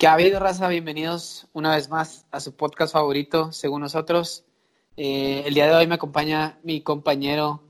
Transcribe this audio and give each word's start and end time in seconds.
¿Qué 0.00 0.06
ha 0.06 0.14
habido, 0.14 0.40
raza? 0.40 0.66
Bienvenidos 0.68 1.46
una 1.52 1.74
vez 1.74 1.90
más 1.90 2.24
a 2.30 2.40
su 2.40 2.56
podcast 2.56 2.94
favorito, 2.94 3.52
según 3.52 3.82
nosotros. 3.82 4.46
Eh, 4.96 5.42
el 5.44 5.52
día 5.52 5.66
de 5.66 5.74
hoy 5.74 5.86
me 5.86 5.96
acompaña 5.96 6.58
mi 6.62 6.80
compañero, 6.80 7.62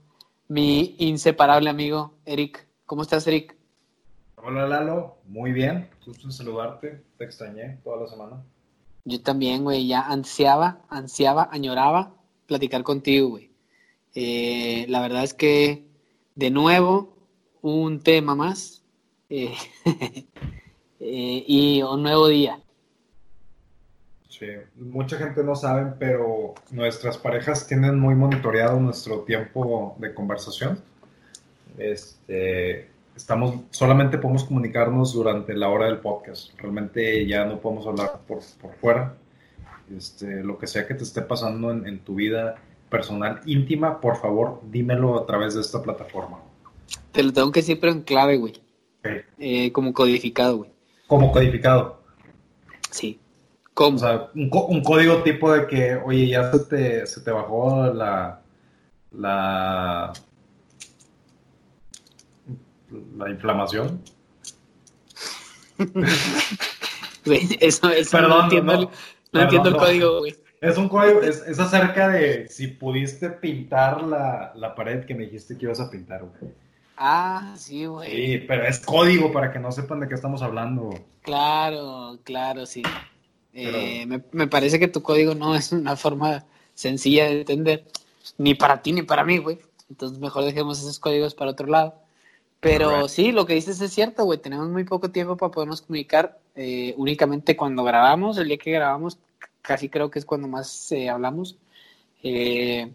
mi 0.47 0.95
inseparable 1.01 1.69
amigo, 1.69 2.15
Eric. 2.25 2.69
¿Cómo 2.87 3.03
estás, 3.03 3.27
Eric? 3.27 3.57
Hola, 4.37 4.69
Lalo. 4.69 5.17
Muy 5.27 5.51
bien. 5.51 5.91
Gusto 6.07 6.29
en 6.29 6.33
saludarte. 6.33 7.03
Te 7.19 7.25
extrañé 7.25 7.81
toda 7.83 8.03
la 8.03 8.07
semana. 8.07 8.45
Yo 9.05 9.21
también, 9.21 9.65
güey. 9.65 9.89
Ya 9.89 10.03
ansiaba, 10.03 10.83
ansiaba, 10.89 11.49
añoraba 11.51 12.15
platicar 12.47 12.85
contigo, 12.85 13.31
güey. 13.31 13.51
Eh, 14.15 14.87
la 14.89 15.01
verdad 15.01 15.25
es 15.25 15.35
que, 15.35 15.85
de 16.37 16.51
nuevo, 16.53 17.13
un 17.61 17.99
tema 17.99 18.37
más. 18.37 18.85
Eh, 19.31 19.53
eh, 21.01 21.45
y 21.47 21.83
un 21.83 22.03
nuevo 22.03 22.29
día. 22.29 22.61
Sí, 24.29 24.47
mucha 24.77 25.17
gente 25.17 25.43
no 25.43 25.55
sabe, 25.57 25.93
pero 25.99 26.55
nuestras 26.71 27.19
parejas 27.19 27.67
tienen 27.67 27.99
muy 27.99 28.15
monitoreado 28.15 28.79
nuestro 28.79 29.21
tiempo 29.21 29.97
de 29.99 30.15
conversación. 30.15 30.81
Este, 31.79 32.89
estamos, 33.17 33.55
solamente 33.71 34.19
podemos 34.19 34.45
comunicarnos 34.45 35.13
durante 35.13 35.55
la 35.55 35.69
hora 35.69 35.87
del 35.87 35.99
podcast. 35.99 36.53
Realmente 36.59 37.27
ya 37.27 37.45
no 37.45 37.61
podemos 37.61 37.87
hablar 37.87 38.21
por, 38.27 38.39
por 38.61 38.75
fuera. 38.75 39.15
Este, 39.97 40.45
lo 40.45 40.59
que 40.59 40.67
sea 40.67 40.87
que 40.87 40.95
te 40.95 41.03
esté 41.03 41.23
pasando 41.23 41.71
en, 41.73 41.99
tu 42.01 42.15
vida 42.15 42.57
personal 42.89 43.41
íntima, 43.47 44.01
por 44.01 44.17
favor, 44.17 44.61
dímelo 44.71 45.19
a 45.19 45.27
través 45.27 45.55
de 45.55 45.61
esta 45.63 45.83
plataforma. 45.83 46.39
Te 47.13 47.23
lo 47.23 47.33
tengo 47.33 47.51
que 47.51 47.61
decir, 47.61 47.79
pero 47.81 47.93
en 47.93 48.03
clave, 48.03 48.37
güey. 48.37 48.63
Eh, 49.39 49.73
como 49.73 49.93
codificado, 49.93 50.59
güey. 50.59 50.71
Como 51.11 51.33
codificado. 51.33 52.01
Sí. 52.89 53.19
¿Cómo? 53.75 53.97
O 53.97 53.99
sea, 53.99 54.29
un, 54.33 54.81
código 54.81 55.25
tipo 55.25 55.53
de 55.53 55.67
que, 55.67 55.97
oye, 55.97 56.29
ya 56.29 56.53
se 56.53 56.61
te, 56.61 57.05
se 57.05 57.21
te 57.21 57.33
bajó 57.33 57.93
la, 57.93 58.41
la, 59.11 60.13
la 63.17 63.29
inflamación. 63.29 64.01
eso, 67.59 67.91
eso 67.91 68.21
no 68.21 68.45
entiendo, 68.45 68.93
no, 69.33 69.41
entiendo 69.41 69.69
el 69.71 69.77
código, 69.79 70.19
güey. 70.21 70.37
Es 70.61 70.79
un 70.79 70.89
código, 70.89 71.23
es, 71.23 71.43
es, 71.45 71.59
acerca 71.59 72.09
de 72.11 72.47
si 72.47 72.69
pudiste 72.69 73.31
pintar 73.31 74.05
la, 74.05 74.53
la 74.55 74.77
pared 74.77 75.05
que 75.05 75.17
me 75.17 75.25
dijiste 75.25 75.59
que 75.59 75.65
ibas 75.65 75.81
a 75.81 75.91
pintar, 75.91 76.23
güey. 76.23 76.53
Ah, 77.03 77.55
sí, 77.57 77.87
güey. 77.87 78.11
Sí, 78.11 78.45
pero 78.47 78.67
es 78.67 78.79
código 78.81 79.33
para 79.33 79.51
que 79.51 79.59
no 79.59 79.73
sepan 79.73 80.01
de 80.01 80.09
qué 80.09 80.15
estamos 80.15 80.43
hablando. 80.43 80.91
Claro, 81.23 82.19
claro, 82.25 82.67
sí. 82.67 82.83
Eh, 83.55 84.07
me, 84.33 84.47
parece 84.49 84.79
que 84.79 84.87
tu 84.87 85.03
código 85.03 85.35
no 85.35 85.55
es 85.55 85.73
una 85.73 85.97
forma 85.97 86.45
sencilla 86.75 87.25
de 87.25 87.41
entender, 87.41 87.87
ni 88.37 88.55
para 88.55 88.83
ti 88.83 88.93
ni 88.93 89.01
para 89.01 89.25
mí, 89.25 89.39
güey. 89.39 89.59
Entonces 89.89 90.19
mejor 90.19 90.45
dejemos 90.45 90.79
esos 90.79 90.99
códigos 90.99 91.35
para 91.35 91.53
otro 91.53 91.69
lado. 91.69 91.95
Pero 92.61 93.09
sí, 93.09 93.33
lo 93.33 93.47
que 93.47 93.55
dices 93.55 93.81
es 93.81 93.95
cierto, 93.95 94.25
güey. 94.25 94.39
Tenemos 94.39 94.69
muy 94.69 94.85
poco 94.85 95.11
tiempo 95.11 95.39
para 95.39 95.51
podernos 95.51 95.81
comunicar 95.81 96.39
eh, 96.55 96.93
únicamente 96.99 97.57
cuando 97.57 97.83
grabamos. 97.83 98.37
El 98.37 98.49
día 98.49 98.59
que 98.59 98.73
grabamos, 98.73 99.19
casi 99.63 99.89
creo 99.89 100.11
que 100.11 100.19
es 100.19 100.27
cuando 100.27 100.49
más 100.49 100.93
eh, 100.93 101.09
hablamos. 101.09 101.57
Eh, 102.23 102.93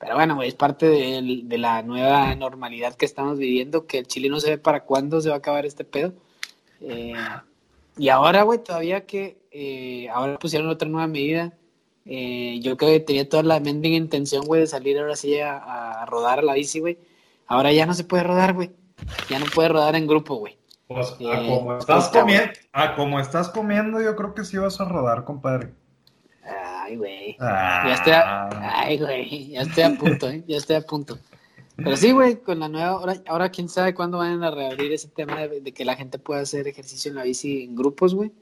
pero 0.00 0.16
bueno, 0.16 0.42
es 0.42 0.54
parte 0.54 0.86
de, 0.88 1.42
de, 1.44 1.58
la 1.58 1.82
nueva 1.82 2.34
normalidad 2.34 2.94
que 2.94 3.04
estamos 3.06 3.38
viviendo, 3.38 3.86
que 3.86 3.98
el 3.98 4.06
Chile 4.08 4.28
no 4.28 4.40
se 4.40 4.50
ve 4.50 4.58
para 4.58 4.84
cuándo 4.84 5.20
se 5.20 5.28
va 5.28 5.36
a 5.36 5.38
acabar 5.38 5.66
este 5.66 5.84
pedo. 5.84 6.12
y 7.96 8.08
ahora, 8.08 8.42
güey, 8.42 8.58
todavía 8.64 9.06
que 9.06 9.36
ahora 10.12 10.38
pusieron 10.38 10.68
otra 10.68 10.88
nueva 10.88 11.06
medida. 11.06 11.52
yo 12.04 12.76
creo 12.76 12.92
que 12.92 13.00
tenía 13.00 13.28
toda 13.28 13.42
la 13.44 13.60
mendiga 13.60 13.96
intención, 13.96 14.44
güey, 14.46 14.62
de 14.62 14.66
salir 14.66 14.98
ahora 14.98 15.16
sí 15.16 15.38
a, 15.38 15.58
a 16.02 16.06
rodar 16.06 16.40
a 16.40 16.42
la 16.42 16.54
bici, 16.54 16.80
güey. 16.80 16.98
Ahora 17.46 17.72
ya 17.72 17.86
no 17.86 17.94
se 17.94 18.04
puede 18.04 18.24
rodar, 18.24 18.54
güey. 18.54 18.70
Ya 19.28 19.38
no 19.38 19.46
puede 19.54 19.68
rodar 19.68 19.96
en 19.96 20.06
grupo, 20.06 20.36
güey. 20.36 20.60
Pues, 20.90 21.12
a 21.20 21.40
eh, 21.40 21.46
como 21.46 21.78
estás 21.78 22.08
comiendo, 22.08 22.52
a 22.72 22.96
como 22.96 23.20
estás 23.20 23.48
comiendo, 23.50 24.00
yo 24.02 24.16
creo 24.16 24.34
que 24.34 24.44
sí 24.44 24.58
vas 24.58 24.80
a 24.80 24.84
rodar, 24.86 25.24
compadre. 25.24 25.72
Ay, 26.90 26.96
güey. 26.96 27.36
Ya 27.38 27.94
estoy 27.94 28.12
a, 28.12 28.20
ah. 28.20 28.80
ay, 28.80 28.98
güey. 28.98 29.50
Ya 29.50 29.62
estoy 29.62 29.84
a 29.84 29.96
punto, 29.96 30.28
¿eh? 30.28 30.42
Ya 30.48 30.56
estoy 30.56 30.76
a 30.76 30.80
punto. 30.80 31.18
Pero 31.76 31.96
sí, 31.96 32.10
güey, 32.10 32.42
con 32.42 32.58
la 32.58 32.68
nueva, 32.68 32.88
ahora, 32.88 33.22
ahora 33.28 33.50
quién 33.50 33.68
sabe 33.68 33.94
cuándo 33.94 34.18
van 34.18 34.42
a 34.42 34.50
reabrir 34.50 34.92
ese 34.92 35.08
tema 35.08 35.46
de, 35.46 35.72
que 35.72 35.84
la 35.84 35.94
gente 35.94 36.18
pueda 36.18 36.40
hacer 36.40 36.66
ejercicio 36.66 37.10
en 37.10 37.14
la 37.14 37.22
bici 37.22 37.62
en 37.62 37.76
grupos, 37.76 38.14
güey. 38.14 38.32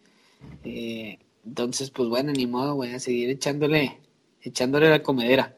Eh, 0.65 1.19
entonces, 1.45 1.91
pues 1.91 2.09
bueno, 2.09 2.33
ni 2.33 2.47
modo, 2.47 2.75
güey, 2.75 2.95
a 2.95 2.99
seguir 2.99 3.29
echándole, 3.29 4.01
echándole 4.41 4.89
la 4.89 5.03
comedera. 5.03 5.55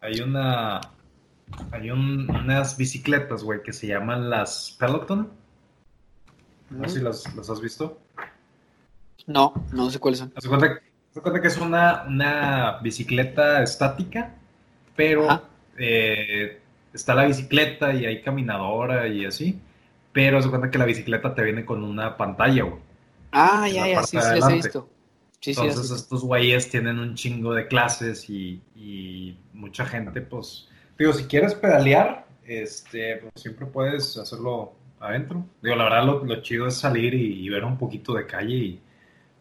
Hay 0.00 0.20
una, 0.20 0.80
hay 1.72 1.90
unas 1.90 2.76
bicicletas, 2.76 3.42
güey, 3.42 3.64
que 3.64 3.72
se 3.72 3.88
llaman 3.88 4.30
las 4.30 4.76
Peloton. 4.78 5.32
No 6.70 6.88
sé 6.88 6.98
si 6.98 7.04
las, 7.04 7.26
has 7.26 7.60
visto. 7.60 7.98
No, 9.26 9.52
no 9.72 9.90
sé 9.90 9.98
cuáles 9.98 10.20
son. 10.20 10.32
Cuenta, 10.48 10.80
cuenta, 11.20 11.40
que 11.40 11.48
es 11.48 11.58
una, 11.58 12.04
una 12.06 12.78
bicicleta 12.82 13.62
estática, 13.62 14.34
pero 14.96 15.42
eh, 15.76 16.60
está 16.92 17.14
la 17.14 17.26
bicicleta 17.26 17.92
y 17.92 18.06
hay 18.06 18.22
caminadora 18.22 19.06
y 19.08 19.24
así. 19.24 19.58
Pero 20.12 20.42
se 20.42 20.48
cuenta 20.48 20.70
que 20.70 20.78
la 20.78 20.84
bicicleta 20.84 21.34
te 21.34 21.42
viene 21.42 21.64
con 21.64 21.84
una 21.84 22.16
pantalla, 22.16 22.64
güey. 22.64 22.80
Ah, 23.32 23.68
ya, 23.68 23.86
ya, 23.86 24.02
sí, 24.02 24.18
sí, 24.20 24.40
he 24.50 24.52
visto. 24.54 24.88
Entonces 25.44 25.90
estos 25.90 26.24
güeyes 26.24 26.68
tienen 26.70 26.98
un 26.98 27.14
chingo 27.14 27.54
de 27.54 27.68
clases 27.68 28.28
y, 28.28 28.60
y 28.74 29.36
mucha 29.52 29.84
gente, 29.84 30.20
pues, 30.20 30.68
Digo, 30.98 31.12
si 31.12 31.24
quieres 31.24 31.54
pedalear, 31.54 32.26
este, 32.44 33.18
pues 33.18 33.32
siempre 33.36 33.66
puedes 33.66 34.16
hacerlo 34.16 34.72
adentro. 34.98 35.46
Digo, 35.62 35.76
la 35.76 35.84
verdad 35.84 36.04
lo, 36.04 36.42
chido 36.42 36.66
es 36.66 36.76
salir 36.76 37.14
y, 37.14 37.48
ver 37.48 37.64
un 37.64 37.78
poquito 37.78 38.14
de 38.14 38.26
calle 38.26 38.54
y, 38.54 38.80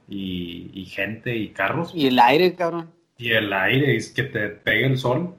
gente 0.07 1.35
y 1.35 1.50
carros. 1.50 1.91
Y 1.94 2.07
el 2.07 2.19
aire, 2.19 2.56
cabrón. 2.56 2.91
Y 3.18 3.31
el 3.31 3.51
aire, 3.51 3.95
es 3.95 4.09
que 4.09 4.23
te 4.23 4.50
pegue 4.50 4.85
el 4.85 4.97
sol. 4.97 5.35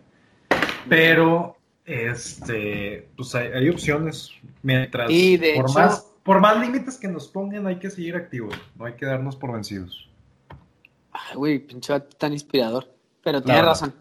Pero, 0.89 1.57
este, 1.85 3.09
pues 3.17 3.35
hay, 3.35 3.69
opciones. 3.69 4.31
Mientras, 4.63 5.11
por, 5.57 5.75
más, 5.75 6.07
por 6.23 6.41
más 6.41 6.61
límites 6.61 6.99
que 6.99 7.09
nos 7.09 7.29
pongan, 7.29 7.67
hay 7.67 7.79
que 7.79 7.91
seguir 7.91 8.17
activos. 8.17 8.55
No 8.77 8.87
hay 8.87 8.95
que 8.95 9.07
darnos 9.07 9.37
por 9.37 9.53
vencidos. 9.53 10.09
Ay, 11.13 11.37
güey, 11.37 11.59
pinche 11.59 11.99
tan 12.19 12.33
inspirador. 12.33 12.93
Pero 13.23 13.43
tienes 13.43 13.65
razón. 13.65 13.95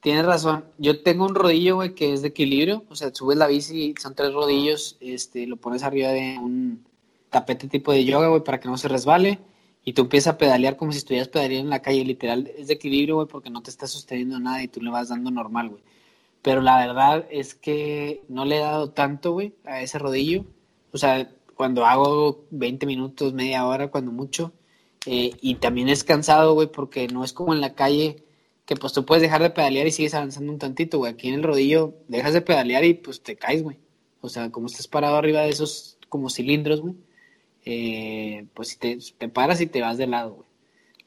Tienes 0.00 0.26
razón. 0.26 0.64
Yo 0.76 1.02
tengo 1.02 1.24
un 1.24 1.34
rodillo, 1.34 1.76
güey, 1.76 1.94
que 1.94 2.12
es 2.12 2.20
de 2.20 2.28
equilibrio. 2.28 2.84
O 2.90 2.96
sea, 2.96 3.14
subes 3.14 3.38
la 3.38 3.46
bici, 3.46 3.94
son 4.00 4.14
tres 4.14 4.32
rodillos, 4.32 4.98
este, 5.00 5.46
lo 5.46 5.56
pones 5.56 5.82
arriba 5.82 6.10
de 6.10 6.38
un 6.38 6.84
tapete 7.30 7.68
tipo 7.68 7.90
de 7.90 8.04
yoga, 8.04 8.28
güey, 8.28 8.44
para 8.44 8.60
que 8.60 8.68
no 8.68 8.76
se 8.76 8.88
resbale. 8.88 9.38
Y 9.84 9.92
tú 9.92 10.02
empiezas 10.02 10.34
a 10.34 10.38
pedalear 10.38 10.76
como 10.76 10.92
si 10.92 10.98
estuvieras 10.98 11.28
pedaleando 11.28 11.66
en 11.66 11.70
la 11.70 11.82
calle. 11.82 12.04
Literal, 12.04 12.50
es 12.56 12.68
de 12.68 12.74
equilibrio, 12.74 13.16
güey, 13.16 13.28
porque 13.28 13.50
no 13.50 13.62
te 13.62 13.70
estás 13.70 13.90
sosteniendo 13.90 14.38
nada 14.40 14.62
y 14.62 14.68
tú 14.68 14.80
le 14.80 14.90
vas 14.90 15.10
dando 15.10 15.30
normal, 15.30 15.68
güey. 15.68 15.82
Pero 16.42 16.62
la 16.62 16.78
verdad 16.78 17.26
es 17.30 17.54
que 17.54 18.22
no 18.28 18.44
le 18.44 18.56
he 18.56 18.60
dado 18.60 18.90
tanto, 18.90 19.32
güey, 19.32 19.54
a 19.64 19.80
ese 19.82 19.98
rodillo. 19.98 20.44
O 20.92 20.98
sea, 20.98 21.30
cuando 21.54 21.86
hago 21.86 22.44
20 22.50 22.86
minutos, 22.86 23.34
media 23.34 23.66
hora, 23.66 23.90
cuando 23.90 24.12
mucho. 24.12 24.52
Eh, 25.06 25.32
y 25.40 25.56
también 25.56 25.88
es 25.88 26.04
cansado, 26.04 26.54
güey, 26.54 26.68
porque 26.70 27.08
no 27.08 27.24
es 27.24 27.32
como 27.32 27.54
en 27.54 27.60
la 27.60 27.74
calle 27.74 28.24
que 28.66 28.76
pues 28.76 28.92
tú 28.92 29.04
puedes 29.04 29.22
dejar 29.22 29.42
de 29.42 29.50
pedalear 29.50 29.86
y 29.86 29.90
sigues 29.90 30.14
avanzando 30.14 30.52
un 30.52 30.58
tantito, 30.58 30.98
güey. 30.98 31.12
Aquí 31.12 31.28
en 31.28 31.34
el 31.34 31.42
rodillo 31.42 31.94
dejas 32.08 32.32
de 32.32 32.40
pedalear 32.40 32.84
y 32.84 32.94
pues 32.94 33.22
te 33.22 33.36
caes, 33.36 33.62
güey. 33.62 33.78
O 34.20 34.28
sea, 34.28 34.50
como 34.50 34.66
estás 34.66 34.88
parado 34.88 35.16
arriba 35.16 35.42
de 35.42 35.50
esos 35.50 35.98
como 36.08 36.30
cilindros, 36.30 36.80
güey, 36.80 36.94
eh, 37.64 38.46
pues 38.54 38.68
si 38.68 38.76
te, 38.78 38.98
te, 39.18 39.28
paras 39.28 39.60
y 39.60 39.66
te 39.66 39.80
vas 39.80 39.98
de 39.98 40.06
lado, 40.06 40.34
güey. 40.34 40.48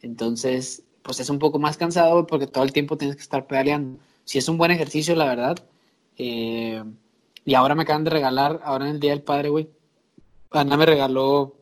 Entonces, 0.02 0.84
pues 1.02 1.20
es 1.20 1.30
un 1.30 1.40
poco 1.40 1.60
más 1.60 1.78
cansado, 1.78 2.14
güey, 2.14 2.26
porque 2.28 2.48
todo 2.48 2.64
el 2.64 2.74
tiempo 2.74 2.98
tienes 2.98 3.16
que 3.16 3.22
estar 3.22 3.48
pedaleando. 3.48 4.00
Si 4.26 4.38
es 4.38 4.48
un 4.50 4.58
buen 4.58 4.72
ejercicio, 4.72 5.16
la 5.16 5.26
verdad. 5.26 5.58
Eh, 6.18 6.84
y 7.46 7.54
ahora 7.54 7.76
me 7.76 7.84
acaban 7.84 8.04
de 8.04 8.10
regalar, 8.10 8.62
ahora 8.64 8.86
en 8.86 8.92
el 8.92 9.00
Día 9.00 9.12
del 9.12 9.22
Padre, 9.22 9.50
güey, 9.50 9.70
Ana 10.52 10.78
me 10.78 10.86
regaló 10.86 11.56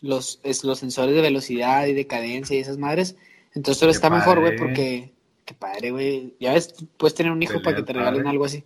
los, 0.00 0.40
los 0.62 0.78
sensores 0.78 1.14
de 1.14 1.20
velocidad 1.20 1.86
y 1.86 1.92
de 1.92 2.06
cadencia 2.06 2.56
y 2.56 2.60
esas 2.60 2.78
madres. 2.78 3.16
Entonces 3.54 3.80
todo 3.80 3.90
está 3.90 4.10
mejor, 4.10 4.40
güey, 4.40 4.56
porque 4.56 5.16
Qué 5.46 5.54
padre, 5.54 5.92
güey. 5.92 6.34
Ya 6.40 6.52
ves, 6.52 6.74
puedes 6.96 7.14
tener 7.14 7.30
un 7.30 7.40
hijo 7.40 7.62
para 7.62 7.76
que 7.76 7.84
te 7.84 7.92
regalen 7.92 8.26
algo 8.26 8.44
así. 8.44 8.64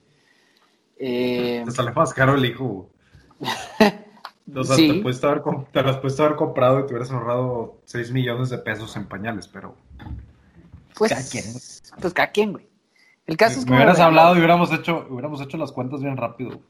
Eh... 0.98 1.62
Te 1.66 1.70
sale 1.70 1.92
más 1.92 2.14
caro 2.14 2.36
el 2.36 2.44
hijo. 2.46 2.90
o 4.54 4.64
sea, 4.64 4.76
te, 4.76 4.94
puedes 5.00 5.22
haber, 5.22 5.42
te 5.72 5.82
las 5.82 5.96
puedes 5.98 6.18
haber 6.20 6.36
comprado 6.36 6.80
y 6.80 6.86
te 6.86 6.92
hubieras 6.92 7.10
ahorrado 7.10 7.80
6 7.84 8.12
millones 8.12 8.50
de 8.50 8.58
pesos 8.58 8.96
en 8.96 9.06
pañales, 9.06 9.48
pero. 9.48 9.74
Pues 10.96 11.10
cada 11.10 11.28
quien. 11.28 11.44
Pues 12.00 12.14
cada 12.14 12.30
quien, 12.30 12.52
güey. 12.52 12.68
El 13.26 13.36
caso 13.36 13.58
es 13.58 13.64
que. 13.64 13.70
Me 13.70 13.76
hubieras 13.76 14.00
hablado 14.00 14.34
y 14.34 14.38
hubiéramos 14.38 14.72
hecho, 14.72 15.06
hubiéramos 15.08 15.40
hecho 15.40 15.56
las 15.56 15.72
cuentas 15.72 16.02
bien 16.02 16.16
rápido. 16.16 16.60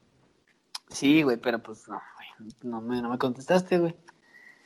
Sí, 0.89 1.23
güey, 1.23 1.37
pero 1.37 1.61
pues 1.61 1.89
no, 1.89 2.01
no 2.63 2.81
me, 2.81 3.01
no 3.01 3.11
me 3.11 3.19
contestaste, 3.19 3.79
güey. 3.79 3.95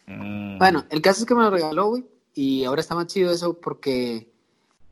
Mm. 0.07 0.59
Bueno, 0.59 0.85
el 0.91 1.03
caso 1.03 1.21
es 1.21 1.27
que 1.27 1.35
me 1.35 1.43
lo 1.43 1.51
regaló, 1.51 1.89
güey. 1.89 2.05
Y 2.35 2.65
ahora 2.65 2.81
está 2.81 2.95
más 2.95 3.07
chido 3.07 3.31
eso 3.31 3.61
porque 3.61 4.29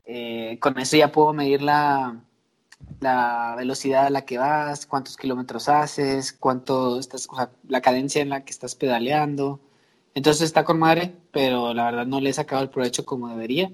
eh, 0.05 0.59
con 0.61 0.79
eso 0.79 0.97
ya 0.97 1.11
puedo 1.11 1.33
medir 1.33 1.63
la, 1.63 2.23
la 3.01 3.55
velocidad 3.57 4.07
a 4.07 4.11
la 4.11 4.25
que 4.25 4.39
vas, 4.39 4.87
cuántos 4.87 5.17
kilómetros 5.17 5.69
haces, 5.69 6.33
cuánto 6.33 6.99
estás, 6.99 7.29
la 7.69 7.81
cadencia 7.81 8.23
en 8.23 8.31
la 8.31 8.45
que 8.45 8.53
estás 8.53 8.75
pedaleando. 8.75 9.61
Entonces 10.15 10.43
está 10.43 10.65
con 10.65 10.79
madre, 10.79 11.15
pero 11.33 11.75
la 11.75 11.87
verdad 11.87 12.07
no 12.07 12.21
le 12.21 12.31
he 12.31 12.33
sacado 12.33 12.63
el 12.63 12.71
provecho 12.71 13.05
como 13.05 13.29
debería. 13.29 13.73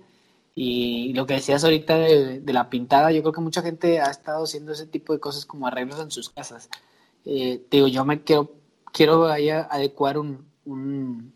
Y 0.55 1.13
lo 1.15 1.27
que 1.27 1.35
decías 1.35 1.63
ahorita 1.65 1.99
de, 1.99 2.43
la 2.47 2.71
pintada, 2.71 3.13
yo 3.13 3.23
creo 3.23 3.33
que 3.33 3.41
mucha 3.41 3.63
gente 3.63 4.01
ha 4.01 4.11
estado 4.11 4.45
haciendo 4.45 4.73
ese 4.73 4.87
tipo 4.87 5.13
de 5.13 5.21
cosas 5.21 5.47
como 5.47 5.67
arreglos 5.67 6.01
en 6.01 6.11
sus 6.11 6.31
casas. 6.31 6.69
Eh, 7.25 7.63
digo, 7.71 7.87
yo 7.89 8.05
me 8.05 8.23
quiero, 8.23 8.53
quiero 8.93 9.27
adecuar 9.27 10.19
un, 10.19 10.47
un, 10.65 11.33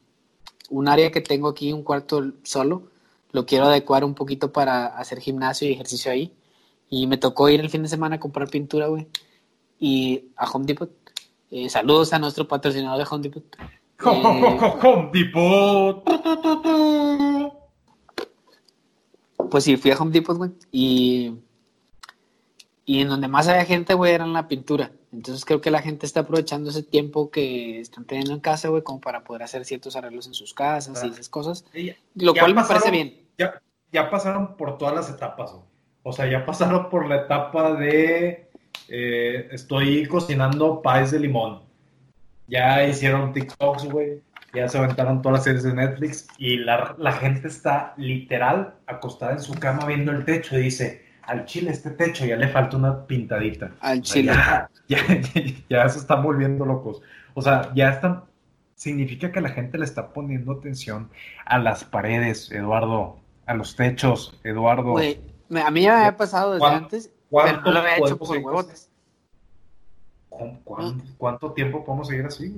un 0.70 0.88
área 0.88 1.10
que 1.10 1.20
tengo 1.20 1.48
aquí, 1.48 1.72
un 1.72 1.82
cuarto 1.84 2.32
solo, 2.42 2.88
lo 3.32 3.46
quiero 3.46 3.66
adecuar 3.66 4.04
un 4.04 4.14
poquito 4.14 4.52
para 4.52 4.86
hacer 4.86 5.20
gimnasio 5.20 5.68
y 5.68 5.72
ejercicio 5.72 6.10
ahí 6.10 6.32
y 6.92 7.06
me 7.06 7.16
tocó 7.16 7.48
ir 7.48 7.58
el 7.58 7.70
fin 7.70 7.82
de 7.82 7.88
semana 7.88 8.16
a 8.16 8.20
comprar 8.20 8.50
pintura, 8.50 8.86
güey. 8.88 9.08
Y 9.78 10.26
a 10.36 10.44
Home 10.50 10.66
Depot. 10.66 10.90
Eh, 11.50 11.70
saludos 11.70 12.12
a 12.12 12.18
nuestro 12.18 12.46
patrocinador 12.46 12.98
de 12.98 13.06
Home 13.10 13.22
Depot. 13.22 13.44
Home 14.04 15.10
Depot. 15.10 16.04
Pues 19.50 19.64
sí, 19.64 19.78
fui 19.78 19.90
a 19.90 19.96
Home 19.96 20.10
Depot, 20.10 20.36
güey. 20.36 20.50
Y, 20.70 21.32
y 22.84 23.00
en 23.00 23.08
donde 23.08 23.26
más 23.26 23.48
había 23.48 23.64
gente, 23.64 23.94
güey, 23.94 24.12
era 24.12 24.26
en 24.26 24.34
la 24.34 24.46
pintura. 24.46 24.92
Entonces 25.12 25.46
creo 25.46 25.62
que 25.62 25.70
la 25.70 25.80
gente 25.80 26.04
está 26.04 26.20
aprovechando 26.20 26.68
ese 26.68 26.82
tiempo 26.82 27.30
que 27.30 27.80
están 27.80 28.04
teniendo 28.04 28.34
en 28.34 28.40
casa, 28.40 28.68
güey, 28.68 28.82
como 28.82 29.00
para 29.00 29.24
poder 29.24 29.44
hacer 29.44 29.64
ciertos 29.64 29.96
arreglos 29.96 30.26
en 30.26 30.34
sus 30.34 30.52
casas 30.52 31.02
y 31.02 31.08
esas 31.08 31.30
cosas. 31.30 31.64
lo 32.16 32.34
cual 32.34 32.54
me 32.54 32.64
parece 32.64 32.90
bien. 32.90 33.30
Ya, 33.38 33.62
ya 33.90 34.10
pasaron 34.10 34.58
por 34.58 34.76
todas 34.76 34.94
las 34.94 35.08
etapas, 35.08 35.52
güey. 35.52 35.71
O 36.02 36.12
sea, 36.12 36.26
ya 36.28 36.44
pasaron 36.44 36.90
por 36.90 37.08
la 37.08 37.16
etapa 37.16 37.74
de 37.74 38.48
eh, 38.88 39.48
estoy 39.52 40.06
cocinando 40.06 40.82
país 40.82 41.10
de 41.10 41.20
limón. 41.20 41.62
Ya 42.48 42.84
hicieron 42.86 43.32
TikToks, 43.32 43.84
güey. 43.84 44.20
Ya 44.54 44.68
se 44.68 44.76
aventaron 44.76 45.22
todas 45.22 45.38
las 45.38 45.44
series 45.44 45.62
de 45.62 45.72
Netflix 45.72 46.28
y 46.36 46.58
la, 46.58 46.94
gente 47.18 47.48
está 47.48 47.94
literal 47.96 48.74
acostada 48.86 49.32
en 49.32 49.40
su 49.40 49.54
cama 49.54 49.86
viendo 49.86 50.12
el 50.12 50.26
techo 50.26 50.58
y 50.58 50.64
dice, 50.64 51.06
al 51.22 51.46
chile 51.46 51.70
este 51.70 51.90
techo 51.90 52.26
ya 52.26 52.36
le 52.36 52.48
falta 52.48 52.76
una 52.76 53.06
pintadita. 53.06 53.72
Al 53.80 54.02
chile. 54.02 54.32
ya, 54.88 54.98
ya, 55.70 55.88
se 55.88 56.00
están 56.00 56.22
volviendo 56.22 56.66
locos. 56.66 57.00
O 57.34 57.40
sea, 57.40 57.72
ya 57.74 57.90
están... 57.90 58.24
Significa 58.74 59.32
que 59.32 59.40
la 59.40 59.48
gente 59.48 59.78
le 59.78 59.84
está 59.84 60.12
poniendo 60.12 60.52
atención 60.52 61.08
a 61.46 61.58
las 61.58 61.84
paredes, 61.84 62.50
Eduardo, 62.50 63.20
a 63.46 63.54
los 63.54 63.76
techos, 63.76 64.38
Eduardo. 64.42 64.90
Güey, 64.90 65.18
a 65.60 65.70
mí 65.70 65.82
ya 65.82 65.92
me 65.92 65.98
había 65.98 66.16
pasado 66.16 66.52
desde 66.52 66.66
antes, 66.66 67.10
pero 67.30 67.60
no 67.60 67.72
lo 67.72 67.78
había 67.78 67.98
hecho 67.98 68.16
por 68.16 68.36
huevotes. 68.36 68.88
¿Cuánto, 71.18 71.52
tiempo 71.52 71.84
podemos 71.84 72.08
seguir 72.08 72.26
así? 72.26 72.54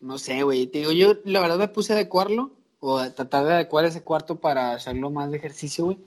No 0.00 0.18
sé, 0.18 0.42
güey. 0.42 0.66
Te 0.66 0.78
digo, 0.78 0.92
yo 0.92 1.14
la 1.24 1.40
verdad 1.40 1.58
me 1.58 1.68
puse 1.68 1.92
a 1.92 1.96
adecuarlo 1.96 2.50
o 2.80 2.98
a 2.98 3.10
tratar 3.10 3.44
de 3.44 3.54
adecuar 3.54 3.84
ese 3.84 4.02
cuarto 4.02 4.40
para 4.40 4.72
hacerlo 4.72 5.10
más 5.10 5.30
de 5.30 5.38
ejercicio, 5.38 5.84
güey. 5.86 5.98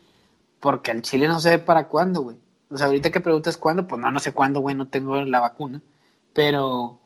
Porque 0.59 0.91
al 0.91 1.01
chile 1.01 1.27
no 1.27 1.39
sé 1.39 1.59
para 1.59 1.87
cuándo, 1.87 2.21
güey. 2.21 2.37
O 2.69 2.77
sea, 2.77 2.87
ahorita 2.87 3.11
que 3.11 3.19
preguntas 3.19 3.57
cuándo, 3.57 3.87
pues 3.87 4.01
no, 4.01 4.11
no 4.11 4.19
sé 4.19 4.33
cuándo, 4.33 4.59
güey, 4.59 4.75
no 4.75 4.87
tengo 4.87 5.21
la 5.21 5.39
vacuna. 5.39 5.81
Pero, 6.33 6.99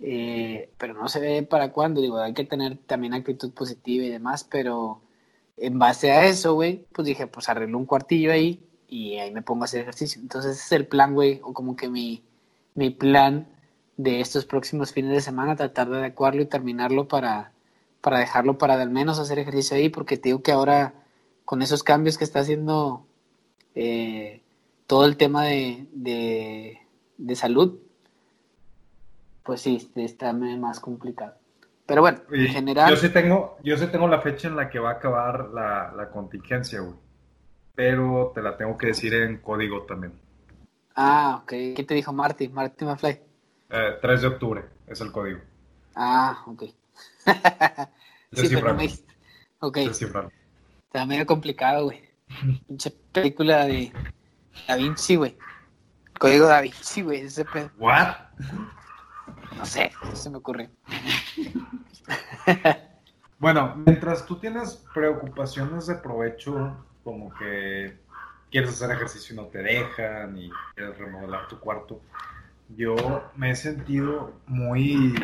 eh, 0.00 0.70
pero 0.78 0.94
no 0.94 1.08
sé 1.08 1.46
para 1.48 1.72
cuándo. 1.72 2.00
Digo, 2.00 2.18
hay 2.18 2.34
que 2.34 2.44
tener 2.44 2.78
también 2.78 3.14
actitud 3.14 3.52
positiva 3.52 4.04
y 4.04 4.10
demás, 4.10 4.44
pero 4.44 5.00
en 5.60 5.78
base 5.78 6.10
a 6.10 6.26
eso, 6.26 6.54
güey, 6.54 6.86
pues 6.92 7.06
dije, 7.06 7.26
pues 7.26 7.48
arreglo 7.48 7.78
un 7.78 7.86
cuartillo 7.86 8.32
ahí 8.32 8.60
y 8.88 9.18
ahí 9.18 9.30
me 9.30 9.42
pongo 9.42 9.64
a 9.64 9.66
hacer 9.66 9.82
ejercicio. 9.82 10.20
Entonces 10.20 10.56
ese 10.56 10.64
es 10.64 10.72
el 10.72 10.86
plan, 10.86 11.14
güey, 11.14 11.40
o 11.44 11.52
como 11.52 11.76
que 11.76 11.88
mi, 11.88 12.24
mi 12.74 12.90
plan 12.90 13.46
de 13.96 14.20
estos 14.20 14.46
próximos 14.46 14.92
fines 14.92 15.12
de 15.12 15.20
semana, 15.20 15.56
tratar 15.56 15.90
de 15.90 15.98
adecuarlo 15.98 16.42
y 16.42 16.46
terminarlo 16.46 17.08
para, 17.08 17.52
para 18.00 18.18
dejarlo 18.18 18.58
para 18.58 18.80
al 18.80 18.90
menos 18.90 19.18
hacer 19.18 19.38
ejercicio 19.38 19.76
ahí, 19.76 19.90
porque 19.90 20.16
te 20.16 20.30
digo 20.30 20.42
que 20.42 20.52
ahora 20.52 20.94
con 21.44 21.62
esos 21.62 21.82
cambios 21.82 22.16
que 22.16 22.24
está 22.24 22.40
haciendo 22.40 23.06
eh, 23.74 24.42
todo 24.86 25.04
el 25.04 25.16
tema 25.16 25.44
de, 25.44 26.78
de 27.18 27.36
salud, 27.36 27.78
pues 29.44 29.60
sí, 29.60 29.90
está 29.96 30.32
más 30.32 30.80
complicado. 30.80 31.39
Pero 31.90 32.02
bueno, 32.02 32.20
en 32.30 32.46
general. 32.46 32.88
Yo 32.88 32.94
sí 32.94 33.08
tengo, 33.08 33.58
yo 33.64 33.76
sí 33.76 33.88
tengo 33.88 34.06
la 34.06 34.20
fecha 34.20 34.46
en 34.46 34.54
la 34.54 34.70
que 34.70 34.78
va 34.78 34.90
a 34.90 34.92
acabar 34.92 35.48
la, 35.48 36.08
contingencia, 36.12 36.78
güey. 36.78 36.94
Pero 37.74 38.30
te 38.32 38.40
la 38.40 38.56
tengo 38.56 38.78
que 38.78 38.86
decir 38.86 39.12
en 39.12 39.38
código 39.38 39.82
también. 39.86 40.12
Ah, 40.94 41.40
ok. 41.42 41.48
¿Qué 41.48 41.84
te 41.84 41.94
dijo 41.94 42.12
Marty? 42.12 42.46
Marty 42.46 42.84
McFly. 42.84 43.20
Eh, 43.70 43.98
3 44.00 44.22
de 44.22 44.28
octubre 44.28 44.64
es 44.86 45.00
el 45.00 45.10
código. 45.10 45.40
Ah, 45.96 46.44
ok. 46.46 46.62
sí, 48.34 48.48
pero 48.54 48.72
me... 48.72 48.88
Ok. 49.58 49.78
Está 49.78 51.06
medio 51.06 51.26
complicado, 51.26 51.86
güey. 51.86 52.08
Pinche 52.68 52.92
película 53.10 53.64
de 53.64 53.92
Da 54.68 54.76
Vinci, 54.76 55.16
güey. 55.16 55.36
Código 56.20 56.46
Da 56.46 56.60
Vinci, 56.60 57.02
güey. 57.02 57.22
Ese 57.22 57.44
pedo. 57.44 57.68
¿What? 57.80 58.14
No 59.56 59.66
sé, 59.66 59.90
se 60.14 60.30
me 60.30 60.38
ocurre. 60.38 60.70
bueno, 63.38 63.74
mientras 63.86 64.24
tú 64.26 64.38
tienes 64.38 64.84
preocupaciones 64.94 65.86
de 65.86 65.96
provecho, 65.96 66.76
como 67.04 67.32
que 67.34 67.98
quieres 68.50 68.70
hacer 68.70 68.90
ejercicio 68.92 69.34
y 69.34 69.36
no 69.36 69.46
te 69.46 69.58
dejan, 69.58 70.36
y 70.38 70.50
quieres 70.74 70.98
remodelar 70.98 71.48
tu 71.48 71.58
cuarto, 71.58 72.00
yo 72.76 72.94
me 73.36 73.50
he 73.50 73.56
sentido 73.56 74.32
muy, 74.46 75.14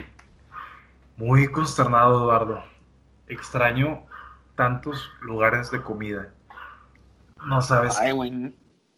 muy 1.17 1.47
consternado, 1.49 2.19
Eduardo. 2.19 2.63
Extraño 3.29 4.05
tantos 4.55 5.11
lugares 5.21 5.71
de 5.71 5.83
comida. 5.83 6.33
No 7.47 7.61
sabes. 7.63 7.97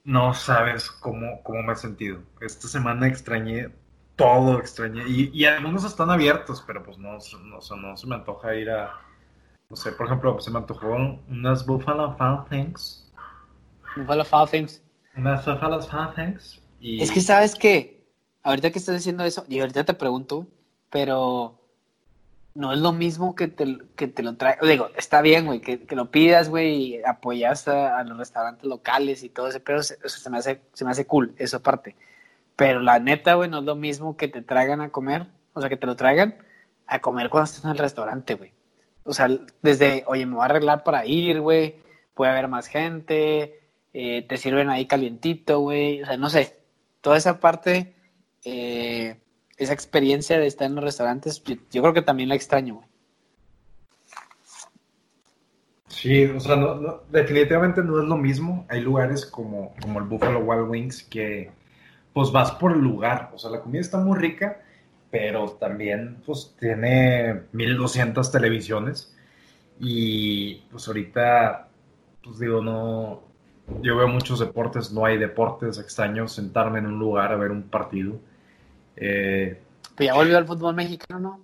no 0.04 0.32
sabes 0.32 0.90
cómo, 0.90 1.42
cómo 1.42 1.62
me 1.62 1.72
he 1.72 1.76
sentido. 1.76 2.22
Esta 2.40 2.68
semana 2.68 3.08
extrañé 3.08 3.74
todo 4.18 4.58
extraño. 4.58 5.06
Y, 5.06 5.30
y 5.32 5.44
algunos 5.46 5.84
están 5.84 6.10
abiertos, 6.10 6.62
pero 6.66 6.82
pues 6.82 6.98
no, 6.98 7.12
no, 7.12 7.76
no, 7.76 7.96
se 7.96 8.06
me 8.06 8.16
antoja 8.16 8.54
ir 8.54 8.68
a. 8.68 9.00
No 9.70 9.76
sé, 9.76 9.92
por 9.92 10.06
ejemplo, 10.06 10.38
se 10.40 10.50
me 10.50 10.58
antojó 10.58 10.96
unas 11.28 11.64
Buffalo 11.64 12.16
Fan 12.16 12.44
Things. 12.50 13.10
Buffalo 13.96 14.24
Fan 14.24 14.48
Things. 14.48 14.82
Unas 15.16 15.46
Buffalo 15.46 15.80
Fan 15.82 16.14
Things. 16.14 16.60
Y... 16.80 17.02
Es 17.02 17.12
que 17.12 17.20
sabes 17.20 17.54
que, 17.54 18.04
ahorita 18.42 18.70
que 18.70 18.78
estás 18.78 18.96
diciendo 18.96 19.24
eso, 19.24 19.44
y 19.48 19.60
ahorita 19.60 19.84
te 19.84 19.94
pregunto, 19.94 20.46
pero 20.90 21.60
no 22.54 22.72
es 22.72 22.80
lo 22.80 22.92
mismo 22.92 23.36
que 23.36 23.46
te, 23.46 23.78
que 23.94 24.08
te 24.08 24.22
lo 24.22 24.36
trae. 24.36 24.56
Digo, 24.62 24.88
está 24.96 25.22
bien, 25.22 25.46
güey, 25.46 25.60
que, 25.60 25.80
que, 25.84 25.94
lo 25.94 26.10
pidas, 26.10 26.48
güey, 26.48 26.74
y 26.74 27.02
apoyas 27.04 27.68
a, 27.68 28.02
los 28.02 28.18
restaurantes 28.18 28.64
locales 28.64 29.22
y 29.22 29.28
todo 29.28 29.48
ese, 29.48 29.60
pero 29.60 29.80
eso 29.80 29.94
se 30.02 30.30
me 30.30 30.38
hace, 30.38 30.62
se 30.72 30.84
me 30.84 30.90
hace 30.90 31.06
cool, 31.06 31.34
esa 31.36 31.62
parte. 31.62 31.94
Pero 32.58 32.80
la 32.80 32.98
neta, 32.98 33.34
güey, 33.34 33.48
no 33.48 33.60
es 33.60 33.64
lo 33.64 33.76
mismo 33.76 34.16
que 34.16 34.26
te 34.26 34.42
traigan 34.42 34.80
a 34.80 34.90
comer, 34.90 35.28
o 35.52 35.60
sea, 35.60 35.70
que 35.70 35.76
te 35.76 35.86
lo 35.86 35.94
traigan 35.94 36.38
a 36.88 36.98
comer 36.98 37.30
cuando 37.30 37.44
estás 37.44 37.64
en 37.64 37.70
el 37.70 37.78
restaurante, 37.78 38.34
güey. 38.34 38.52
O 39.04 39.14
sea, 39.14 39.28
desde, 39.62 40.02
oye, 40.08 40.26
me 40.26 40.34
voy 40.34 40.42
a 40.42 40.46
arreglar 40.46 40.82
para 40.82 41.06
ir, 41.06 41.40
güey, 41.40 41.76
puede 42.14 42.32
haber 42.32 42.48
más 42.48 42.66
gente, 42.66 43.60
eh, 43.92 44.26
te 44.28 44.36
sirven 44.38 44.70
ahí 44.70 44.86
calientito, 44.86 45.60
güey, 45.60 46.02
o 46.02 46.06
sea, 46.06 46.16
no 46.16 46.28
sé, 46.30 46.58
toda 47.00 47.16
esa 47.16 47.38
parte, 47.38 47.94
eh, 48.44 49.20
esa 49.56 49.72
experiencia 49.72 50.36
de 50.40 50.48
estar 50.48 50.66
en 50.66 50.74
los 50.74 50.82
restaurantes, 50.82 51.40
yo, 51.44 51.82
creo 51.82 51.94
que 51.94 52.02
también 52.02 52.28
la 52.28 52.34
extraño, 52.34 52.74
güey. 52.74 52.88
Sí, 55.86 56.24
o 56.24 56.40
sea, 56.40 56.56
definitivamente 57.08 57.84
no 57.84 58.02
es 58.02 58.08
lo 58.08 58.16
mismo. 58.16 58.66
Hay 58.68 58.80
lugares 58.80 59.24
como, 59.24 59.74
como 59.80 60.00
el 60.00 60.06
Buffalo 60.06 60.40
Wild 60.40 60.68
Wings 60.68 61.02
que 61.04 61.50
pues 62.18 62.32
vas 62.32 62.50
por 62.50 62.72
el 62.72 62.80
lugar. 62.80 63.30
O 63.32 63.38
sea, 63.38 63.48
la 63.48 63.60
comida 63.60 63.80
está 63.80 63.98
muy 63.98 64.18
rica, 64.18 64.60
pero 65.08 65.50
también 65.52 66.20
pues 66.26 66.52
tiene 66.58 67.42
1200 67.52 68.32
televisiones. 68.32 69.16
Y 69.78 70.56
pues 70.68 70.88
ahorita, 70.88 71.68
pues 72.24 72.40
digo, 72.40 72.60
no, 72.60 73.22
yo 73.82 73.96
veo 73.96 74.08
muchos 74.08 74.40
deportes, 74.40 74.90
no 74.90 75.04
hay 75.04 75.16
deportes, 75.16 75.78
extraño 75.78 76.26
sentarme 76.26 76.80
en 76.80 76.86
un 76.86 76.98
lugar 76.98 77.30
a 77.30 77.36
ver 77.36 77.52
un 77.52 77.62
partido. 77.62 78.16
Eh, 78.96 79.56
pues 79.94 80.08
ya 80.08 80.14
volvió 80.14 80.38
al 80.38 80.46
fútbol 80.46 80.74
mexicano, 80.74 81.20
¿no? 81.20 81.40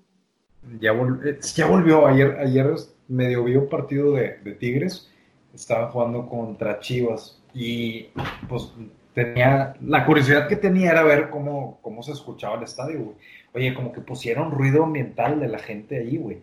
Ya, 0.81 0.91
eh, 0.91 1.39
ya 1.55 1.67
volvió, 1.69 2.05
ayer, 2.05 2.37
ayer 2.41 2.75
medio 3.07 3.45
vi 3.45 3.55
un 3.55 3.69
partido 3.69 4.11
de, 4.15 4.39
de 4.39 4.55
Tigres, 4.55 5.09
estaban 5.55 5.93
jugando 5.93 6.29
contra 6.29 6.81
Chivas 6.81 7.41
y 7.55 8.09
pues 8.49 8.73
tenía, 9.15 9.75
la 9.81 10.05
curiosidad 10.05 10.49
que 10.49 10.57
tenía 10.57 10.91
era 10.91 11.03
ver 11.05 11.31
cómo, 11.31 11.81
se 12.03 12.13
escuchaba 12.13 12.57
el 12.57 12.65
estadio, 12.65 13.01
güey. 13.01 13.17
Oye, 13.55 13.75
como 13.75 13.93
que 13.93 14.01
pusieron 14.01 14.51
ruido 14.51 14.85
ambiental 14.85 15.39
de 15.39 15.49
la 15.49 15.61
gente 15.61 15.99
ahí, 15.99 16.17
güey. 16.17 16.43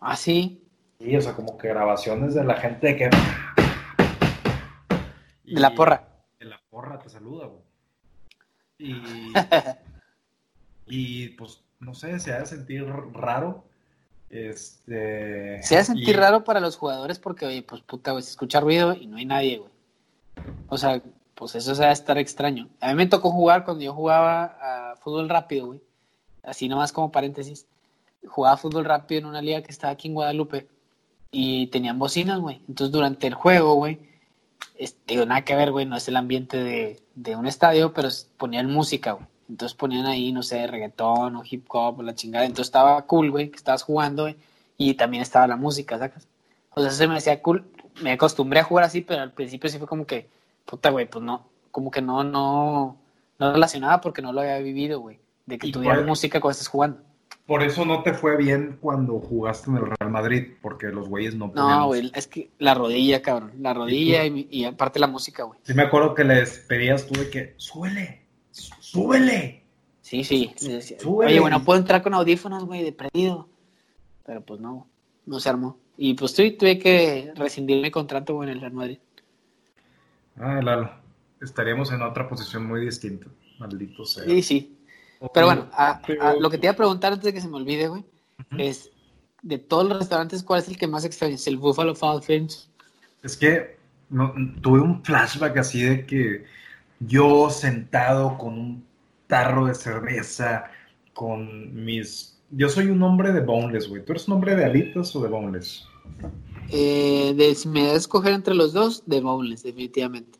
Ah, 0.00 0.16
sí. 0.16 0.60
Sí, 0.98 1.16
o 1.16 1.20
sea, 1.20 1.34
como 1.34 1.56
que 1.56 1.68
grabaciones 1.68 2.34
de 2.34 2.44
la 2.44 2.56
gente 2.56 2.96
que. 2.96 3.08
de 5.44 5.60
la 5.60 5.74
porra. 5.74 6.08
De 6.40 6.46
la 6.46 6.60
porra 6.68 6.98
te 6.98 7.08
saluda, 7.08 7.46
güey. 7.46 7.62
Y. 8.78 9.32
y 10.86 11.28
pues, 11.30 11.62
no 11.78 11.94
sé, 11.94 12.18
se 12.18 12.32
ha 12.32 12.40
de 12.40 12.46
sentir 12.46 12.84
raro. 13.12 13.64
Este. 14.28 15.62
Se 15.62 15.76
ha 15.76 15.78
de 15.78 15.84
sentir 15.84 16.16
raro 16.16 16.42
para 16.42 16.58
los 16.58 16.76
jugadores 16.76 17.20
porque, 17.20 17.46
oye, 17.46 17.62
pues 17.62 17.82
puta, 17.82 18.10
güey, 18.10 18.24
se 18.24 18.30
escucha 18.30 18.58
ruido 18.58 18.94
y 18.94 19.06
no 19.06 19.18
hay 19.18 19.26
nadie, 19.26 19.58
güey. 19.58 19.70
O 20.68 20.78
sea, 20.78 21.00
pues 21.34 21.54
eso 21.54 21.74
se 21.74 21.82
va 21.82 21.88
a 21.88 21.92
estar 21.92 22.18
extraño. 22.18 22.68
A 22.80 22.88
mí 22.88 22.94
me 22.94 23.06
tocó 23.06 23.30
jugar 23.30 23.64
cuando 23.64 23.82
yo 23.82 23.94
jugaba 23.94 24.90
a 24.90 24.96
fútbol 24.96 25.28
rápido, 25.28 25.66
güey. 25.66 25.80
Así 26.42 26.68
nomás 26.68 26.92
como 26.92 27.12
paréntesis. 27.12 27.66
Jugaba 28.26 28.56
fútbol 28.56 28.84
rápido 28.84 29.20
en 29.20 29.26
una 29.26 29.42
liga 29.42 29.62
que 29.62 29.70
estaba 29.70 29.92
aquí 29.92 30.08
en 30.08 30.14
Guadalupe 30.14 30.68
y 31.30 31.68
tenían 31.68 31.98
bocinas, 31.98 32.38
güey. 32.40 32.60
Entonces 32.68 32.92
durante 32.92 33.26
el 33.26 33.34
juego, 33.34 33.74
güey, 33.74 33.98
digo, 35.06 35.26
nada 35.26 35.42
que 35.42 35.56
ver, 35.56 35.72
güey, 35.72 35.86
no 35.86 35.96
es 35.96 36.06
el 36.08 36.16
ambiente 36.16 36.62
de, 36.62 37.02
de 37.14 37.36
un 37.36 37.46
estadio, 37.46 37.92
pero 37.92 38.08
ponían 38.36 38.70
música, 38.70 39.12
güey. 39.12 39.26
Entonces 39.48 39.76
ponían 39.76 40.06
ahí, 40.06 40.32
no 40.32 40.42
sé, 40.42 40.66
reggaetón 40.66 41.36
o 41.36 41.42
hip 41.48 41.66
hop 41.68 41.98
o 41.98 42.02
la 42.02 42.14
chingada. 42.14 42.44
Entonces 42.44 42.68
estaba 42.68 43.02
cool, 43.02 43.30
güey, 43.30 43.50
que 43.50 43.56
estabas 43.56 43.82
jugando, 43.82 44.24
güey. 44.24 44.36
Y 44.78 44.94
también 44.94 45.22
estaba 45.22 45.46
la 45.46 45.56
música, 45.56 45.98
¿sacas? 45.98 46.26
O 46.70 46.80
sea, 46.80 46.90
se 46.90 47.06
me 47.06 47.16
hacía 47.16 47.42
cool. 47.42 47.64
Me 48.02 48.12
acostumbré 48.12 48.60
a 48.60 48.64
jugar 48.64 48.84
así, 48.84 49.02
pero 49.02 49.22
al 49.22 49.32
principio 49.32 49.68
sí 49.68 49.78
fue 49.78 49.86
como 49.86 50.06
que 50.06 50.28
puta, 50.64 50.90
güey, 50.90 51.08
pues 51.08 51.24
no, 51.24 51.48
como 51.70 51.90
que 51.90 52.02
no, 52.02 52.24
no, 52.24 52.98
no 53.38 53.52
relacionaba 53.52 54.00
porque 54.00 54.22
no 54.22 54.32
lo 54.32 54.40
había 54.40 54.58
vivido, 54.58 55.00
güey, 55.00 55.20
de 55.46 55.58
que 55.58 55.70
tuviera 55.70 56.00
música 56.02 56.40
cuando 56.40 56.52
estés 56.52 56.68
jugando. 56.68 57.00
Por 57.46 57.62
eso 57.62 57.84
no 57.84 58.02
te 58.02 58.14
fue 58.14 58.36
bien 58.36 58.78
cuando 58.80 59.18
jugaste 59.18 59.68
en 59.70 59.76
el 59.78 59.86
Real 59.86 60.10
Madrid, 60.10 60.52
porque 60.62 60.86
los 60.86 61.08
güeyes 61.08 61.34
no 61.34 61.50
No, 61.54 61.86
güey, 61.86 62.10
es 62.14 62.28
que 62.28 62.50
la 62.58 62.74
rodilla, 62.74 63.20
cabrón, 63.20 63.52
la 63.58 63.74
rodilla 63.74 64.24
y, 64.24 64.64
aparte 64.64 65.00
la 65.00 65.08
música, 65.08 65.42
güey. 65.42 65.58
Sí 65.62 65.74
me 65.74 65.82
acuerdo 65.82 66.14
que 66.14 66.24
les 66.24 66.60
pedías 66.60 67.06
tú 67.06 67.18
de 67.18 67.30
que, 67.30 67.54
súbele, 67.56 68.26
súbele. 68.50 69.62
Sí, 70.00 70.24
sí, 70.24 70.54
Oye, 71.04 71.40
bueno, 71.40 71.64
puedo 71.64 71.78
entrar 71.78 72.02
con 72.02 72.14
audífonos, 72.14 72.64
güey, 72.64 72.82
de 72.82 72.92
perdido. 72.92 73.48
Pero 74.24 74.40
pues 74.42 74.60
no, 74.60 74.86
no 75.26 75.40
se 75.40 75.48
armó. 75.48 75.78
Y 75.96 76.14
pues 76.14 76.34
tuve, 76.34 76.52
tuve 76.52 76.78
que 76.78 77.32
rescindir 77.34 77.80
mi 77.82 77.90
contrato, 77.90 78.34
güey, 78.34 78.48
en 78.48 78.54
el 78.54 78.60
Real 78.60 78.72
Madrid. 78.72 78.98
Ah, 80.36 80.60
Lalo. 80.62 80.90
Estaríamos 81.40 81.92
en 81.92 82.02
otra 82.02 82.28
posición 82.28 82.66
muy 82.66 82.84
distinta. 82.84 83.26
Maldito 83.58 84.04
sea. 84.04 84.24
Sí, 84.24 84.42
sí. 84.42 84.78
Pero 85.32 85.46
bueno, 85.46 85.68
lo 86.40 86.50
que 86.50 86.58
te 86.58 86.66
iba 86.66 86.72
a 86.72 86.76
preguntar 86.76 87.12
antes 87.12 87.24
de 87.24 87.32
que 87.32 87.40
se 87.40 87.48
me 87.48 87.56
olvide, 87.56 87.88
güey, 87.88 88.04
es 88.58 88.90
de 89.42 89.58
todos 89.58 89.88
los 89.88 89.98
restaurantes, 89.98 90.42
¿cuál 90.42 90.60
es 90.60 90.68
el 90.68 90.76
que 90.76 90.86
más 90.86 91.04
extrañas? 91.04 91.46
¿El 91.46 91.58
Buffalo 91.58 91.94
Falcons? 91.94 92.70
Es 93.22 93.36
que 93.36 93.76
tuve 94.60 94.80
un 94.80 95.02
flashback 95.04 95.56
así 95.58 95.82
de 95.82 96.06
que 96.06 96.44
yo 97.00 97.50
sentado 97.50 98.36
con 98.36 98.58
un 98.58 98.84
tarro 99.26 99.66
de 99.66 99.74
cerveza, 99.74 100.64
con 101.12 101.84
mis... 101.84 102.40
Yo 102.50 102.68
soy 102.68 102.86
un 102.86 103.02
hombre 103.02 103.32
de 103.32 103.40
boneless, 103.40 103.88
güey. 103.88 104.04
¿Tú 104.04 104.12
eres 104.12 104.28
un 104.28 104.34
hombre 104.34 104.54
de 104.54 104.64
alitas 104.64 105.14
o 105.16 105.22
de 105.22 105.28
boneless? 105.28 105.86
Eh, 106.74 107.34
de, 107.36 107.54
si 107.54 107.68
me 107.68 107.86
da 107.86 107.92
a 107.92 107.96
escoger 107.96 108.32
entre 108.32 108.54
los 108.54 108.72
dos, 108.72 109.02
de 109.04 109.20
boneless, 109.20 109.62
definitivamente. 109.62 110.38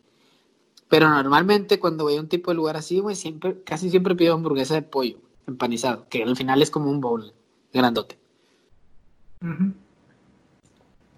Pero 0.89 1.07
normalmente 1.07 1.79
cuando 1.79 2.05
voy 2.05 2.17
a 2.17 2.21
un 2.21 2.27
tipo 2.27 2.49
de 2.49 2.55
lugar 2.55 2.75
así, 2.75 2.99
güey, 2.99 3.15
siempre, 3.15 3.61
casi 3.63 3.91
siempre 3.91 4.15
pido 4.15 4.33
hamburguesa 4.33 4.73
de 4.73 4.81
pollo 4.81 5.17
empanizado, 5.45 6.07
que 6.09 6.23
al 6.23 6.35
final 6.35 6.61
es 6.63 6.71
como 6.71 6.89
un 6.89 7.01
bowl 7.01 7.33
grandote. 7.71 8.17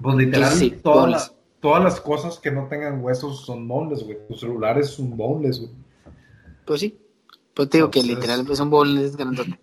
Pues 0.01 0.15
literal, 0.17 0.81
todas, 0.81 1.31
las, 1.83 2.01
cosas 2.01 2.37
que 2.39 2.51
no 2.51 2.67
tengan 2.67 3.01
huesos 3.01 3.45
son 3.45 3.67
boneless, 3.67 4.03
güey. 4.03 4.17
Tu 4.27 4.35
celular 4.35 4.77
es 4.77 4.99
un 4.99 5.15
boneless, 5.15 5.61
güey. 5.61 5.71
Pues 6.65 6.81
sí. 6.81 6.99
Pues 7.53 7.69
te 7.69 7.77
digo 7.77 7.89
que 7.89 8.03
literal 8.03 8.45
es 8.51 8.59
un 8.59 8.69
boneless 8.69 9.15
grandote. 9.15 9.57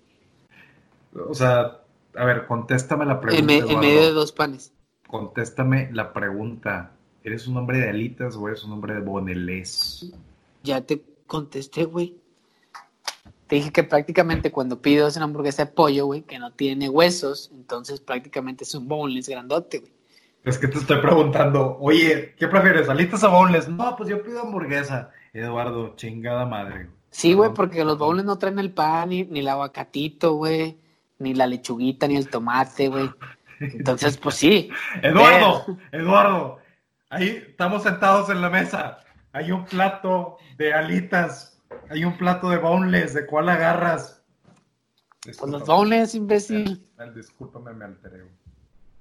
O 1.28 1.34
sea, 1.34 1.82
a 2.14 2.24
ver, 2.24 2.46
contéstame 2.46 3.04
la 3.04 3.20
pregunta. 3.20 3.54
En, 3.54 3.70
en 3.70 3.80
medio 3.80 4.00
de 4.00 4.12
dos 4.12 4.32
panes 4.32 4.72
contéstame 5.12 5.90
la 5.92 6.10
pregunta. 6.14 6.92
¿Eres 7.22 7.46
un 7.46 7.58
hombre 7.58 7.78
de 7.78 7.90
alitas 7.90 8.34
o 8.34 8.48
eres 8.48 8.64
un 8.64 8.72
hombre 8.72 8.94
de 8.94 9.00
bonelés? 9.00 10.10
Ya 10.64 10.80
te 10.80 11.02
contesté, 11.26 11.84
güey. 11.84 12.16
Te 13.46 13.56
dije 13.56 13.70
que 13.70 13.84
prácticamente 13.84 14.50
cuando 14.50 14.80
pido 14.80 15.06
una 15.14 15.24
hamburguesa 15.24 15.66
de 15.66 15.72
pollo, 15.72 16.06
güey, 16.06 16.22
que 16.22 16.38
no 16.38 16.52
tiene 16.52 16.88
huesos, 16.88 17.50
entonces 17.52 18.00
prácticamente 18.00 18.64
es 18.64 18.74
un 18.74 18.88
boneless 18.88 19.28
grandote, 19.28 19.80
güey. 19.80 19.92
Es 20.44 20.56
que 20.56 20.66
te 20.66 20.78
estoy 20.78 20.98
preguntando, 21.02 21.76
oye, 21.78 22.34
¿qué 22.38 22.48
prefieres, 22.48 22.88
alitas 22.88 23.22
o 23.22 23.30
boneless? 23.30 23.68
No, 23.68 23.94
pues 23.94 24.08
yo 24.08 24.22
pido 24.22 24.40
hamburguesa. 24.40 25.10
Eduardo, 25.34 25.94
chingada 25.94 26.46
madre. 26.46 26.88
Sí, 27.10 27.34
güey, 27.34 27.52
porque 27.52 27.84
los 27.84 27.98
boneless 27.98 28.24
no 28.24 28.38
traen 28.38 28.58
el 28.58 28.72
pan, 28.72 29.10
ni, 29.10 29.24
ni 29.24 29.40
el 29.40 29.48
aguacatito, 29.48 30.32
güey, 30.36 30.78
ni 31.18 31.34
la 31.34 31.46
lechuguita, 31.46 32.08
ni 32.08 32.16
el 32.16 32.30
tomate, 32.30 32.88
güey. 32.88 33.10
Entonces, 33.62 34.16
pues 34.16 34.34
sí. 34.36 34.70
Eduardo, 35.02 35.78
Eduardo, 35.92 36.58
ahí 37.10 37.44
estamos 37.48 37.82
sentados 37.82 38.30
en 38.30 38.40
la 38.40 38.50
mesa. 38.50 38.98
Hay 39.32 39.52
un 39.52 39.64
plato 39.64 40.38
de 40.58 40.74
alitas, 40.74 41.60
hay 41.88 42.04
un 42.04 42.16
plato 42.16 42.50
de 42.50 42.58
boneless, 42.58 43.14
¿de 43.14 43.26
cuál 43.26 43.48
agarras? 43.48 44.22
Pues 45.22 45.40
los 45.40 45.66
boneless, 45.66 46.14
imbécil. 46.14 46.84
Discúlpame, 47.14 47.72
me 47.72 47.84
alteré. 47.84 48.24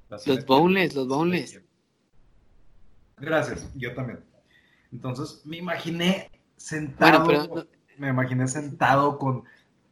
Los 0.09 0.45
boneless, 0.45 0.95
los 0.95 1.07
boneless. 1.07 1.61
Gracias, 3.17 3.69
yo 3.75 3.93
también. 3.93 4.23
Entonces, 4.91 5.41
me 5.45 5.57
imaginé 5.57 6.29
sentado, 6.57 7.67
me 7.97 8.09
imaginé 8.09 8.47
sentado 8.47 9.17
con 9.17 9.43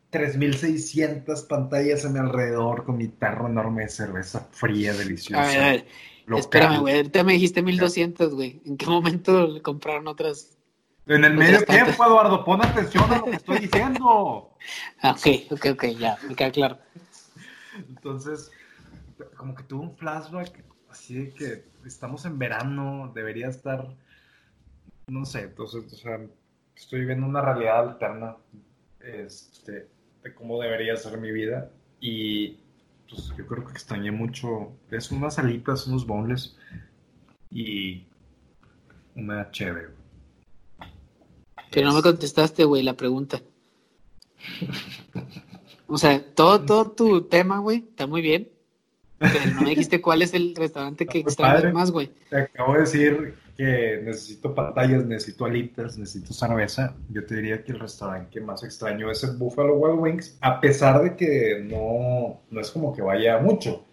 3600 0.10 1.44
pantallas 1.44 2.06
a 2.06 2.10
mi 2.10 2.20
alrededor 2.20 2.84
con 2.84 2.98
mi 2.98 3.08
tarro 3.08 3.48
enorme 3.48 3.84
de 3.84 3.90
cerveza 3.90 4.48
fría, 4.52 4.94
deliciosa. 4.94 5.44
A 5.44 5.72
ver, 5.72 5.86
Espérame, 6.38 6.80
güey. 6.80 6.96
Ahorita 6.98 7.24
me 7.24 7.34
dijiste 7.34 7.62
1200, 7.62 8.34
güey. 8.34 8.62
¿En 8.66 8.78
qué 8.78 8.86
momento 8.86 9.48
le 9.48 9.62
compraron 9.62 10.08
otras? 10.08 10.58
En 11.08 11.26
el 11.26 11.34
medio 11.36 11.64
tiempo, 11.66 12.06
Eduardo. 12.06 12.46
Pon 12.46 12.64
atención 12.64 13.12
a 13.12 13.18
lo 13.18 13.26
que 13.26 13.38
estoy 13.38 13.60
diciendo. 13.60 14.46
Ah, 15.02 15.12
ok, 15.12 15.54
ok, 15.54 15.68
ok. 15.72 15.86
Ya, 15.98 16.18
me 16.28 16.36
queda 16.36 16.52
claro. 16.52 16.78
Entonces, 17.88 18.52
como 19.38 19.56
que 19.56 19.64
tuvo 19.64 19.84
un 19.84 19.96
flashback 19.96 20.66
así 20.90 21.14
de 21.14 21.34
que 21.34 21.66
estamos 21.86 22.26
en 22.26 22.38
verano, 22.38 23.10
debería 23.16 23.48
estar. 23.48 23.88
No 25.08 25.26
sé, 25.26 25.44
entonces, 25.44 25.92
o 25.94 25.96
sea, 25.96 26.20
estoy 26.76 27.00
viviendo 27.00 27.26
una 27.26 27.42
realidad 27.42 27.80
alterna. 27.80 28.36
Este 29.00 29.88
de 30.30 30.36
cómo 30.36 30.62
debería 30.62 30.96
ser 30.96 31.20
mi 31.20 31.32
vida. 31.32 31.72
Y 32.00 32.58
pues 33.10 33.34
yo 33.38 33.46
creo 33.46 33.66
que 33.66 33.72
extrañé 33.72 34.12
mucho. 34.12 34.74
Es 34.92 35.12
unas 35.12 35.40
alitas, 35.40 35.88
unos 35.88 36.06
boneless 36.06 36.58
y 37.52 38.04
una 39.16 39.50
chévere. 39.52 39.90
Pero 41.72 41.88
no 41.88 41.96
me 41.96 42.02
contestaste, 42.02 42.64
güey, 42.64 42.84
la 42.84 42.96
pregunta. 42.96 43.42
O 45.88 45.98
sea, 45.98 46.24
todo, 46.34 46.62
todo 46.62 46.92
tu 46.92 47.24
tema, 47.24 47.60
güey, 47.60 47.86
está 47.90 48.08
muy 48.08 48.22
bien. 48.22 48.50
Pero 49.18 49.34
no 49.56 49.62
me 49.62 49.72
dijiste 49.72 50.02
cuál 50.02 50.22
es 50.22 50.34
el 50.34 50.56
restaurante 50.56 51.06
que 51.06 51.20
extrañas 51.20 51.74
más, 51.74 51.92
güey. 51.92 52.12
Te 52.30 52.38
acabo 52.38 52.74
de 52.74 52.80
decir 52.82 53.36
que 53.60 54.02
necesito 54.06 54.56
pantallas, 54.56 55.06
necesito 55.06 55.44
alitas, 55.44 55.98
necesito 55.98 56.32
cerveza, 56.32 56.96
yo 57.10 57.26
te 57.26 57.36
diría 57.36 57.62
que 57.62 57.74
el 57.74 57.82
restaurante 57.82 58.30
que 58.32 58.40
más 58.40 58.64
extraño 58.64 59.12
es 59.12 59.22
el 59.26 59.36
Buffalo 59.36 59.76
Wild 59.76 60.00
Wings, 60.00 60.38
a 60.40 60.62
pesar 60.62 61.04
de 61.04 61.18
que 61.18 61.62
no, 61.70 62.40
no 62.50 62.62
es 62.62 62.72
como 62.72 62.96
que 62.96 63.02
vaya 63.02 63.38
mucho. 63.40 63.86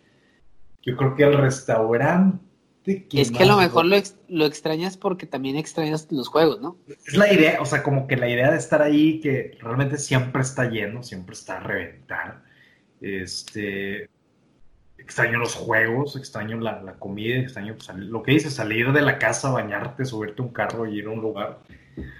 Yo 0.83 0.97
creo 0.97 1.17
que 1.17 1.25
el 1.25 1.37
restaurante 1.37 2.39
que 2.85 3.21
es 3.21 3.33
que 3.33 3.43
a 3.43 3.47
lo 3.47 3.57
mejor 3.57 3.87
lo, 3.87 3.97
lo, 4.29 4.47
extrañas 4.47 4.97
porque 4.97 5.27
también 5.27 5.57
extrañas 5.57 6.07
los 6.13 6.29
juegos, 6.29 6.61
¿no? 6.61 6.79
Es 7.05 7.17
la 7.17 7.33
idea, 7.33 7.61
o 7.61 7.67
sea, 7.67 7.83
como 7.83 8.07
que 8.07 8.17
la 8.17 8.29
idea 8.29 8.53
de 8.53 8.59
estar 8.59 8.83
ahí, 8.83 9.19
que 9.19 9.59
realmente 9.61 9.99
siempre 9.99 10.43
está 10.43 10.71
lleno, 10.71 11.03
siempre 11.03 11.33
está 11.33 11.57
a 11.57 11.61
reventar. 11.65 12.45
Este, 13.01 14.09
extraño 14.99 15.39
los 15.39 15.55
juegos, 15.55 16.17
extraño 16.17 16.59
la, 16.59 16.83
la 16.83 16.95
comida, 16.95 17.39
extraño 17.39 17.75
pues, 17.75 17.97
lo 17.97 18.23
que 18.23 18.33
dices, 18.33 18.55
salir 18.55 18.93
de 18.93 19.03
la 19.03 19.19
casa, 19.19 19.51
bañarte, 19.51 20.05
subirte 20.05 20.43
un 20.43 20.49
carro 20.49 20.87
y 20.87 20.99
ir 20.99 21.07
a 21.07 21.11
un 21.11 21.21
lugar. 21.21 21.61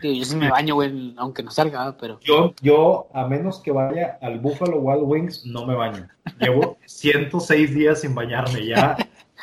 Yo 0.03 0.25
sí 0.25 0.37
me 0.37 0.51
baño, 0.51 0.75
güey, 0.75 1.15
aunque 1.19 1.43
no 1.43 1.51
salga, 1.51 1.97
pero... 1.99 2.19
Yo, 2.21 2.55
yo, 2.63 3.09
a 3.13 3.27
menos 3.27 3.61
que 3.61 3.73
vaya 3.73 4.19
al 4.23 4.41
Buffalo 4.41 4.79
Wild 4.79 5.03
Wings, 5.03 5.45
no 5.45 5.67
me 5.67 5.75
baño. 5.75 6.09
Llevo 6.41 6.79
106 6.87 7.75
días 7.75 8.01
sin 8.01 8.15
bañarme, 8.15 8.67
ya... 8.67 8.97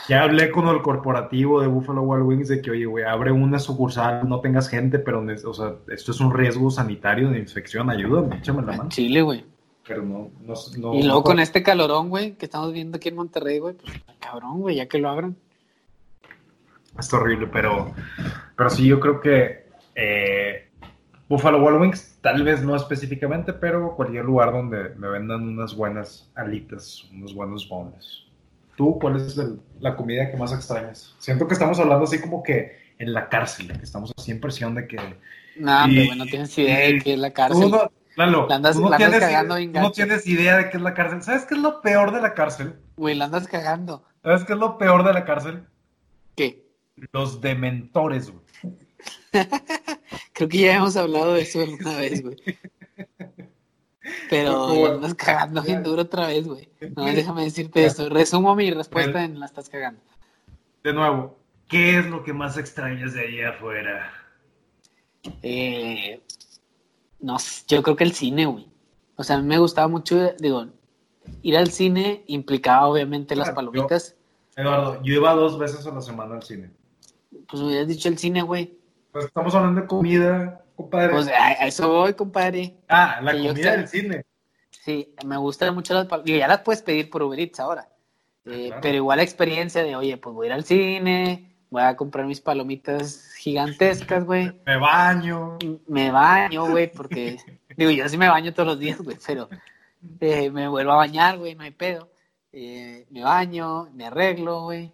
Ya 0.10 0.24
hablé 0.24 0.52
con 0.52 0.68
el 0.68 0.82
corporativo 0.82 1.62
de 1.62 1.68
Buffalo 1.68 2.02
Wild 2.02 2.26
Wings 2.26 2.48
de 2.48 2.62
que, 2.62 2.72
oye, 2.72 2.86
güey, 2.86 3.06
abre 3.06 3.32
una 3.32 3.60
sucursal, 3.60 4.28
no 4.28 4.42
tengas 4.42 4.68
gente, 4.68 4.98
pero, 4.98 5.24
o 5.24 5.54
sea, 5.54 5.76
esto 5.88 6.12
es 6.12 6.20
un 6.20 6.34
riesgo 6.34 6.72
sanitario 6.72 7.30
de 7.30 7.38
infección, 7.38 7.92
ayúdame, 7.92 8.38
échame 8.38 8.64
la 8.64 8.76
mano. 8.76 8.90
Chile, 8.90 9.22
güey. 9.22 9.46
Pero 9.88 10.04
no, 10.04 10.32
no, 10.42 10.94
Y 10.94 11.04
luego 11.04 11.24
con 11.24 11.40
este 11.40 11.62
calorón, 11.62 12.10
güey, 12.10 12.34
que 12.34 12.46
estamos 12.46 12.72
viendo 12.72 12.98
aquí 12.98 13.10
en 13.10 13.16
Monterrey, 13.16 13.60
güey, 13.60 13.76
pues 13.76 13.94
cabrón, 14.20 14.62
güey, 14.62 14.78
ya 14.78 14.88
que 14.88 14.98
lo 14.98 15.10
abran. 15.10 15.36
Es 16.98 17.14
horrible, 17.14 17.48
pero, 17.48 17.94
pero 18.56 18.70
sí, 18.70 18.86
yo 18.86 19.00
creo 19.00 19.20
que 19.20 19.66
eh, 19.96 20.70
Buffalo 21.28 21.64
Wild 21.64 21.82
Wings, 21.82 22.18
tal 22.22 22.44
vez 22.44 22.64
no 22.64 22.76
específicamente, 22.76 23.54
pero 23.54 23.96
cualquier 23.96 24.26
lugar 24.26 24.52
donde 24.52 24.90
me 24.96 25.10
vendan 25.10 25.42
unas 25.42 25.76
buenas 25.76 26.30
alitas, 26.36 27.04
unos 27.12 27.34
buenos 27.34 27.68
bones. 27.68 28.24
¿Tú 28.76 28.98
cuál 29.00 29.18
es 29.18 29.40
la 29.80 29.96
comida 29.96 30.32
que 30.32 30.38
más 30.38 30.54
extrañas? 30.54 31.16
Siento 31.20 31.48
que 31.48 31.54
estamos 31.54 31.80
hablando 31.80 32.06
así 32.06 32.20
como 32.20 32.42
que 32.42 32.78
en 32.98 33.14
la 33.14 33.30
cárcel, 33.30 33.68
que 33.68 33.84
estamos 33.84 34.12
así 34.18 34.32
en 34.32 34.40
presión 34.40 34.76
de 34.76 34.88
que... 34.88 34.98
No, 35.58 35.84
pero 35.88 36.16
no 36.16 36.26
tienes 36.26 36.58
idea 36.58 36.80
de 36.80 37.00
qué 37.00 37.14
es 37.14 37.20
la 37.20 37.32
cárcel. 37.32 37.72
No, 38.16 38.26
Lalo, 38.26 38.52
andas, 38.52 38.78
no, 38.78 38.96
tienes, 38.96 39.20
cagando 39.20 39.60
no 39.60 39.92
tienes 39.92 40.28
idea 40.28 40.58
de 40.58 40.70
qué 40.70 40.78
es 40.78 40.84
la 40.84 40.94
cárcel. 40.94 41.24
¿Sabes 41.24 41.46
qué 41.46 41.56
es 41.56 41.62
lo 41.62 41.82
peor 41.82 42.12
de 42.12 42.22
la 42.22 42.34
cárcel? 42.34 42.76
Güey, 42.96 43.16
la 43.16 43.26
andas 43.26 43.48
cagando. 43.48 44.04
¿Sabes 44.22 44.44
qué 44.44 44.54
es 44.54 44.60
lo 44.60 44.78
peor 44.78 45.04
de 45.04 45.14
la 45.14 45.26
cárcel? 45.26 45.66
¿Qué? 46.36 46.64
Los 47.12 47.42
dementores, 47.42 48.32
güey. 48.32 48.44
Creo 50.34 50.50
que 50.50 50.58
ya 50.58 50.76
hemos 50.76 50.96
hablado 50.96 51.34
de 51.34 51.42
eso 51.42 51.62
alguna 51.62 51.98
vez, 51.98 52.24
güey. 52.24 52.38
Pero 54.30 54.88
la 54.88 54.94
andas 54.96 55.16
cagando 55.16 55.62
bien 55.62 55.84
duro 55.84 56.04
otra 56.04 56.28
vez, 56.28 56.46
güey. 56.46 56.70
No, 56.96 57.06
déjame 57.06 57.44
decirte 57.44 57.86
esto. 57.86 58.10
Resumo 58.10 58.56
mi 58.56 58.72
respuesta 58.72 59.24
en 59.24 59.40
la 59.40 59.46
estás 59.46 59.70
cagando. 59.70 60.02
De 60.84 60.94
nuevo, 60.94 61.40
¿qué 61.68 61.98
es 61.98 62.06
lo 62.06 62.24
que 62.24 62.34
más 62.34 62.58
extrañas 62.58 63.14
de 63.14 63.22
ahí 63.22 63.42
afuera? 63.42 64.12
Eh, 65.42 66.22
no, 67.24 67.38
yo 67.70 67.82
creo 67.82 67.96
que 67.96 68.04
el 68.04 68.12
cine, 68.12 68.46
güey. 68.46 68.68
O 69.16 69.24
sea, 69.24 69.38
a 69.38 69.40
mí 69.40 69.48
me 69.48 69.58
gustaba 69.58 69.88
mucho, 69.88 70.34
digo, 70.40 70.68
ir 71.42 71.58
al 71.58 71.72
cine 71.72 72.26
implicaba 72.28 72.86
obviamente 72.88 73.34
las 73.38 73.52
palomitas. 73.52 74.18
Eduardo, 74.58 75.02
yo 75.04 75.14
iba 75.14 75.34
dos 75.34 75.58
veces 75.58 75.88
a 75.88 75.92
la 75.92 76.02
semana 76.02 76.36
al 76.36 76.44
cine. 76.44 76.70
Pues 77.48 77.62
me 77.62 77.70
hubieras 77.70 77.88
dicho 77.88 78.10
el 78.10 78.18
cine, 78.18 78.42
güey. 78.42 78.78
Pues 79.14 79.26
estamos 79.26 79.56
hablando 79.56 79.82
de 79.82 79.88
comida, 79.88 80.66
compadre. 80.76 81.14
Pues 81.14 81.28
a, 81.30 81.54
eso 81.66 81.88
voy, 81.88 82.14
compadre. 82.14 82.76
Ah, 82.90 83.22
la 83.22 83.32
comida 83.32 83.72
del 83.72 83.88
cine. 83.88 84.26
Sí, 84.70 85.16
me 85.26 85.38
gustan 85.38 85.74
mucho 85.74 85.94
las 85.94 86.08
palomitas. 86.08 86.40
Ya 86.40 86.48
las 86.50 86.60
puedes 86.60 86.82
pedir 86.82 87.10
por 87.10 87.24
Uber 87.24 87.40
Eats 87.40 87.62
ahora. 87.62 87.88
Ah, 88.46 88.52
eh, 88.52 88.72
pero 88.82 88.98
igual 88.98 89.18
la 89.18 89.24
experiencia 89.24 89.82
de, 89.82 89.96
oye, 89.96 90.18
pues 90.18 90.36
voy 90.36 90.48
a 90.48 90.50
ir 90.50 90.54
al 90.54 90.66
cine, 90.66 91.56
voy 91.70 91.84
a 91.84 91.96
comprar 91.96 92.26
mis 92.26 92.42
palomitas 92.42 93.33
gigantescas, 93.44 94.24
güey. 94.24 94.52
Me 94.66 94.78
baño. 94.78 95.58
Me 95.88 96.12
baño, 96.12 96.70
güey, 96.70 96.90
porque, 96.92 97.38
digo, 97.76 97.92
yo 97.92 98.08
sí 98.08 98.18
me 98.18 98.30
baño 98.30 98.54
todos 98.54 98.68
los 98.68 98.80
días, 98.80 99.00
güey, 99.00 99.18
pero 99.26 99.50
eh, 100.22 100.50
me 100.50 100.70
vuelvo 100.70 100.94
a 100.94 100.98
bañar, 100.98 101.38
güey, 101.38 101.54
no 101.54 101.64
hay 101.64 101.72
pedo. 101.72 102.10
Eh, 102.54 103.06
me 103.10 103.24
baño, 103.24 103.90
me 103.94 104.06
arreglo, 104.06 104.64
güey, 104.64 104.94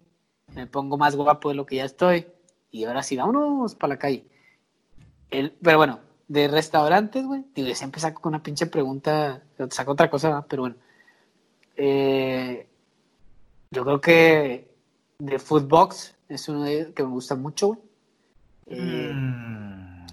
me 0.54 0.66
pongo 0.66 0.96
más 0.98 1.14
guapo 1.14 1.50
de 1.50 1.54
lo 1.54 1.66
que 1.66 1.76
ya 1.76 1.84
estoy 1.84 2.26
y 2.72 2.84
ahora 2.84 3.02
sí, 3.02 3.16
vámonos 3.16 3.74
para 3.74 3.94
la 3.94 3.98
calle. 3.98 4.24
El, 5.30 5.52
pero 5.62 5.78
bueno, 5.78 6.00
de 6.26 6.48
restaurantes, 6.48 7.24
güey, 7.24 7.44
digo, 7.54 7.68
yo 7.68 7.74
siempre 7.74 8.00
saco 8.00 8.20
con 8.20 8.34
una 8.34 8.42
pinche 8.42 8.66
pregunta, 8.66 9.42
saco 9.70 9.92
otra 9.92 10.10
cosa, 10.10 10.44
pero 10.48 10.62
bueno. 10.62 10.76
Eh, 11.76 12.66
yo 13.70 13.84
creo 13.84 14.00
que 14.00 14.74
de 15.18 15.38
Foodbox 15.38 16.16
es 16.28 16.48
uno 16.48 16.64
de 16.64 16.74
ellos 16.74 16.92
que 16.94 17.04
me 17.04 17.10
gusta 17.10 17.36
mucho, 17.36 17.68
güey. 17.68 17.89
Eh, 18.70 19.12
mm. 19.12 20.06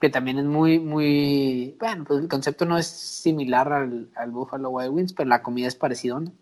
Que 0.00 0.10
también 0.10 0.38
es 0.38 0.44
muy, 0.44 0.78
muy. 0.78 1.76
Bueno, 1.78 2.04
pues 2.04 2.20
el 2.20 2.28
concepto 2.28 2.64
no 2.64 2.78
es 2.78 2.86
similar 2.86 3.72
al, 3.72 4.10
al 4.14 4.30
Buffalo 4.30 4.70
Wild 4.70 4.92
Wings, 4.92 5.12
pero 5.12 5.28
la 5.28 5.42
comida 5.42 5.68
es 5.68 5.74
parecida, 5.74 6.20
¿no? 6.20 6.32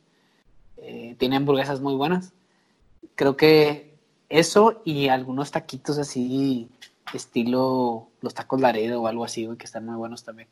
Eh, 0.78 1.14
tiene 1.18 1.36
hamburguesas 1.36 1.80
muy 1.80 1.94
buenas. 1.94 2.32
Creo 3.14 3.36
que 3.36 3.94
eso 4.28 4.80
y 4.84 5.08
algunos 5.08 5.50
taquitos 5.50 5.98
así, 5.98 6.70
estilo 7.12 8.08
los 8.22 8.34
tacos 8.34 8.60
Laredo 8.60 9.02
o 9.02 9.06
algo 9.06 9.24
así, 9.24 9.48
que 9.58 9.66
están 9.66 9.86
muy 9.86 9.96
buenos 9.96 10.24
también. 10.24 10.48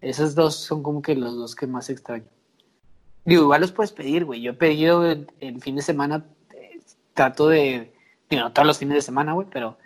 Esos 0.00 0.34
dos 0.34 0.56
son 0.56 0.82
como 0.82 1.02
que 1.02 1.14
los 1.14 1.36
dos 1.36 1.54
que 1.54 1.66
más 1.66 1.90
extraño. 1.90 2.24
Digo, 3.24 3.42
igual 3.42 3.60
los 3.60 3.72
puedes 3.72 3.92
pedir, 3.92 4.24
güey. 4.24 4.42
Yo 4.42 4.52
he 4.52 4.54
pedido 4.54 5.04
el, 5.04 5.26
fin 5.60 5.76
de 5.76 5.82
semana, 5.82 6.24
eh, 6.54 6.80
trato 7.14 7.48
de, 7.48 7.92
digo, 8.28 8.42
no 8.42 8.52
todos 8.52 8.66
los 8.66 8.78
fines 8.78 8.96
de 8.96 9.02
semana, 9.02 9.32
güey, 9.32 9.46
pero 9.50 9.78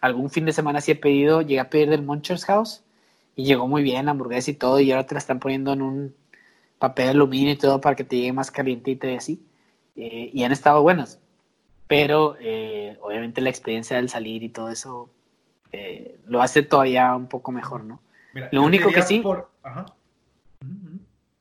algún 0.00 0.30
fin 0.30 0.44
de 0.44 0.52
semana 0.52 0.80
sí 0.80 0.92
he 0.92 0.96
pedido, 0.96 1.42
llegué 1.42 1.60
a 1.60 1.70
pedir 1.70 1.90
del 1.90 2.02
Munchers 2.02 2.44
House 2.46 2.82
y 3.36 3.44
llegó 3.44 3.68
muy 3.68 3.82
bien 3.82 4.06
la 4.06 4.12
hamburguesa 4.12 4.50
y 4.50 4.54
todo, 4.54 4.80
y 4.80 4.90
ahora 4.90 5.06
te 5.06 5.14
la 5.14 5.18
están 5.18 5.38
poniendo 5.38 5.72
en 5.72 5.82
un 5.82 6.14
papel 6.78 7.06
de 7.06 7.10
aluminio 7.12 7.52
y 7.52 7.56
todo 7.56 7.80
para 7.80 7.96
que 7.96 8.04
te 8.04 8.16
llegue 8.16 8.32
más 8.32 8.50
calientita 8.50 9.10
y 9.10 9.16
así. 9.16 9.42
Eh, 9.96 10.30
y 10.32 10.44
han 10.44 10.52
estado 10.52 10.82
buenas 10.82 11.18
pero 11.88 12.36
eh, 12.38 12.96
obviamente 13.00 13.40
la 13.40 13.48
experiencia 13.48 13.96
del 13.96 14.08
salir 14.10 14.42
y 14.44 14.50
todo 14.50 14.68
eso 14.68 15.08
eh, 15.72 16.20
lo 16.26 16.42
hace 16.42 16.62
todavía 16.62 17.16
un 17.16 17.26
poco 17.26 17.50
mejor, 17.50 17.82
¿no? 17.82 18.00
lo 18.52 18.62
único 18.62 18.92
que 18.92 19.02
sí... 19.02 19.24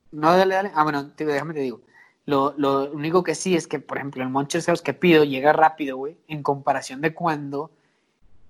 No, 0.10 0.36
dale, 0.36 0.56
dale. 0.56 0.72
Ah, 0.74 0.84
bueno, 0.84 1.12
déjame 1.17 1.54
te 1.54 1.60
digo. 1.60 1.82
Lo, 2.26 2.54
lo, 2.58 2.89
único 2.91 3.24
que 3.24 3.36
sí 3.36 3.56
es 3.56 3.67
que, 3.67 3.80
por 3.80 3.98
ejemplo, 3.98 4.24
el 4.24 4.30
Monchers 4.30 4.65
House 4.65 4.82
que 4.82 4.93
pido 4.93 5.26
llega 5.26 5.52
rápido, 5.52 5.98
güey, 5.98 6.17
en 6.30 6.43
comparación 6.43 7.02
de 7.02 7.13
cuando 7.13 7.70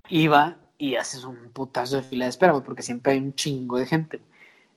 iba 0.09 0.57
y 0.77 0.95
haces 0.95 1.23
un 1.23 1.51
putazo 1.51 1.97
de 1.97 2.03
fila 2.03 2.25
de 2.25 2.29
espera, 2.29 2.53
güey, 2.53 2.63
porque 2.63 2.83
siempre 2.83 3.13
hay 3.13 3.19
un 3.19 3.33
chingo 3.33 3.77
de 3.77 3.85
gente. 3.85 4.21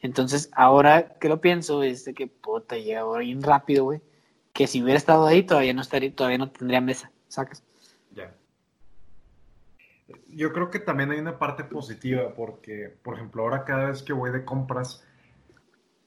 Entonces, 0.01 0.51
ahora 0.53 1.15
que 1.19 1.29
lo 1.29 1.41
pienso 1.41 1.83
es 1.83 2.05
de 2.05 2.15
que, 2.15 2.27
puta, 2.27 2.77
llega 2.77 3.05
bien 3.19 3.43
rápido, 3.43 3.85
güey 3.85 4.01
que 4.53 4.67
si 4.67 4.83
hubiera 4.83 4.99
estado 4.99 5.27
ahí 5.27 5.43
todavía 5.43 5.73
no 5.73 5.81
estaría, 5.81 6.15
todavía 6.15 6.39
no 6.39 6.51
tendría 6.51 6.81
mesa, 6.81 7.11
sacas. 7.29 7.63
Ya. 8.15 8.35
Yo 10.29 10.53
creo 10.53 10.71
que 10.71 10.79
también 10.79 11.11
hay 11.11 11.19
una 11.19 11.39
parte 11.39 11.65
positiva 11.65 12.35
porque, 12.35 12.95
por 13.03 13.15
ejemplo, 13.15 13.43
ahora 13.43 13.65
cada 13.65 13.87
vez 13.87 14.03
que 14.03 14.13
voy 14.13 14.31
de 14.31 14.45
compras, 14.45 15.05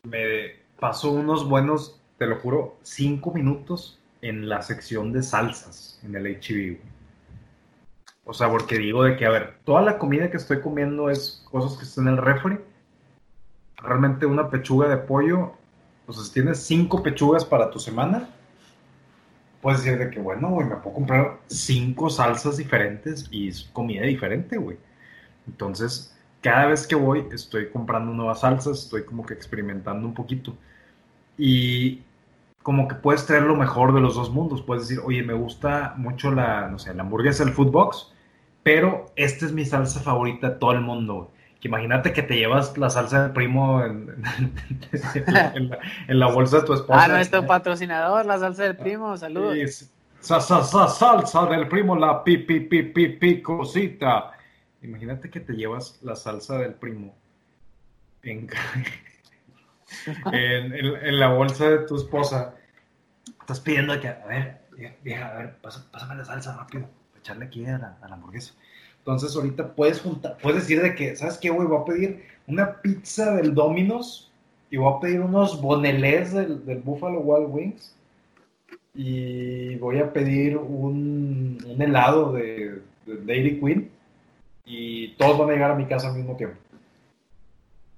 me 0.03 0.63
paso 0.79 1.11
unos 1.11 1.47
buenos, 1.47 2.01
te 2.17 2.27
lo 2.27 2.37
juro, 2.37 2.77
cinco 2.83 3.31
minutos 3.31 3.99
en 4.21 4.47
la 4.47 4.61
sección 4.61 5.11
de 5.13 5.23
salsas 5.23 5.99
en 6.03 6.15
el 6.15 6.25
HB. 6.25 6.77
O 8.25 8.33
sea, 8.33 8.49
porque 8.49 8.77
digo 8.77 9.03
de 9.03 9.17
que, 9.17 9.25
a 9.25 9.29
ver, 9.29 9.57
toda 9.65 9.81
la 9.81 9.97
comida 9.97 10.31
que 10.31 10.37
estoy 10.37 10.61
comiendo 10.61 11.09
es 11.09 11.45
cosas 11.51 11.77
que 11.77 11.83
están 11.83 12.07
en 12.07 12.13
el 12.13 12.17
refri. 12.19 12.59
Realmente 13.77 14.25
una 14.25 14.49
pechuga 14.49 14.87
de 14.87 14.97
pollo 14.97 15.53
entonces, 16.03 16.27
si 16.27 16.33
tienes 16.33 16.59
cinco 16.59 17.01
pechugas 17.01 17.45
para 17.45 17.71
tu 17.71 17.79
semana, 17.79 18.27
puedes 19.61 19.83
decir 19.83 19.97
de 19.97 20.09
que, 20.09 20.19
bueno, 20.19 20.49
güey, 20.49 20.67
me 20.67 20.75
puedo 20.75 20.95
comprar 20.95 21.39
cinco 21.47 22.09
salsas 22.09 22.57
diferentes 22.57 23.27
y 23.31 23.51
comida 23.71 24.03
diferente, 24.03 24.57
güey. 24.57 24.77
Entonces, 25.47 26.13
cada 26.41 26.67
vez 26.67 26.85
que 26.85 26.95
voy, 26.95 27.25
estoy 27.31 27.69
comprando 27.69 28.11
nuevas 28.11 28.41
salsas, 28.41 28.79
estoy 28.83 29.05
como 29.05 29.25
que 29.25 29.33
experimentando 29.33 30.05
un 30.05 30.13
poquito. 30.13 30.57
Y 31.37 32.01
como 32.63 32.87
que 32.87 32.95
puedes 32.95 33.25
traer 33.25 33.43
lo 33.43 33.55
mejor 33.55 33.93
de 33.93 34.01
los 34.01 34.15
dos 34.15 34.31
mundos. 34.31 34.61
Puedes 34.61 34.87
decir, 34.87 35.03
oye, 35.05 35.21
me 35.21 35.33
gusta 35.33 35.93
mucho 35.97 36.31
la, 36.31 36.67
no 36.69 36.79
sé, 36.79 36.93
la 36.93 37.03
hamburguesa 37.03 37.45
del 37.45 37.53
Foodbox, 37.53 38.11
pero 38.63 39.11
esta 39.15 39.45
es 39.45 39.51
mi 39.51 39.65
salsa 39.65 39.99
favorita 39.99 40.49
de 40.49 40.55
todo 40.55 40.71
el 40.71 40.81
mundo, 40.81 41.13
güey 41.13 41.43
imagínate 41.67 42.13
que 42.13 42.23
te 42.23 42.35
llevas 42.35 42.77
la 42.77 42.89
salsa 42.89 43.23
del 43.23 43.31
primo 43.31 43.83
en, 43.85 44.23
la, 46.07 46.27
bolsa 46.27 46.57
de 46.59 46.63
tu 46.63 46.73
esposa. 46.73 47.03
Ah, 47.03 47.07
nuestro 47.07 47.45
patrocinador, 47.45 48.25
la 48.25 48.37
salsa 48.39 48.63
del 48.63 48.75
primo, 48.75 49.15
saludos. 49.17 49.89
salsa 50.19 51.45
del 51.45 51.67
primo, 51.67 51.95
la 51.95 52.23
pi, 52.23 52.37
pi, 52.37 52.61
pi, 52.61 52.83
pi, 52.83 53.09
pi, 53.09 53.41
cosita. 53.41 54.31
Imagínate 54.81 55.29
que 55.29 55.39
te 55.39 55.53
llevas 55.53 55.99
la 56.01 56.15
salsa 56.15 56.57
del 56.57 56.73
primo 56.73 57.15
en, 58.23 58.47
en, 60.31 61.19
la 61.19 61.29
bolsa 61.29 61.69
de 61.69 61.79
tu 61.79 61.95
esposa. 61.95 62.55
Estás 63.39 63.59
pidiendo 63.59 63.99
que, 63.99 64.07
a 64.07 64.25
ver, 64.27 64.61
vieja, 65.03 65.27
a 65.27 65.37
ver, 65.37 65.55
pásame 65.61 66.15
la 66.15 66.25
salsa 66.25 66.55
rápido, 66.55 66.87
echarle 67.17 67.45
aquí 67.45 67.65
a 67.65 67.77
la, 67.77 67.97
a 68.01 68.07
la 68.07 68.15
hamburguesa. 68.15 68.53
Entonces 68.99 69.35
ahorita 69.35 69.75
puedes 69.75 69.99
juntar, 69.99 70.37
puedes 70.41 70.61
decir 70.61 70.81
de 70.81 70.95
que, 70.95 71.15
¿sabes 71.17 71.37
qué, 71.37 71.49
güey? 71.49 71.67
Voy 71.67 71.81
a 71.81 71.85
pedir 71.85 72.23
una 72.47 72.81
pizza 72.81 73.35
del 73.35 73.53
Domino's 73.53 74.31
y 74.71 74.77
voy 74.77 74.93
a 74.95 74.99
pedir 75.01 75.19
unos 75.19 75.61
bonelés 75.61 76.33
del, 76.33 76.81
Buffalo 76.83 77.19
Wild 77.19 77.53
Wings 77.53 77.95
y 78.95 79.75
voy 79.75 79.99
a 79.99 80.11
pedir 80.13 80.57
un, 80.57 81.57
helado 81.79 82.31
de, 82.31 82.81
Dairy 83.05 83.59
Queen 83.59 83.91
y 84.65 85.09
todos 85.15 85.37
van 85.37 85.49
a 85.49 85.53
llegar 85.53 85.71
a 85.71 85.75
mi 85.75 85.85
casa 85.85 86.07
al 86.07 86.15
mismo 86.15 86.37
tiempo. 86.37 86.57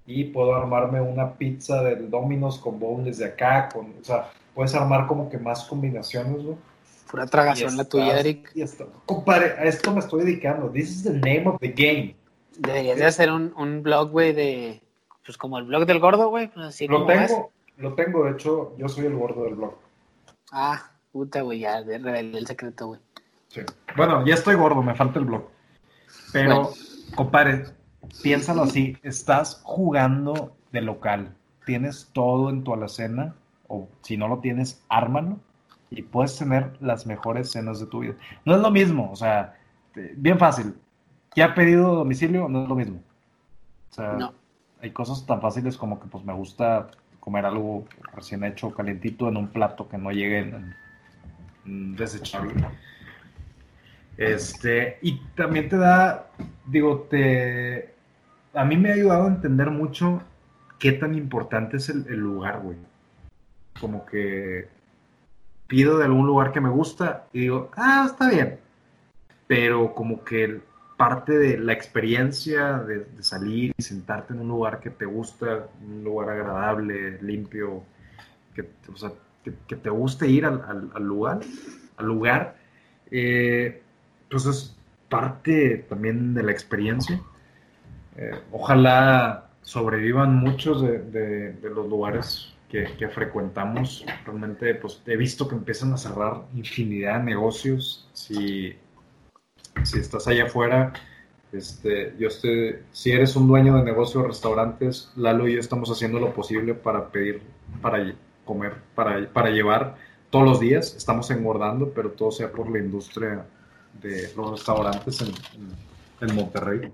Y 0.07 0.25
puedo 0.25 0.55
armarme 0.55 1.01
una 1.01 1.33
pizza 1.33 1.81
del 1.81 2.09
Domino's 2.09 2.59
con 2.59 2.79
boneless 2.79 3.17
de 3.17 3.25
acá, 3.25 3.69
con, 3.73 3.95
o 3.99 4.03
sea, 4.03 4.29
puedes 4.53 4.75
armar 4.75 5.07
como 5.07 5.29
que 5.29 5.37
más 5.37 5.65
combinaciones, 5.65 6.43
güey. 6.43 6.57
Pura 7.09 7.25
tragación 7.25 7.77
la 7.77 7.85
tuya, 7.85 8.19
Eric. 8.19 8.51
Compadre, 9.05 9.53
a 9.57 9.63
esto 9.65 9.91
me 9.91 9.99
estoy 9.99 10.25
dedicando. 10.25 10.69
This 10.69 10.89
is 10.89 11.03
the 11.03 11.13
name 11.13 11.47
of 11.47 11.59
the 11.59 11.69
game. 11.69 12.15
Deberías 12.57 12.97
de 12.97 13.05
hacer 13.05 13.31
un, 13.31 13.53
un 13.57 13.83
blog, 13.83 14.11
güey, 14.11 14.33
de 14.33 14.81
pues 15.25 15.37
como 15.37 15.57
el 15.57 15.65
blog 15.65 15.85
del 15.85 15.99
gordo, 15.99 16.29
güey. 16.29 16.47
Pues 16.47 16.67
así 16.67 16.87
lo 16.87 17.05
tengo, 17.05 17.51
lo 17.77 17.93
tengo, 17.93 18.25
de 18.25 18.31
hecho, 18.31 18.75
yo 18.77 18.87
soy 18.87 19.05
el 19.05 19.15
gordo 19.15 19.43
del 19.43 19.55
blog. 19.55 19.75
Ah, 20.51 20.91
puta, 21.11 21.41
güey, 21.41 21.59
ya 21.59 21.81
revelé 21.81 22.37
el 22.37 22.47
secreto, 22.47 22.87
güey. 22.87 22.99
Sí. 23.49 23.61
Bueno, 23.95 24.25
ya 24.25 24.35
estoy 24.35 24.55
gordo, 24.55 24.81
me 24.83 24.95
falta 24.95 25.19
el 25.19 25.25
blog. 25.25 25.49
Pero, 26.31 26.71
compadre, 27.15 27.65
piénsalo 28.21 28.63
así, 28.63 28.97
estás 29.03 29.61
jugando 29.63 30.55
de 30.71 30.81
local, 30.81 31.35
tienes 31.65 32.09
todo 32.13 32.49
en 32.49 32.63
tu 32.63 32.73
alacena, 32.73 33.35
o 33.67 33.87
si 34.01 34.17
no 34.17 34.27
lo 34.27 34.39
tienes, 34.39 34.83
ármalo, 34.89 35.39
y 35.89 36.01
puedes 36.01 36.37
tener 36.37 36.73
las 36.81 37.05
mejores 37.05 37.51
cenas 37.51 37.79
de 37.79 37.87
tu 37.87 37.99
vida. 37.99 38.15
No 38.43 38.55
es 38.55 38.61
lo 38.61 38.71
mismo, 38.71 39.11
o 39.11 39.15
sea, 39.15 39.55
bien 40.15 40.37
fácil. 40.37 40.75
¿Ya 41.35 41.45
ha 41.45 41.55
pedido 41.55 41.95
domicilio? 41.95 42.47
No 42.47 42.63
es 42.63 42.69
lo 42.69 42.75
mismo. 42.75 43.01
O 43.91 43.93
sea, 43.93 44.31
hay 44.81 44.91
cosas 44.91 45.25
tan 45.25 45.41
fáciles 45.41 45.77
como 45.77 45.99
que 45.99 46.07
pues 46.07 46.23
me 46.23 46.33
gusta 46.33 46.89
comer 47.19 47.45
algo 47.45 47.85
recién 48.13 48.43
hecho, 48.43 48.73
calientito, 48.73 49.27
en 49.27 49.37
un 49.37 49.47
plato 49.47 49.87
que 49.89 49.97
no 49.97 50.11
llegue 50.11 50.39
en, 51.65 51.95
desechable. 51.95 52.53
Este, 54.17 54.99
y 55.01 55.17
también 55.35 55.67
te 55.67 55.77
da, 55.77 56.29
digo, 56.67 57.07
te, 57.09 57.94
a 58.55 58.63
mí 58.63 58.77
me 58.77 58.89
ha 58.89 58.93
ayudado 58.93 59.25
a 59.25 59.27
entender 59.27 59.69
mucho 59.69 60.21
qué 60.79 60.93
tan 60.93 61.15
importante 61.15 61.77
es 61.77 61.89
el, 61.89 62.17
lugar, 62.17 62.61
güey. 62.61 62.77
Como 63.79 64.05
que 64.05 64.67
pido 65.67 65.97
de 65.97 66.05
algún 66.05 66.25
lugar 66.25 66.51
que 66.51 66.61
me 66.61 66.69
gusta 66.69 67.27
y 67.33 67.41
digo, 67.41 67.69
ah, 67.75 68.05
está 68.09 68.29
bien. 68.29 68.59
Pero 69.47 69.93
como 69.93 70.23
que 70.23 70.61
parte 70.97 71.37
de 71.37 71.57
la 71.57 71.73
experiencia 71.73 72.79
de, 72.79 73.05
salir 73.21 73.73
y 73.77 73.81
sentarte 73.81 74.33
en 74.33 74.39
un 74.39 74.47
lugar 74.47 74.79
que 74.79 74.89
te 74.89 75.05
gusta, 75.05 75.67
un 75.85 76.03
lugar 76.03 76.29
agradable, 76.29 77.21
limpio, 77.21 77.83
que, 78.53 78.69
o 78.91 78.95
sea, 78.95 79.11
que, 79.43 79.75
te 79.75 79.89
guste 79.89 80.27
ir 80.27 80.45
al, 80.45 80.89
al, 80.93 81.03
lugar, 81.03 81.41
al 81.97 82.05
lugar, 82.05 82.55
eh, 83.11 83.81
pues 84.29 84.45
es 84.45 84.75
parte 85.09 85.85
también 85.89 86.33
de 86.33 86.43
la 86.43 86.51
experiencia. 86.51 87.21
Eh, 88.17 88.31
ojalá 88.51 89.49
sobrevivan 89.61 90.35
muchos 90.35 90.81
de, 90.81 90.99
de, 90.99 91.69
los 91.69 91.87
lugares 91.87 92.53
que, 92.69 93.07
frecuentamos. 93.09 94.05
Realmente, 94.25 94.75
pues 94.75 95.01
he 95.05 95.15
visto 95.15 95.47
que 95.47 95.55
empiezan 95.55 95.93
a 95.93 95.97
cerrar 95.97 96.43
infinidad 96.53 97.19
de 97.19 97.23
negocios. 97.23 98.09
Si 98.13 98.75
si 99.83 99.99
estás 99.99 100.27
allá 100.27 100.45
afuera, 100.45 100.93
este, 101.51 102.13
yo 102.17 102.27
estoy, 102.27 102.77
si 102.91 103.11
eres 103.11 103.35
un 103.35 103.47
dueño 103.47 103.77
de 103.77 103.83
negocio 103.83 104.21
de 104.21 104.27
restaurantes, 104.27 105.11
Lalo 105.15 105.47
y 105.47 105.53
yo 105.53 105.59
estamos 105.59 105.89
haciendo 105.89 106.19
lo 106.19 106.33
posible 106.33 106.73
para 106.73 107.09
pedir, 107.09 107.41
para 107.81 108.13
comer, 108.45 108.73
para, 108.93 109.27
para 109.31 109.49
llevar 109.49 109.95
todos 110.29 110.45
los 110.45 110.59
días. 110.59 110.95
Estamos 110.95 111.29
engordando, 111.31 111.91
pero 111.91 112.11
todo 112.11 112.31
sea 112.31 112.51
por 112.51 112.69
la 112.69 112.79
industria 112.79 113.45
de 114.01 114.31
los 114.35 114.51
restaurantes 114.51 115.21
en, 115.21 115.31
en, 116.27 116.35
Monterrey. 116.35 116.91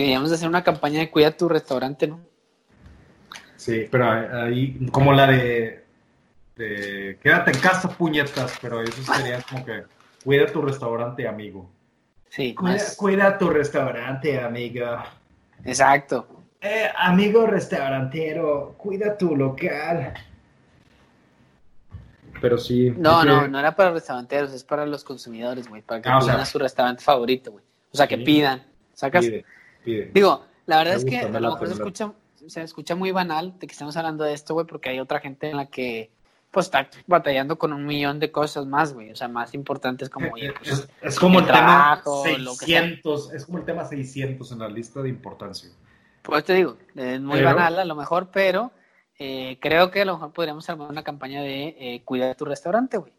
Deberíamos 0.00 0.32
hacer 0.32 0.48
una 0.48 0.62
campaña 0.62 1.00
de 1.00 1.10
cuida 1.10 1.36
tu 1.36 1.48
restaurante, 1.48 2.06
¿no? 2.06 2.20
Sí, 3.56 3.86
pero 3.90 4.10
ahí, 4.10 4.78
como 4.92 5.12
la 5.12 5.26
de, 5.26 5.84
de 6.56 7.18
quédate 7.22 7.50
en 7.52 7.58
casa, 7.58 7.88
puñetas, 7.88 8.56
pero 8.60 8.82
eso 8.82 9.02
sería 9.14 9.42
como 9.42 9.64
que 9.64 9.84
Cuida 10.26 10.46
tu 10.46 10.60
restaurante, 10.60 11.28
amigo. 11.28 11.70
Sí. 12.30 12.52
Cuida, 12.96 13.38
tu 13.38 13.48
restaurante, 13.48 14.40
amigo. 14.40 15.04
Exacto. 15.64 16.26
Eh, 16.60 16.90
amigo 16.96 17.46
restaurantero, 17.46 18.74
cuida 18.76 19.16
tu 19.16 19.36
local. 19.36 20.14
Pero 22.40 22.58
sí. 22.58 22.92
No, 22.96 23.24
no, 23.24 23.46
no 23.46 23.56
era 23.56 23.76
para 23.76 23.92
restauranteros, 23.92 24.52
es 24.52 24.64
para 24.64 24.84
los 24.84 25.04
consumidores, 25.04 25.68
güey, 25.68 25.82
para 25.82 26.02
que 26.02 26.08
ah, 26.08 26.18
pidan 26.18 26.40
a 26.40 26.44
su 26.44 26.58
restaurante 26.58 27.04
favorito, 27.04 27.52
güey. 27.52 27.64
O 27.92 27.96
sea, 27.96 28.08
que 28.08 28.18
pidan. 28.18 28.64
¿Sacas? 28.94 29.26
Pide, 29.26 29.44
Digo, 29.86 30.44
la 30.66 30.78
verdad 30.78 30.94
es 30.96 31.04
que 31.04 31.18
a 31.20 31.28
lo 31.28 31.52
mejor 31.52 31.68
se 31.68 31.74
escucha, 31.74 32.12
se 32.46 32.62
escucha 32.62 32.94
muy 32.94 33.12
banal 33.12 33.58
de 33.58 33.66
que 33.66 33.72
estamos 33.72 33.96
hablando 33.96 34.24
de 34.24 34.34
esto, 34.34 34.54
güey, 34.54 34.66
porque 34.66 34.90
hay 34.90 35.00
otra 35.00 35.20
gente 35.20 35.50
en 35.50 35.56
la 35.56 35.66
que 35.66 36.10
pues 36.50 36.66
está 36.66 36.88
batallando 37.06 37.58
con 37.58 37.72
un 37.74 37.84
millón 37.84 38.18
de 38.18 38.32
cosas 38.32 38.64
más, 38.64 38.94
güey. 38.94 39.10
O 39.10 39.14
sea, 39.16 39.28
más 39.28 39.52
importantes 39.52 40.08
como, 40.08 40.36
eh, 40.38 40.54
pues, 40.58 40.88
es, 41.02 41.18
como 41.18 41.40
el, 41.40 41.46
tema 41.46 42.02
600, 42.24 43.34
es 43.34 43.44
como 43.44 43.58
el 43.58 43.64
tema 43.64 43.84
600 43.84 44.52
en 44.52 44.58
la 44.60 44.68
lista 44.68 45.02
de 45.02 45.10
importancia. 45.10 45.68
Pues 46.22 46.44
te 46.44 46.54
digo, 46.54 46.78
es 46.94 47.20
muy 47.20 47.42
banal 47.42 47.78
a 47.78 47.84
lo 47.84 47.94
mejor, 47.94 48.30
pero 48.32 48.72
eh, 49.18 49.58
creo 49.60 49.90
que 49.90 50.00
a 50.00 50.04
lo 50.06 50.14
mejor 50.14 50.32
podríamos 50.32 50.68
armar 50.70 50.88
una 50.88 51.04
campaña 51.04 51.42
de 51.42 51.76
eh, 51.78 52.02
cuida 52.04 52.26
de 52.26 52.34
tu 52.34 52.44
restaurante, 52.44 52.96
güey. 52.96 53.12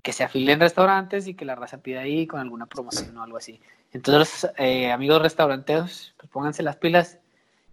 Que 0.00 0.12
se 0.12 0.22
afilen 0.22 0.60
restaurantes 0.60 1.26
y 1.26 1.34
que 1.34 1.44
la 1.44 1.56
raza 1.56 1.78
pida 1.78 2.02
ahí 2.02 2.28
con 2.28 2.38
alguna 2.38 2.66
promoción 2.66 3.16
o 3.18 3.22
algo 3.24 3.36
así. 3.36 3.60
Entonces, 3.96 4.46
eh, 4.58 4.90
amigos 4.90 5.22
restauranteros, 5.22 6.14
pues 6.18 6.30
pónganse 6.30 6.62
las 6.62 6.76
pilas 6.76 7.18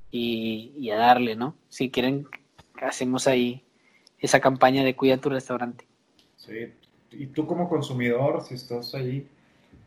y, 0.10 0.90
a 0.90 0.96
darle, 0.96 1.36
¿no? 1.36 1.54
Si 1.68 1.92
quieren, 1.92 2.28
hacemos 2.82 3.28
ahí 3.28 3.66
esa 4.20 4.40
campaña 4.40 4.86
de 4.86 4.96
cuida 4.96 5.18
tu 5.18 5.28
restaurante. 5.28 5.86
Sí, 6.38 6.72
y 7.12 7.26
tú 7.26 7.46
como 7.46 7.68
consumidor, 7.68 8.42
si 8.42 8.54
estás 8.54 8.96
ahí, 8.96 9.28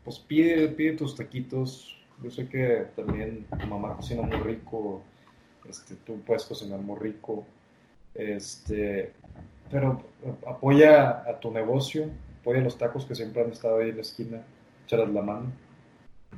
pues 0.03 0.19
pide, 0.19 0.67
pide 0.67 0.93
tus 0.93 1.15
taquitos. 1.15 1.97
Yo 2.21 2.29
sé 2.29 2.47
que 2.47 2.85
también 2.95 3.47
tu 3.59 3.65
mamá 3.65 3.95
cocina 3.95 4.21
muy 4.21 4.37
rico, 4.37 5.01
este, 5.67 5.95
tú 5.95 6.21
puedes 6.21 6.45
cocinar 6.45 6.79
muy 6.79 6.99
rico, 6.99 7.47
este, 8.13 9.11
pero 9.71 10.03
apoya 10.45 11.23
a 11.27 11.39
tu 11.39 11.49
negocio, 11.49 12.11
apoya 12.41 12.61
los 12.61 12.77
tacos 12.77 13.05
que 13.05 13.15
siempre 13.15 13.41
han 13.41 13.51
estado 13.51 13.79
ahí 13.79 13.89
en 13.89 13.95
la 13.95 14.01
esquina, 14.03 14.43
echarles 14.85 15.09
la 15.15 15.23
mano. 15.23 15.66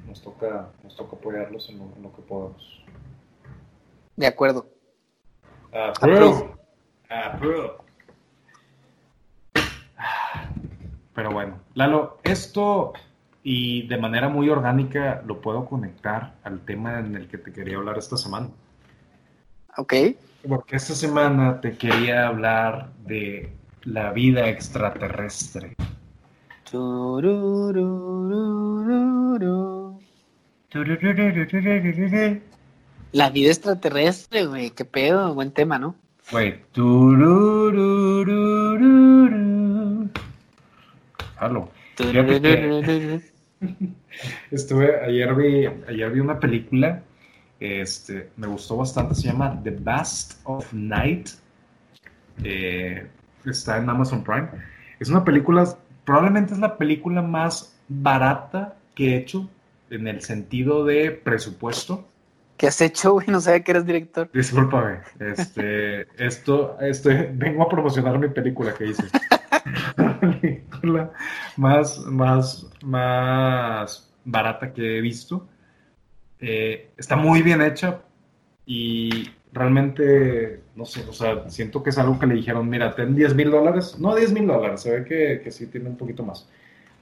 Nos 0.06 0.22
toca, 0.22 0.70
nos 0.84 0.96
toca 0.96 1.16
apoyarlos 1.16 1.70
en 1.70 1.80
lo, 1.80 2.14
que 2.16 2.22
podamos. 2.22 2.84
De 4.16 4.28
acuerdo. 4.28 4.68
Approve. 5.72 6.56
Approve. 7.10 7.72
Pero 11.14 11.32
bueno, 11.32 11.60
Lalo, 11.74 12.18
esto 12.24 12.94
y 13.44 13.88
de 13.88 13.98
manera 13.98 14.30
muy 14.30 14.50
orgánica 14.50 15.22
lo 15.26 15.42
puedo 15.42 15.66
conectar 15.66 16.36
al 16.44 16.62
tema 16.62 17.00
en 17.00 17.16
el 17.16 17.28
que 17.28 17.38
te 17.38 17.52
quería 17.52 17.78
hablar 17.78 17.98
esta 17.98 18.18
semana. 18.18 18.50
Ok. 19.78 19.94
Porque 20.48 20.76
esta 20.76 20.94
semana 20.94 21.60
te 21.60 21.78
quería 21.78 22.28
hablar 22.28 22.94
de 23.06 23.52
la 23.84 24.12
vida 24.12 24.48
extraterrestre. 24.50 25.76
La 33.12 33.32
vida 33.32 33.50
extraterrestre, 33.50 34.46
güey, 34.46 34.70
qué 34.70 34.86
pedo, 34.86 35.34
buen 35.34 35.52
tema, 35.52 35.80
¿no? 35.80 35.96
Güey, 36.32 36.62
Estuve, 44.52 45.04
ayer 45.04 45.34
vi, 45.34 45.66
ayer 45.88 46.12
vi 46.12 46.20
una 46.20 46.40
película, 46.40 47.02
este, 47.60 48.30
me 48.38 48.46
gustó 48.46 48.78
bastante, 48.78 49.16
se 49.16 49.24
llama 49.24 49.60
The 49.64 49.72
Best 49.72 50.40
of 50.44 50.72
Night. 50.72 51.30
Está 52.44 53.78
en 53.78 53.90
Amazon 53.90 54.24
Prime. 54.24 54.50
Es 55.00 55.10
una 55.10 55.24
película, 55.24 55.68
probablemente 56.06 56.54
es 56.54 56.60
la 56.60 56.78
película 56.78 57.24
más 57.24 57.76
barata 57.88 58.76
que 58.94 59.16
he 59.16 59.18
hecho 59.18 59.50
en 59.90 60.08
el 60.08 60.22
sentido 60.22 60.86
de 60.86 61.12
presupuesto. 61.12 62.08
¿Qué 62.58 62.68
has 62.68 62.82
hecho, 62.82 63.14
güey? 63.14 63.28
No 63.28 63.40
sabía 63.40 63.64
que 63.64 63.72
eres 63.72 63.86
director. 63.86 64.30
Discúlpame. 64.34 65.00
Este, 65.20 66.02
esto, 66.18 66.78
este, 66.82 67.32
vengo 67.34 67.64
a 67.64 67.70
promocionar 67.70 68.20
mi 68.20 68.28
película 68.28 68.74
que 68.74 68.88
hice. 68.88 69.04
película 70.20 71.12
más, 71.56 72.00
más, 72.00 72.70
más 72.84 74.12
barata 74.26 74.74
que 74.74 74.98
he 74.98 75.02
visto. 75.02 75.48
Eh, 76.40 76.92
está 76.98 77.16
muy 77.16 77.42
bien 77.42 77.62
hecha 77.62 78.02
y 78.66 79.30
realmente, 79.52 80.62
no 80.76 80.86
sé, 80.86 81.04
o 81.08 81.14
sea, 81.14 81.50
siento 81.50 81.82
que 81.82 81.90
es 81.90 81.98
algo 81.98 82.20
que 82.20 82.28
le 82.28 82.36
dijeron, 82.36 82.70
mira, 82.70 82.96
ten 82.96 83.16
10 83.16 83.36
mil 83.36 83.52
dólares. 83.52 83.98
No 84.00 84.16
10 84.16 84.34
mil 84.34 84.48
dólares, 84.48 84.82
se 84.82 85.00
ve 85.00 85.06
que, 85.06 85.42
que, 85.44 85.52
sí 85.52 85.68
tiene 85.68 85.90
un 85.90 85.98
poquito 85.98 86.24
más. 86.24 86.48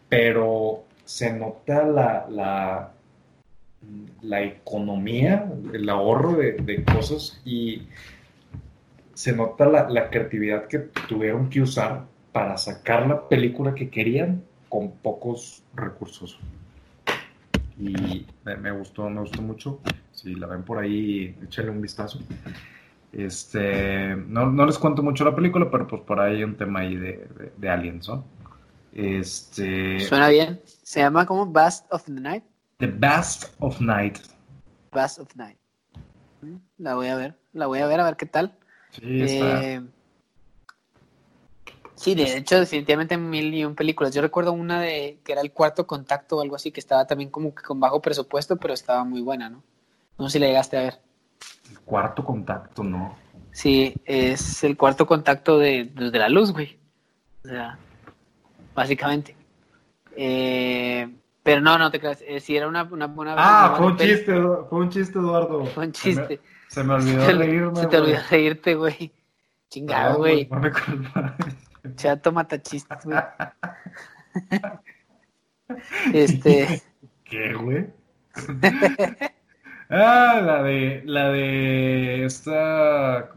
Pero 0.10 0.86
se 1.08 1.32
nota 1.32 1.84
la, 1.84 2.28
la, 2.30 2.92
la 4.22 4.42
economía, 4.44 5.50
el 5.74 5.90
ahorro 5.90 6.34
de, 6.34 6.54
de 6.54 6.84
cosas 6.84 7.42
y 7.46 7.84
se 9.14 9.32
nota 9.32 9.66
la, 9.66 9.90
la 9.90 10.10
creatividad 10.10 10.68
que 10.68 10.80
tuvieron 11.08 11.50
que 11.50 11.62
usar 11.62 12.04
para 12.34 12.58
sacar 12.58 13.08
la 13.08 13.30
película 13.30 13.74
que 13.74 13.90
querían 13.90 14.44
con 14.68 14.92
pocos 14.92 15.64
recursos. 15.74 16.38
y 17.80 18.26
me, 18.44 18.72
gustó, 18.72 19.10
me 19.10 19.22
gustó 19.22 19.42
mucho. 19.42 19.80
Si 20.12 20.36
la 20.36 20.48
ven 20.48 20.64
por 20.64 20.80
ahí, 20.80 21.36
échale 21.42 21.70
un 21.70 21.82
vistazo. 21.82 22.20
Este, 23.14 24.14
no, 24.28 24.52
no, 24.52 24.66
les 24.66 24.78
cuento 24.78 25.02
mucho 25.02 25.24
la 25.24 25.34
película, 25.34 25.72
pero 25.72 25.88
pues 25.88 26.02
por 26.02 26.20
ahí 26.20 26.36
hay 26.36 26.44
un 26.44 26.58
tema 26.58 26.82
ahí 26.82 26.98
de, 26.98 27.28
de, 27.56 27.70
aliens, 27.70 28.10
¿no? 28.10 28.26
Este... 28.94 30.00
Suena 30.02 30.30
bien. 30.30 30.62
¿Se 30.84 31.00
llama 31.00 31.26
como 31.26 31.46
Bast 31.46 31.86
of 31.92 32.06
the 32.06 32.12
Night? 32.12 32.44
The 32.78 32.88
Bast 32.88 33.54
of 33.60 33.80
Night. 33.82 34.20
Bast 34.92 35.20
of 35.20 35.36
Night. 35.36 35.58
Mm, 36.42 36.58
la 36.78 36.96
voy 36.96 37.08
a 37.08 37.16
ver, 37.16 37.36
la 37.54 37.68
voy 37.68 37.80
a 37.80 37.88
ver 37.88 38.00
a 38.00 38.06
ver 38.06 38.16
qué 38.16 38.26
tal. 38.26 38.58
Sí, 38.92 39.22
está. 39.22 39.64
Eh, 39.64 39.82
sí, 41.96 42.16
de 42.16 42.38
hecho, 42.38 42.60
definitivamente 42.60 43.18
mil 43.18 43.54
y 43.54 43.66
un 43.66 43.76
películas. 43.76 44.14
Yo 44.14 44.22
recuerdo 44.22 44.54
una 44.54 44.80
de 44.82 45.20
que 45.24 45.32
era 45.32 45.42
el 45.42 45.52
cuarto 45.52 45.88
contacto 45.88 46.38
o 46.38 46.42
algo 46.42 46.56
así, 46.56 46.72
que 46.72 46.80
estaba 46.80 47.06
también 47.06 47.30
como 47.30 47.54
que 47.54 47.64
con 47.64 47.80
bajo 47.80 48.02
presupuesto, 48.02 48.58
pero 48.58 48.74
estaba 48.74 49.04
muy 49.04 49.22
buena, 49.22 49.50
¿no? 49.50 49.64
No 50.18 50.30
sé 50.30 50.34
si 50.34 50.40
la 50.40 50.48
llegaste 50.48 50.78
a 50.78 50.82
ver. 50.82 51.02
El 51.70 51.80
cuarto 51.82 52.24
contacto, 52.24 52.84
no. 52.84 53.16
Sí, 53.52 53.96
es 54.06 54.64
el 54.64 54.78
cuarto 54.78 55.08
contacto 55.08 55.58
de, 55.58 55.86
de 55.86 56.20
la 56.20 56.30
luz, 56.30 56.52
güey. 56.52 56.78
O 57.44 57.48
sea, 57.48 57.80
básicamente. 58.78 59.36
Eh, 60.16 61.10
pero 61.42 61.62
no, 61.62 61.78
no 61.80 61.90
te 61.90 62.00
creas. 62.00 62.24
Eh, 62.26 62.40
si 62.40 62.56
era 62.56 62.68
una, 62.68 62.84
una 62.84 63.08
buena. 63.08 63.34
Ah, 63.36 63.74
fue 63.76 63.88
un 63.88 63.98
chiste, 63.98 64.34
fue 64.70 64.80
un 64.80 64.90
chiste, 64.90 65.18
Eduardo. 65.18 65.66
Fue 65.74 65.88
un 65.88 65.92
chiste. 65.92 66.40
Se 66.68 66.84
me, 66.84 66.94
olvidó 66.94 67.26
reírme. 67.38 67.76
Se 67.76 67.88
te 67.88 67.98
olvidó 67.98 68.20
reírte, 68.30 68.76
güey. 68.76 69.12
Chingado, 69.70 70.20
güey. 70.20 70.48
No, 70.50 71.96
Chato 71.96 72.32
mata 72.32 72.62
chistes, 72.62 73.04
güey. 73.04 73.18
este. 76.14 76.84
¿Qué, 77.24 77.54
güey? 77.54 77.88
Ah, 79.90 80.42
la 80.44 80.64
de, 80.64 81.02
la 81.06 81.30
de 81.30 82.26
esta 82.26 83.32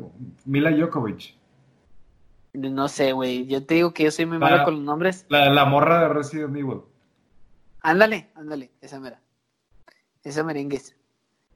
Mila 0.45 0.71
Jokovic. 0.77 1.40
No 2.53 2.89
sé, 2.89 3.13
güey. 3.13 3.47
Yo 3.47 3.65
te 3.65 3.75
digo 3.75 3.95
que 3.95 4.05
yo 4.05 4.11
soy 4.11 4.27
muy 4.27 4.39
malo 4.39 4.65
con 4.65 4.75
los 4.75 4.83
nombres. 4.83 5.27
La, 5.29 5.51
la 5.51 5.65
morra 5.65 6.01
de 6.03 6.09
Resident 6.09 6.57
Evil. 6.57 6.81
Ándale, 7.83 8.31
ándale, 8.35 8.71
esa 8.81 9.01
mera. 9.01 9.21
Esa 10.23 10.43
merengues. 10.43 10.97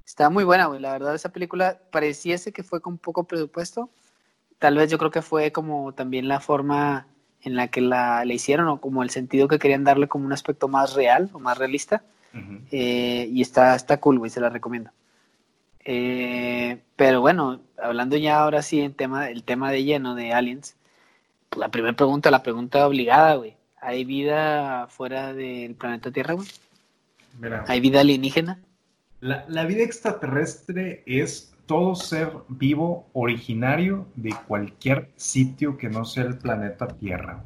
Está 0.06 0.30
muy 0.30 0.44
buena, 0.44 0.66
güey. 0.66 0.80
La 0.80 0.92
verdad, 0.92 1.14
esa 1.14 1.30
película 1.30 1.80
pareciese 1.90 2.52
que 2.52 2.62
fue 2.62 2.80
con 2.80 2.98
poco 2.98 3.24
presupuesto. 3.24 3.90
Tal 4.58 4.76
vez 4.76 4.90
yo 4.90 4.98
creo 4.98 5.10
que 5.10 5.22
fue 5.22 5.52
como 5.52 5.92
también 5.92 6.28
la 6.28 6.40
forma 6.40 7.06
en 7.42 7.56
la 7.56 7.68
que 7.68 7.80
la, 7.80 8.24
la 8.24 8.32
hicieron 8.32 8.68
o 8.68 8.80
como 8.80 9.02
el 9.02 9.10
sentido 9.10 9.48
que 9.48 9.58
querían 9.58 9.84
darle 9.84 10.08
como 10.08 10.24
un 10.24 10.32
aspecto 10.32 10.68
más 10.68 10.94
real 10.94 11.30
o 11.32 11.38
más 11.38 11.58
realista. 11.58 12.02
Eh, 12.72 13.28
y 13.30 13.42
está, 13.42 13.76
está 13.76 14.00
cool, 14.00 14.18
güey, 14.18 14.30
se 14.30 14.40
la 14.40 14.48
recomiendo. 14.48 14.90
Eh, 15.84 16.82
pero 16.96 17.20
bueno, 17.20 17.60
hablando 17.80 18.16
ya 18.16 18.40
ahora 18.40 18.62
sí 18.62 18.80
en 18.80 18.94
tema, 18.94 19.28
el 19.28 19.44
tema 19.44 19.70
de 19.70 19.84
lleno 19.84 20.14
de 20.14 20.32
aliens, 20.32 20.76
la 21.56 21.68
primera 21.68 21.94
pregunta, 21.94 22.30
la 22.30 22.42
pregunta 22.42 22.86
obligada, 22.86 23.34
güey. 23.36 23.56
¿Hay 23.80 24.04
vida 24.04 24.86
fuera 24.88 25.34
del 25.34 25.74
planeta 25.74 26.10
Tierra, 26.10 26.34
güey? 26.34 26.48
¿Hay 27.66 27.80
vida 27.80 28.00
alienígena? 28.00 28.60
La, 29.20 29.44
la, 29.48 29.64
vida 29.64 29.82
extraterrestre 29.82 31.02
es 31.06 31.54
todo 31.66 31.94
ser 31.94 32.32
vivo 32.48 33.08
originario 33.12 34.06
de 34.16 34.34
cualquier 34.46 35.10
sitio 35.16 35.76
que 35.76 35.88
no 35.88 36.04
sea 36.04 36.24
el 36.24 36.38
planeta 36.38 36.88
Tierra. 36.88 37.42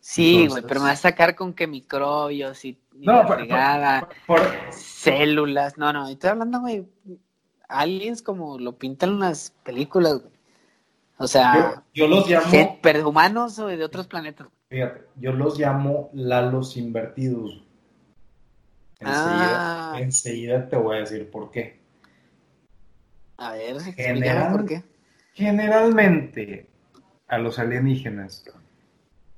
Sí, 0.00 0.48
güey, 0.48 0.64
pero 0.66 0.80
me 0.80 0.86
va 0.86 0.92
a 0.92 0.96
sacar 0.96 1.36
con 1.36 1.54
que 1.54 1.68
microbios 1.68 2.64
y, 2.64 2.76
no, 2.96 3.24
por, 4.26 4.40
células. 4.72 5.78
No, 5.78 5.92
no, 5.92 6.08
estoy 6.08 6.30
hablando, 6.30 6.60
güey, 6.60 6.84
aliens 7.68 8.20
como 8.20 8.58
lo 8.58 8.72
pintan 8.72 9.20
las 9.20 9.52
películas, 9.62 10.20
güey. 10.20 10.32
O 11.22 11.28
sea, 11.28 11.84
yo, 11.94 12.08
los 12.08 12.28
llamo. 12.28 12.80
Pero 12.82 13.08
humanos 13.08 13.56
o 13.60 13.68
de 13.68 13.84
otros 13.84 14.08
planetas. 14.08 14.48
Fíjate, 14.68 15.02
yo 15.14 15.32
los 15.32 15.56
llamo 15.56 16.10
Lalos 16.14 16.76
invertidos. 16.76 17.62
Enseguida, 18.98 19.92
ah. 19.92 20.00
enseguida 20.00 20.68
te 20.68 20.76
voy 20.76 20.96
a 20.96 21.00
decir 21.00 21.30
por 21.30 21.52
qué. 21.52 21.78
A 23.36 23.52
ver, 23.52 23.80
General, 23.94 24.50
por 24.50 24.66
qué. 24.66 24.82
Generalmente, 25.32 26.66
a 27.28 27.38
los 27.38 27.60
alienígenas 27.60 28.44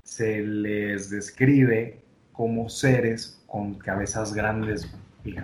se 0.05 0.41
les 0.41 1.11
describe 1.11 2.01
como 2.33 2.71
seres 2.71 3.43
con 3.47 3.75
cabezas 3.75 4.33
grandes. 4.33 4.91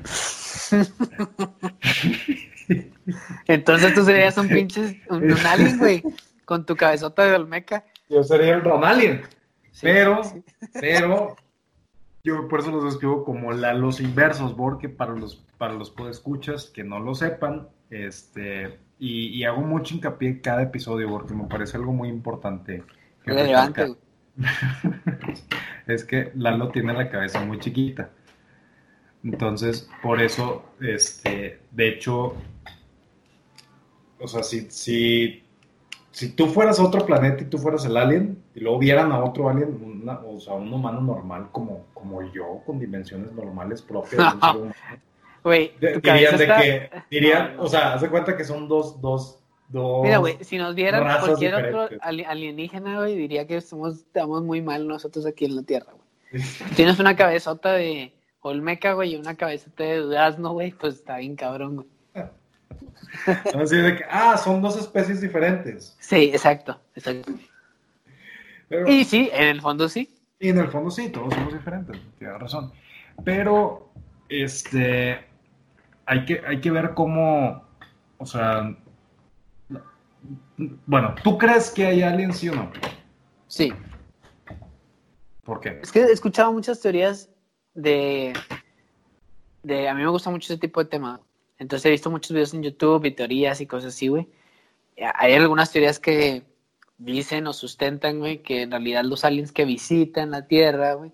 Entonces 3.46 3.94
tú 3.94 4.04
serías 4.04 4.38
un 4.38 4.48
pinche, 4.48 5.02
un, 5.10 5.32
alien, 5.46 5.78
güey, 5.78 6.02
con 6.50 6.66
tu 6.66 6.74
cabezota 6.74 7.26
de 7.26 7.36
Olmeca. 7.36 7.84
Yo 8.08 8.24
sería 8.24 8.54
el 8.54 8.64
Ron 8.64 8.82
Alien. 8.82 9.22
pero, 9.80 10.20
pero, 10.72 11.36
yo 12.24 12.48
por 12.48 12.58
eso 12.58 12.72
los 12.72 12.82
describo 12.82 13.24
como 13.24 13.52
la, 13.52 13.72
los 13.72 14.00
inversos, 14.00 14.54
porque 14.54 14.88
para 14.88 15.12
los, 15.12 15.46
para 15.58 15.74
los 15.74 15.92
podescuchas 15.92 16.64
que 16.64 16.82
no 16.82 16.98
lo 16.98 17.14
sepan, 17.14 17.68
este, 17.88 18.80
y, 18.98 19.44
hago 19.44 19.60
mucho 19.60 19.94
hincapié 19.94 20.28
en 20.28 20.40
cada 20.40 20.62
episodio, 20.62 21.08
porque 21.08 21.34
me 21.34 21.44
parece 21.44 21.76
algo 21.76 21.92
muy 21.92 22.08
importante. 22.08 22.82
Relevante, 23.24 23.94
es 25.86 26.04
que 26.04 26.32
Lalo 26.34 26.70
tiene 26.70 26.94
la 26.94 27.08
cabeza 27.08 27.44
muy 27.44 27.60
chiquita. 27.60 28.10
Entonces, 29.22 29.88
por 30.02 30.20
eso, 30.20 30.64
este, 30.80 31.60
de 31.70 31.88
hecho, 31.90 32.34
o 34.18 34.26
sea, 34.26 34.42
si, 34.42 34.68
si, 34.68 35.44
si 36.12 36.30
tú 36.32 36.46
fueras 36.46 36.78
a 36.80 36.84
otro 36.84 37.06
planeta 37.06 37.42
y 37.42 37.46
tú 37.46 37.58
fueras 37.58 37.84
el 37.84 37.96
alien, 37.96 38.42
y 38.54 38.60
luego 38.60 38.78
vieran 38.78 39.12
a 39.12 39.22
otro 39.22 39.48
alien, 39.48 40.02
o 40.26 40.40
sea, 40.40 40.54
un 40.54 40.72
humano 40.72 41.00
normal 41.00 41.48
como, 41.52 41.86
como 41.94 42.22
yo, 42.32 42.62
con 42.66 42.78
dimensiones 42.78 43.32
normales 43.32 43.82
propias 43.82 44.18
de 44.18 44.34
un 44.34 44.40
ser 44.40 44.56
humano, 45.44 45.94
dirían 46.02 46.38
de 46.38 46.46
que, 46.46 46.90
dirían, 47.10 47.54
o 47.58 47.68
sea, 47.68 47.94
haz 47.94 48.00
de 48.02 48.10
cuenta 48.10 48.36
que 48.36 48.44
son 48.44 48.68
dos, 48.68 49.00
dos 49.00 49.40
Mira, 49.72 50.18
güey, 50.18 50.36
si 50.40 50.58
nos 50.58 50.74
vieran 50.74 51.20
cualquier 51.20 51.54
otro 51.54 51.88
alienígena, 52.02 52.98
güey, 52.98 53.16
diría 53.16 53.46
que 53.46 53.56
estamos, 53.56 53.98
estamos 53.98 54.42
muy 54.42 54.62
mal 54.62 54.88
nosotros 54.88 55.26
aquí 55.26 55.44
en 55.44 55.54
la 55.54 55.62
Tierra, 55.62 55.92
güey. 55.92 56.42
Tienes 56.76 56.98
una 56.98 57.14
cabezota 57.14 57.72
de 57.72 58.12
Olmeca, 58.40 58.94
güey, 58.94 59.14
y 59.14 59.16
una 59.16 59.36
cabezota 59.36 59.84
de 59.84 59.98
Durazno, 59.98 60.52
güey, 60.52 60.72
pues 60.72 60.94
está 60.94 61.18
bien 61.18 61.36
cabrón, 61.36 61.76
güey. 61.76 61.86
Así 63.54 63.76
de 63.76 63.96
que, 63.96 64.04
ah, 64.10 64.36
son 64.36 64.62
dos 64.62 64.76
especies 64.76 65.20
diferentes. 65.20 65.96
Sí, 66.00 66.30
exacto, 66.32 66.80
exacto. 66.94 67.32
y 68.86 69.04
sí, 69.04 69.30
en 69.32 69.48
el 69.48 69.60
fondo 69.60 69.88
sí. 69.88 70.14
Y 70.38 70.48
en 70.48 70.58
el 70.58 70.68
fondo 70.68 70.90
sí, 70.90 71.10
todos 71.10 71.34
somos 71.34 71.52
diferentes, 71.52 72.00
tienes 72.18 72.38
razón. 72.38 72.72
Pero, 73.24 73.90
este, 74.28 75.24
hay 76.06 76.24
que, 76.24 76.42
hay 76.46 76.60
que 76.60 76.70
ver 76.70 76.94
cómo, 76.94 77.64
o 78.18 78.26
sea, 78.26 78.74
bueno, 80.86 81.14
¿tú 81.22 81.38
crees 81.38 81.70
que 81.70 81.86
hay 81.86 82.02
aliens, 82.02 82.38
sí 82.38 82.48
o 82.48 82.54
no? 82.54 82.70
Sí. 83.46 83.72
¿Por 85.44 85.60
qué? 85.60 85.80
Es 85.82 85.90
que 85.90 86.00
he 86.00 86.12
escuchado 86.12 86.52
muchas 86.52 86.80
teorías 86.80 87.30
de, 87.74 88.32
de... 89.62 89.88
A 89.88 89.94
mí 89.94 90.02
me 90.02 90.08
gusta 90.08 90.30
mucho 90.30 90.52
ese 90.52 90.60
tipo 90.60 90.82
de 90.82 90.90
tema. 90.90 91.20
Entonces 91.60 91.86
he 91.86 91.90
visto 91.90 92.10
muchos 92.10 92.32
videos 92.32 92.54
en 92.54 92.64
YouTube 92.64 93.04
y 93.04 93.12
teorías 93.12 93.60
y 93.60 93.66
cosas 93.66 93.94
así, 93.94 94.08
güey. 94.08 94.28
Hay 95.14 95.34
algunas 95.34 95.70
teorías 95.70 96.00
que 96.00 96.42
dicen 96.98 97.46
o 97.46 97.52
sustentan, 97.52 98.18
güey, 98.18 98.42
que 98.42 98.62
en 98.62 98.72
realidad 98.72 99.04
los 99.04 99.24
aliens 99.24 99.52
que 99.52 99.64
visitan 99.64 100.32
la 100.32 100.48
Tierra, 100.48 100.94
güey, 100.94 101.12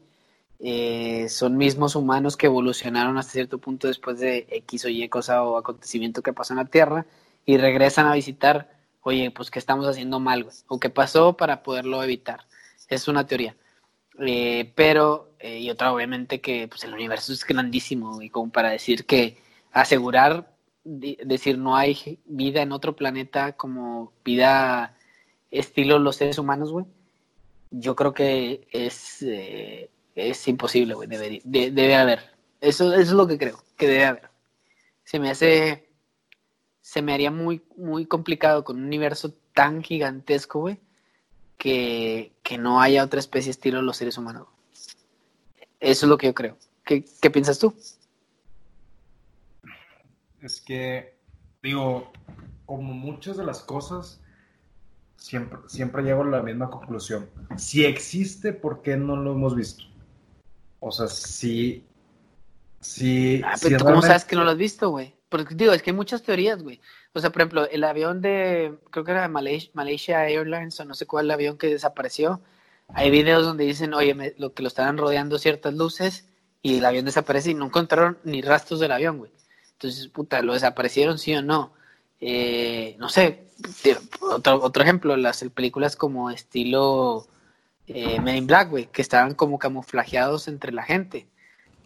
eh, 0.61 1.29
son 1.29 1.59
mismos 1.59 1.95
humanos 1.97 2.37
que 2.39 2.47
evolucionaron 2.47 3.19
hasta 3.19 3.33
cierto 3.33 3.59
punto 3.59 3.89
después 3.89 4.19
de 4.19 4.47
X 4.51 4.87
o 4.87 4.89
Y 4.89 5.09
cosa 5.11 5.45
o 5.45 5.59
acontecimiento 5.59 6.23
que 6.23 6.33
pasó 6.33 6.55
en 6.55 6.61
la 6.61 6.65
Tierra 6.65 7.07
y 7.45 7.59
regresan 7.59 8.07
a 8.07 8.15
visitar 8.15 8.71
oye, 9.07 9.31
pues 9.31 9.53
qué 9.53 9.61
estamos 9.61 9.87
haciendo 9.87 10.19
mal, 10.19 10.49
o 10.67 10.81
qué 10.81 10.91
pasó 10.91 11.37
para 11.37 11.63
poderlo 11.63 12.03
evitar. 12.03 12.41
Es 12.89 13.07
una 13.07 13.25
teoría. 13.25 13.57
Eh, 14.19 14.73
pero, 14.75 15.31
eh, 15.39 15.61
y 15.61 15.71
otra 15.71 15.93
obviamente 15.93 16.41
que 16.41 16.67
pues, 16.67 16.83
el 16.83 16.93
universo 16.93 17.33
es 17.33 17.45
grandísimo, 17.47 18.21
y 18.21 18.31
como 18.31 18.51
para 18.51 18.71
decir 18.71 19.07
que 19.07 19.39
asegurar, 19.81 20.55
decir 20.85 21.59
no 21.59 21.77
hay 21.77 22.21
vida 22.27 22.63
en 22.63 22.73
otro 22.73 22.95
planeta 22.95 23.53
como 23.53 24.13
vida 24.25 24.97
estilo 25.51 25.99
los 25.99 26.17
seres 26.17 26.39
humanos, 26.39 26.71
güey, 26.71 26.87
yo 27.71 27.97
creo 27.97 28.13
que 28.13 28.69
es, 28.71 29.23
eh, 29.23 29.91
es 30.15 30.49
imposible, 30.49 30.95
güey, 30.95 31.09
debe, 31.09 31.95
haber. 31.95 32.21
Eso, 32.61 32.93
eso 32.93 33.03
es 33.03 33.13
lo 33.13 33.27
que 33.27 33.39
creo, 33.39 33.63
que 33.77 33.89
debe 33.89 34.05
haber. 34.05 34.31
Se 35.05 35.19
me 35.19 35.31
hace 35.31 35.87
se 36.87 37.03
me 37.03 37.13
haría 37.13 37.33
muy, 37.33 37.65
muy 37.77 38.07
complicado 38.07 38.63
con 38.63 38.77
un 38.77 38.85
universo 38.85 39.35
tan 39.53 39.83
gigantesco, 39.83 40.61
güey, 40.61 40.79
que, 41.59 42.33
no 42.61 42.81
haya 42.81 43.03
otra 43.03 43.19
especie 43.19 43.51
estilo 43.51 43.83
los 43.83 43.97
seres 43.97 44.17
humanos. 44.19 44.47
Eso 45.81 46.07
es 46.07 46.09
lo 46.09 46.17
que 46.17 46.29
yo 46.29 46.35
creo. 46.35 46.57
¿Qué, 46.85 47.03
piensas 47.33 47.59
tú? 47.59 47.75
Es 50.47 50.61
que, 50.61 51.19
digo, 51.63 52.13
como 52.65 52.95
muchas 52.95 53.37
de 53.37 53.45
las 53.45 53.61
cosas, 53.61 54.21
siempre, 55.17 55.59
siempre 55.67 56.03
llego 56.03 56.23
a 56.23 56.27
la 56.27 56.43
misma 56.43 56.71
conclusión. 56.71 57.29
Si 57.57 57.85
existe, 57.85 58.53
¿por 58.53 58.83
qué 58.83 58.97
no 58.97 59.17
lo 59.17 59.33
hemos 59.33 59.55
visto? 59.55 59.85
O 60.81 60.91
sea, 60.93 61.09
si... 61.09 61.85
si, 62.81 63.43
ah, 63.45 63.55
pero 63.61 63.85
¿cómo 63.85 64.03
sabes 64.03 64.25
que 64.25 64.37
no 64.37 64.45
lo 64.45 64.53
has 64.53 64.57
visto, 64.57 64.91
güey? 64.91 65.15
Porque 65.29 65.55
digo, 65.55 65.73
es 65.73 65.83
que 65.83 65.91
hay 65.91 65.97
muchas 65.97 66.23
teorías, 66.23 66.63
güey. 66.63 66.81
O 67.13 67.21
sea, 67.21 67.31
por 67.31 67.43
ejemplo, 67.43 67.69
el 67.69 67.83
avión 67.83 68.23
de, 68.23 68.79
creo 68.91 69.05
que 69.05 69.11
era 69.11 69.23
de 69.23 69.29
Malaysia, 69.29 70.29
Airlines 70.29 70.79
o 70.79 70.85
no 70.85 70.95
sé 70.95 71.07
cuál 71.07 71.31
avión 71.31 71.59
que 71.59 71.67
desapareció. 71.67 72.41
Hay 72.89 73.11
videos 73.11 73.45
donde 73.45 73.65
dicen, 73.65 73.95
oye, 73.95 74.35
lo 74.39 74.55
que 74.55 74.63
lo 74.63 74.69
estaban 74.69 74.97
rodeando 74.97 75.39
ciertas 75.39 75.75
luces 75.75 76.29
y 76.63 76.79
el 76.79 76.85
avión 76.85 77.05
desaparece 77.05 77.51
y 77.51 77.55
no 77.55 77.67
encontraron 77.67 78.19
ni 78.23 78.43
rastros 78.43 78.79
del 78.79 78.93
avión, 78.93 79.19
güey. 79.19 79.33
Entonces, 79.77 80.09
puta, 80.09 80.43
¿lo 80.43 80.55
desaparecieron 80.55 81.19
sí 81.19 81.35
o 81.35 81.43
no? 81.43 81.73
Eh, 82.21 82.97
no 82.99 83.09
sé, 83.09 83.49
otro, 84.21 84.63
otro 84.63 84.83
ejemplo, 84.83 85.17
las 85.17 85.45
películas 85.55 85.97
como 85.97 86.31
estilo 86.31 87.27
eh, 87.87 88.21
Men 88.21 88.37
in 88.37 88.47
Black, 88.47 88.71
güey, 88.71 88.87
que 88.87 89.03
estaban 89.03 89.35
como 89.35 89.59
camuflajeados 89.59 90.49
entre 90.49 90.73
la 90.73 90.83
gente. 90.83 91.29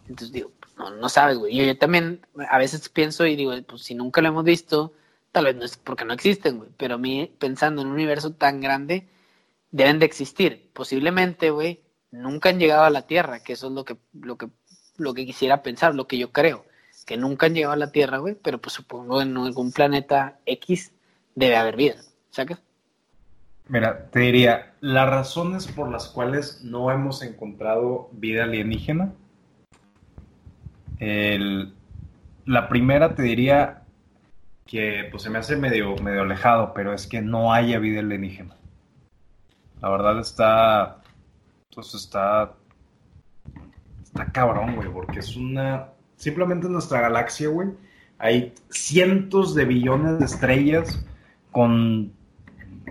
Entonces 0.07 0.31
digo, 0.31 0.51
no, 0.77 0.91
no 0.91 1.09
sabes, 1.09 1.37
güey. 1.37 1.55
Yo, 1.55 1.77
también 1.77 2.25
a 2.49 2.57
veces 2.57 2.89
pienso 2.89 3.25
y 3.25 3.35
digo, 3.35 3.53
pues 3.67 3.83
si 3.83 3.95
nunca 3.95 4.21
lo 4.21 4.29
hemos 4.29 4.43
visto, 4.43 4.93
tal 5.31 5.45
vez 5.45 5.55
no 5.55 5.65
es 5.65 5.77
porque 5.77 6.05
no 6.05 6.13
existen, 6.13 6.57
güey. 6.59 6.69
Pero 6.77 6.95
a 6.95 6.97
mí, 6.97 7.33
pensando 7.39 7.81
en 7.81 7.89
un 7.89 7.93
universo 7.93 8.33
tan 8.33 8.61
grande, 8.61 9.07
deben 9.71 9.99
de 9.99 10.05
existir. 10.05 10.71
Posiblemente, 10.73 11.51
güey, 11.51 11.81
nunca 12.11 12.49
han 12.49 12.59
llegado 12.59 12.83
a 12.83 12.89
la 12.89 13.07
Tierra, 13.07 13.43
que 13.43 13.53
eso 13.53 13.67
es 13.67 13.73
lo 13.73 13.85
que, 13.85 13.97
lo 14.13 14.37
que, 14.37 14.49
lo 14.97 15.13
que 15.13 15.25
quisiera 15.25 15.63
pensar, 15.63 15.95
lo 15.95 16.07
que 16.07 16.17
yo 16.17 16.31
creo. 16.31 16.65
Que 17.11 17.17
nunca 17.17 17.47
han 17.47 17.53
llegado 17.53 17.73
a 17.73 17.75
la 17.75 17.91
Tierra, 17.91 18.19
güey, 18.19 18.35
pero 18.35 18.61
pues 18.61 18.71
supongo 18.71 19.21
en 19.21 19.35
algún 19.35 19.73
planeta 19.73 20.39
X 20.45 20.93
debe 21.35 21.57
haber 21.57 21.75
vida. 21.75 21.95
¿Sabes? 22.29 22.57
Mira, 23.67 24.09
te 24.11 24.21
diría, 24.21 24.75
las 24.79 25.09
razones 25.09 25.67
por 25.67 25.91
las 25.91 26.07
cuales 26.07 26.63
no 26.63 26.89
hemos 26.89 27.21
encontrado 27.21 28.07
vida 28.13 28.45
alienígena. 28.45 29.11
la 32.45 32.69
primera 32.69 33.13
te 33.13 33.23
diría 33.23 33.81
que 34.65 35.09
pues 35.11 35.23
se 35.23 35.29
me 35.29 35.39
hace 35.39 35.57
medio, 35.57 35.97
medio 35.97 36.21
alejado, 36.21 36.73
pero 36.73 36.93
es 36.93 37.07
que 37.07 37.21
no 37.21 37.51
haya 37.51 37.77
vida 37.79 37.99
alienígena. 37.99 38.55
La 39.81 39.89
verdad 39.89 40.17
está. 40.17 41.01
Pues 41.75 41.93
está. 41.93 42.53
Está 44.01 44.31
cabrón, 44.31 44.77
güey, 44.77 44.87
porque 44.87 45.19
es 45.19 45.35
una. 45.35 45.90
Simplemente 46.21 46.67
en 46.67 46.73
nuestra 46.73 47.01
galaxia, 47.01 47.47
güey, 47.47 47.69
hay 48.19 48.53
cientos 48.69 49.55
de 49.55 49.65
billones 49.65 50.19
de 50.19 50.25
estrellas 50.25 51.03
con. 51.51 52.13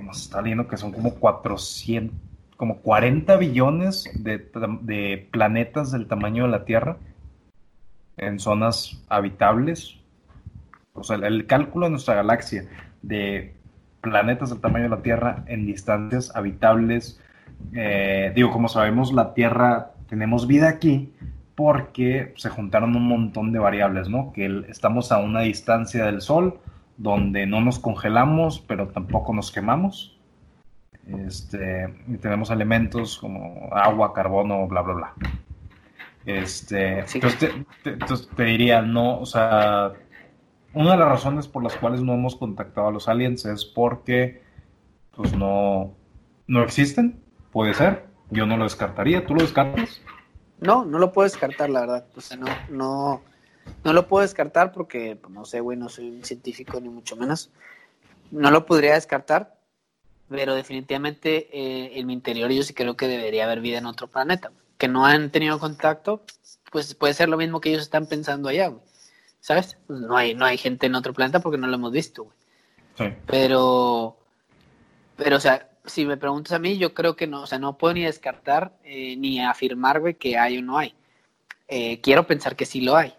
Nos 0.02 0.22
está 0.22 0.42
viendo 0.42 0.66
que 0.66 0.76
son 0.76 0.90
como 0.90 1.14
400. 1.14 2.12
Como 2.56 2.78
40 2.78 3.36
billones 3.36 4.10
de, 4.14 5.28
planetas 5.30 5.92
del 5.92 6.08
tamaño 6.08 6.42
de 6.42 6.50
la 6.50 6.64
Tierra 6.64 6.96
en 8.16 8.40
zonas 8.40 9.00
habitables. 9.08 9.96
O 10.92 11.04
sea, 11.04 11.14
el 11.14 11.46
cálculo 11.46 11.86
de 11.86 11.90
nuestra 11.90 12.16
galaxia 12.16 12.68
de 13.00 13.54
planetas 14.00 14.50
del 14.50 14.58
tamaño 14.58 14.86
de 14.86 14.90
la 14.90 15.02
Tierra 15.02 15.44
en 15.46 15.66
distancias 15.66 16.34
habitables. 16.34 17.20
Eh, 17.74 18.32
digo, 18.34 18.50
como 18.50 18.66
sabemos, 18.66 19.12
la 19.12 19.34
Tierra, 19.34 19.92
tenemos 20.08 20.48
vida 20.48 20.68
aquí 20.68 21.12
porque 21.60 22.32
se 22.38 22.48
juntaron 22.48 22.96
un 22.96 23.06
montón 23.06 23.52
de 23.52 23.58
variables, 23.58 24.08
¿no? 24.08 24.32
Que 24.32 24.64
estamos 24.70 25.12
a 25.12 25.18
una 25.18 25.42
distancia 25.42 26.06
del 26.06 26.22
Sol 26.22 26.58
donde 26.96 27.46
no 27.46 27.60
nos 27.60 27.78
congelamos, 27.78 28.60
pero 28.60 28.88
tampoco 28.88 29.34
nos 29.34 29.52
quemamos. 29.52 30.18
Este, 31.06 31.94
y 32.08 32.16
tenemos 32.16 32.48
elementos 32.48 33.18
como 33.18 33.68
agua, 33.72 34.14
carbono, 34.14 34.66
bla, 34.68 34.80
bla, 34.80 34.94
bla. 34.94 35.14
Este, 36.24 37.00
entonces, 37.00 37.54
entonces 37.84 38.30
te 38.34 38.44
diría, 38.44 38.80
no, 38.80 39.18
o 39.18 39.26
sea, 39.26 39.92
una 40.72 40.92
de 40.92 40.96
las 40.96 41.08
razones 41.08 41.46
por 41.46 41.62
las 41.62 41.76
cuales 41.76 42.00
no 42.00 42.14
hemos 42.14 42.36
contactado 42.36 42.88
a 42.88 42.92
los 42.92 43.06
aliens 43.06 43.44
es 43.44 43.66
porque 43.66 44.40
pues 45.14 45.36
no, 45.36 45.92
no 46.46 46.62
existen, 46.62 47.20
puede 47.52 47.74
ser, 47.74 48.06
yo 48.30 48.46
no 48.46 48.56
lo 48.56 48.64
descartaría, 48.64 49.26
¿tú 49.26 49.34
lo 49.34 49.42
descartas? 49.42 50.00
No, 50.60 50.84
no 50.84 50.98
lo 50.98 51.12
puedo 51.12 51.24
descartar, 51.24 51.70
la 51.70 51.80
verdad, 51.80 52.06
o 52.14 52.20
sea, 52.20 52.36
no, 52.36 52.46
no, 52.68 53.22
no 53.84 53.92
lo 53.92 54.06
puedo 54.08 54.22
descartar 54.22 54.72
porque, 54.72 55.16
pues, 55.16 55.32
no 55.32 55.44
sé, 55.44 55.60
güey, 55.60 55.78
no 55.78 55.88
soy 55.88 56.10
un 56.10 56.24
científico 56.24 56.80
ni 56.80 56.88
mucho 56.88 57.16
menos, 57.16 57.50
no 58.30 58.50
lo 58.50 58.66
podría 58.66 58.94
descartar, 58.94 59.56
pero 60.28 60.54
definitivamente 60.54 61.48
eh, 61.52 61.98
en 61.98 62.06
mi 62.06 62.12
interior 62.12 62.50
yo 62.50 62.62
sí 62.62 62.74
creo 62.74 62.96
que 62.96 63.08
debería 63.08 63.44
haber 63.44 63.60
vida 63.60 63.78
en 63.78 63.86
otro 63.86 64.06
planeta, 64.06 64.52
que 64.78 64.88
no 64.88 65.06
han 65.06 65.30
tenido 65.30 65.58
contacto, 65.58 66.22
pues 66.70 66.94
puede 66.94 67.14
ser 67.14 67.28
lo 67.28 67.36
mismo 67.36 67.60
que 67.60 67.70
ellos 67.70 67.82
están 67.82 68.06
pensando 68.06 68.48
allá, 68.48 68.68
güey. 68.68 68.82
¿sabes? 69.40 69.76
Pues 69.86 70.00
no 70.00 70.16
hay, 70.16 70.34
no 70.34 70.44
hay 70.44 70.58
gente 70.58 70.86
en 70.86 70.94
otro 70.94 71.12
planeta 71.12 71.40
porque 71.40 71.58
no 71.58 71.66
lo 71.66 71.74
hemos 71.74 71.92
visto, 71.92 72.24
güey. 72.24 72.36
Sí. 72.96 73.16
Pero, 73.26 74.18
pero, 75.16 75.36
o 75.36 75.40
sea, 75.40 75.69
si 75.84 76.04
me 76.06 76.16
preguntas 76.16 76.52
a 76.52 76.58
mí, 76.58 76.78
yo 76.78 76.94
creo 76.94 77.16
que 77.16 77.26
no, 77.26 77.42
o 77.42 77.46
sea, 77.46 77.58
no 77.58 77.78
puedo 77.78 77.94
ni 77.94 78.04
descartar 78.04 78.72
eh, 78.84 79.16
ni 79.16 79.40
afirmar, 79.40 80.00
güey, 80.00 80.14
que 80.14 80.38
hay 80.38 80.58
o 80.58 80.62
no 80.62 80.78
hay. 80.78 80.94
Eh, 81.68 82.00
quiero 82.00 82.26
pensar 82.26 82.56
que 82.56 82.66
sí 82.66 82.80
lo 82.80 82.96
hay. 82.96 83.14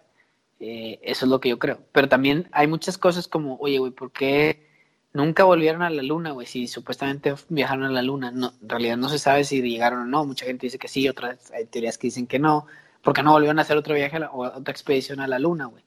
Eh, 0.60 1.00
eso 1.02 1.24
es 1.26 1.30
lo 1.30 1.40
que 1.40 1.48
yo 1.48 1.58
creo. 1.58 1.80
Pero 1.92 2.08
también 2.08 2.48
hay 2.52 2.66
muchas 2.66 2.98
cosas 2.98 3.28
como, 3.28 3.56
oye, 3.56 3.78
güey, 3.78 3.92
¿por 3.92 4.12
qué 4.12 4.68
nunca 5.12 5.44
volvieron 5.44 5.82
a 5.82 5.90
la 5.90 6.02
luna, 6.02 6.32
güey? 6.32 6.46
Si 6.46 6.68
supuestamente 6.68 7.34
viajaron 7.48 7.84
a 7.84 7.90
la 7.90 8.02
luna. 8.02 8.30
No, 8.30 8.52
en 8.62 8.68
realidad 8.68 8.96
no 8.96 9.08
se 9.08 9.18
sabe 9.18 9.44
si 9.44 9.62
llegaron 9.62 10.00
o 10.02 10.06
no. 10.06 10.24
Mucha 10.24 10.46
gente 10.46 10.66
dice 10.66 10.78
que 10.78 10.88
sí, 10.88 11.08
otras 11.08 11.50
hay 11.52 11.66
teorías 11.66 11.98
que 11.98 12.08
dicen 12.08 12.26
que 12.26 12.38
no. 12.38 12.66
¿Por 13.02 13.14
qué 13.14 13.22
no 13.22 13.32
volvieron 13.32 13.58
a 13.58 13.62
hacer 13.62 13.76
otro 13.76 13.94
viaje 13.94 14.18
o 14.32 14.44
otra 14.44 14.72
expedición 14.72 15.20
a 15.20 15.26
la 15.28 15.38
luna, 15.38 15.66
güey? 15.66 15.82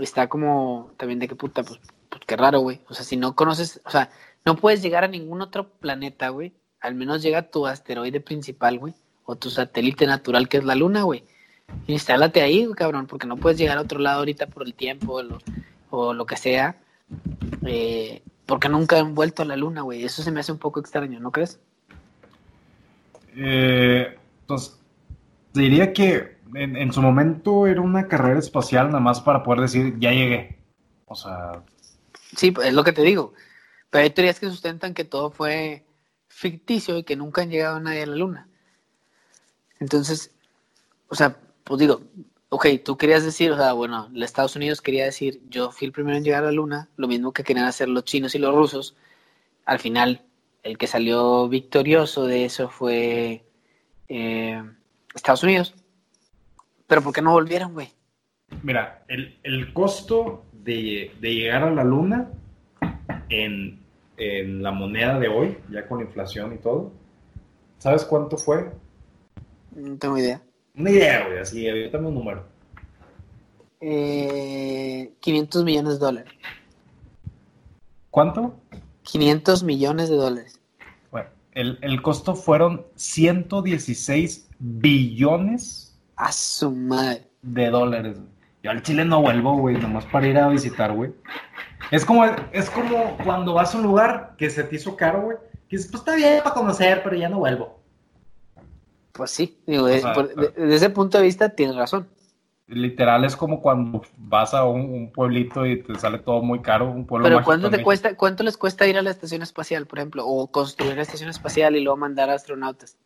está 0.00 0.28
como 0.28 0.90
también 0.96 1.18
de 1.18 1.28
qué 1.28 1.36
puta, 1.36 1.62
pues, 1.62 1.80
pues, 2.08 2.22
qué 2.26 2.36
raro, 2.36 2.60
güey. 2.60 2.80
O 2.88 2.94
sea, 2.94 3.04
si 3.04 3.16
no 3.16 3.34
conoces, 3.36 3.80
o 3.84 3.90
sea, 3.90 4.10
no 4.44 4.56
puedes 4.56 4.82
llegar 4.82 5.04
a 5.04 5.08
ningún 5.08 5.40
otro 5.40 5.68
planeta, 5.68 6.28
güey. 6.28 6.52
Al 6.80 6.94
menos 6.94 7.22
llega 7.22 7.38
a 7.38 7.50
tu 7.50 7.66
asteroide 7.66 8.20
principal, 8.20 8.78
güey. 8.78 8.94
O 9.24 9.36
tu 9.36 9.48
satélite 9.48 10.06
natural, 10.06 10.48
que 10.48 10.58
es 10.58 10.64
la 10.64 10.74
luna, 10.74 11.02
güey. 11.02 11.24
Instálate 11.86 12.42
ahí, 12.42 12.68
cabrón, 12.76 13.06
porque 13.06 13.26
no 13.26 13.36
puedes 13.36 13.58
llegar 13.58 13.78
a 13.78 13.82
otro 13.82 13.98
lado 13.98 14.18
ahorita 14.18 14.48
por 14.48 14.66
el 14.66 14.74
tiempo 14.74 15.22
o 15.90 16.12
lo, 16.12 16.26
que 16.26 16.36
sea. 16.36 16.76
Eh, 17.64 18.22
porque 18.44 18.68
nunca 18.68 18.98
han 18.98 19.14
vuelto 19.14 19.42
a 19.42 19.46
la 19.46 19.56
luna, 19.56 19.80
güey. 19.80 20.04
Eso 20.04 20.22
se 20.22 20.30
me 20.30 20.40
hace 20.40 20.52
un 20.52 20.58
poco 20.58 20.78
extraño, 20.78 21.20
¿no 21.20 21.32
crees? 21.32 21.58
Eh, 23.34 24.16
pues 24.46 24.78
diría 25.54 25.94
que 25.94 26.36
en, 26.54 26.92
su 26.92 27.00
momento 27.00 27.66
era 27.66 27.80
una 27.80 28.06
carrera 28.08 28.38
espacial 28.38 28.88
nada 28.88 29.00
más 29.00 29.22
para 29.22 29.42
poder 29.42 29.62
decir, 29.62 29.98
ya 29.98 30.12
llegué. 30.12 30.58
O 31.06 31.14
sea... 31.14 31.62
Sí, 32.36 32.52
es 32.62 32.74
lo 32.74 32.84
que 32.84 32.92
te 32.92 33.02
digo. 33.02 33.32
Pero 33.94 34.02
hay 34.02 34.10
teorías 34.10 34.40
que 34.40 34.50
sustentan 34.50 34.92
que 34.92 35.04
todo 35.04 35.30
fue 35.30 35.84
ficticio 36.26 36.98
y 36.98 37.04
que 37.04 37.14
nunca 37.14 37.42
han 37.42 37.50
llegado 37.50 37.78
nadie 37.78 38.02
a 38.02 38.06
la 38.06 38.16
luna. 38.16 38.48
Entonces, 39.78 40.34
o 41.06 41.14
sea, 41.14 41.38
pues 41.62 41.78
digo, 41.78 42.00
ok, 42.48 42.66
tú 42.84 42.96
querías 42.96 43.22
decir, 43.22 43.52
o 43.52 43.56
sea, 43.56 43.72
bueno, 43.72 44.08
los 44.12 44.24
Estados 44.24 44.56
Unidos 44.56 44.80
quería 44.80 45.04
decir, 45.04 45.42
yo 45.48 45.70
fui 45.70 45.86
el 45.86 45.92
primero 45.92 46.16
en 46.16 46.24
llegar 46.24 46.42
a 46.42 46.46
la 46.46 46.52
luna, 46.52 46.88
lo 46.96 47.06
mismo 47.06 47.32
que 47.32 47.44
querían 47.44 47.66
hacer 47.66 47.88
los 47.88 48.02
chinos 48.02 48.34
y 48.34 48.40
los 48.40 48.52
rusos. 48.52 48.96
Al 49.64 49.78
final, 49.78 50.22
el 50.64 50.76
que 50.76 50.88
salió 50.88 51.48
victorioso 51.48 52.26
de 52.26 52.46
eso 52.46 52.68
fue 52.68 53.44
eh, 54.08 54.60
Estados 55.14 55.44
Unidos. 55.44 55.72
Pero 56.88 57.00
¿por 57.00 57.12
qué 57.12 57.22
no 57.22 57.30
volvieron, 57.30 57.74
güey? 57.74 57.92
Mira, 58.64 59.04
el, 59.06 59.72
costo 59.72 60.46
de, 60.52 61.12
llegar 61.20 61.62
a 61.62 61.70
la 61.70 61.84
luna 61.84 62.28
en, 63.28 63.83
la 64.16 64.70
moneda 64.70 65.18
de 65.18 65.28
hoy, 65.28 65.58
ya 65.70 65.86
con 65.86 66.00
inflación 66.00 66.54
y 66.54 66.58
todo, 66.58 66.92
¿sabes 67.78 68.04
cuánto 68.04 68.36
fue? 68.36 68.70
No 69.74 69.96
tengo 69.98 70.18
idea. 70.18 70.42
Una 70.76 70.90
idea, 70.90 71.26
güey, 71.26 71.38
así, 71.38 71.68
ahorita 71.68 71.98
un 71.98 72.14
número. 72.14 72.46
Eh, 73.80 75.12
500 75.20 75.64
millones 75.64 75.94
de 75.94 75.98
dólares. 75.98 76.32
¿Cuánto? 78.10 78.54
500 79.02 79.62
millones 79.64 80.08
de 80.08 80.16
dólares. 80.16 80.60
Bueno, 81.10 81.28
el, 81.52 81.78
el 81.82 82.00
costo 82.00 82.34
fueron 82.34 82.86
116 82.94 84.48
billones 84.58 85.98
a 86.16 86.32
su 86.32 86.70
madre. 86.70 87.28
De 87.42 87.68
dólares, 87.68 88.18
Yo 88.62 88.70
al 88.70 88.82
Chile 88.82 89.04
no 89.04 89.20
vuelvo, 89.20 89.58
güey, 89.58 89.76
nomás 89.76 90.06
para 90.06 90.26
ir 90.26 90.38
a 90.38 90.48
visitar, 90.48 90.92
güey. 90.92 91.12
Es 91.90 92.04
como, 92.04 92.24
es 92.24 92.70
como 92.70 93.16
cuando 93.24 93.54
vas 93.54 93.74
a 93.74 93.78
un 93.78 93.84
lugar 93.84 94.34
que 94.36 94.50
se 94.50 94.64
te 94.64 94.76
hizo 94.76 94.96
caro, 94.96 95.22
güey. 95.22 95.36
Que 95.68 95.76
dices, 95.76 95.90
pues 95.90 96.00
está 96.00 96.14
bien 96.14 96.42
para 96.42 96.54
conocer, 96.54 97.02
pero 97.02 97.16
ya 97.16 97.28
no 97.28 97.38
vuelvo. 97.38 97.80
Pues 99.12 99.30
sí, 99.30 99.60
digo, 99.66 99.86
desde 99.86 100.74
ese 100.74 100.90
punto 100.90 101.18
de 101.18 101.24
vista 101.24 101.50
tienes 101.50 101.76
razón. 101.76 102.08
Literal 102.66 103.24
es 103.24 103.36
como 103.36 103.60
cuando 103.60 104.02
vas 104.16 104.54
a 104.54 104.64
un, 104.64 105.12
pueblito 105.12 105.66
y 105.66 105.82
te 105.82 105.94
sale 105.96 106.18
todo 106.18 106.42
muy 106.42 106.60
caro, 106.62 106.90
un 106.90 107.06
pueblo 107.06 107.28
Pero 107.28 107.44
¿cuánto, 107.44 107.70
te 107.70 107.82
cuesta, 107.82 108.16
¿cuánto 108.16 108.42
les 108.42 108.56
cuesta 108.56 108.86
ir 108.86 108.96
a 108.96 109.02
la 109.02 109.10
estación 109.10 109.42
espacial, 109.42 109.86
por 109.86 109.98
ejemplo? 109.98 110.26
O 110.26 110.48
construir 110.48 110.96
la 110.96 111.02
estación 111.02 111.28
espacial 111.28 111.76
y 111.76 111.80
luego 111.80 111.96
mandar 111.96 112.30
astronautas. 112.30 112.96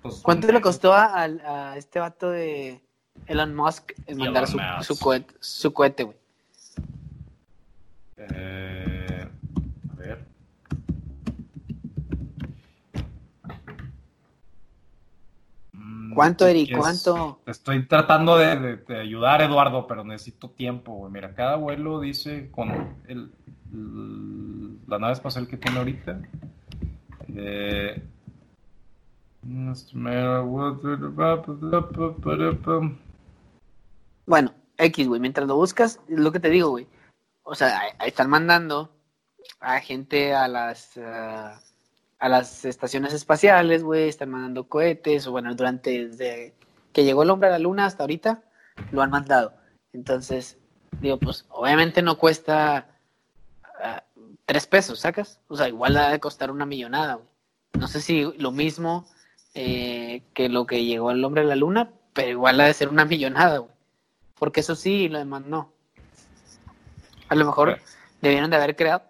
Pues, 0.00 0.20
¿Cuánto 0.22 0.50
le 0.50 0.60
costó 0.60 0.94
a, 0.94 1.74
este 1.76 1.98
vato 1.98 2.30
de 2.30 2.80
Elon 3.26 3.54
Musk 3.54 3.92
mandar 4.16 4.46
su, 4.46 4.58
su, 4.80 4.98
cohete, 4.98 5.34
su 5.40 5.72
cohete, 5.72 6.04
güey? 6.04 6.16
Eh, 8.34 9.28
a 9.90 9.94
ver. 9.94 10.26
Mm, 15.72 16.14
¿Cuánto, 16.14 16.46
Eric? 16.46 16.76
¿Cuánto? 16.76 17.40
Estoy 17.46 17.86
tratando 17.86 18.36
de, 18.36 18.80
ayudar, 19.00 19.42
Eduardo, 19.42 19.86
pero 19.86 20.04
necesito 20.04 20.50
tiempo, 20.50 20.94
güey. 20.94 21.12
Mira, 21.12 21.34
cada 21.34 21.56
vuelo 21.56 22.00
dice 22.00 22.50
con 22.50 22.96
el, 23.08 23.32
la 24.86 24.98
nave 24.98 25.12
espacial 25.12 25.48
que 25.48 25.56
tiene 25.56 25.78
ahorita. 25.78 26.20
Eh, 27.34 28.02
bueno, 34.26 34.54
X, 34.78 35.08
güey, 35.08 35.20
mientras 35.20 35.48
lo 35.48 35.56
buscas, 35.56 36.00
es 36.08 36.18
lo 36.18 36.30
que 36.30 36.40
te 36.40 36.48
digo, 36.48 36.70
güey. 36.70 36.86
O 37.42 37.54
sea, 37.54 37.82
están 38.04 38.30
mandando 38.30 38.94
a 39.60 39.80
gente 39.80 40.34
a 40.34 40.48
las 40.48 40.96
a 42.22 42.28
las 42.28 42.64
estaciones 42.64 43.12
espaciales, 43.12 43.82
güey, 43.82 44.08
están 44.08 44.30
mandando 44.30 44.68
cohetes, 44.68 45.26
o 45.26 45.32
bueno, 45.32 45.52
durante 45.56 46.06
desde 46.06 46.54
que 46.92 47.02
llegó 47.02 47.24
el 47.24 47.30
hombre 47.30 47.48
a 47.48 47.52
la 47.52 47.58
luna 47.58 47.84
hasta 47.84 48.04
ahorita, 48.04 48.44
lo 48.92 49.02
han 49.02 49.10
mandado. 49.10 49.54
Entonces, 49.92 50.56
digo, 51.00 51.18
pues 51.18 51.46
obviamente 51.48 52.00
no 52.00 52.18
cuesta 52.18 52.86
ah, 53.82 54.04
tres 54.46 54.68
pesos, 54.68 55.00
¿sacas? 55.00 55.40
O 55.48 55.56
sea, 55.56 55.66
igual 55.66 55.96
ha 55.96 56.10
de 56.10 56.20
costar 56.20 56.52
una 56.52 56.64
millonada, 56.64 57.14
güey. 57.14 57.26
No 57.76 57.88
sé 57.88 58.00
si 58.00 58.22
lo 58.38 58.52
mismo 58.52 59.08
eh, 59.54 60.22
que 60.32 60.48
lo 60.48 60.64
que 60.64 60.84
llegó 60.84 61.10
el 61.10 61.24
hombre 61.24 61.42
a 61.42 61.46
la 61.46 61.56
luna, 61.56 61.90
pero 62.12 62.30
igual 62.30 62.60
ha 62.60 62.66
de 62.66 62.74
ser 62.74 62.88
una 62.88 63.04
millonada, 63.04 63.58
güey. 63.58 63.72
Porque 64.38 64.60
eso 64.60 64.76
sí, 64.76 65.08
lo 65.08 65.18
demás 65.18 65.44
no. 65.44 65.71
A 67.32 67.34
lo 67.34 67.46
mejor 67.46 67.78
debieron 68.20 68.50
de 68.50 68.56
haber 68.56 68.76
creado, 68.76 69.04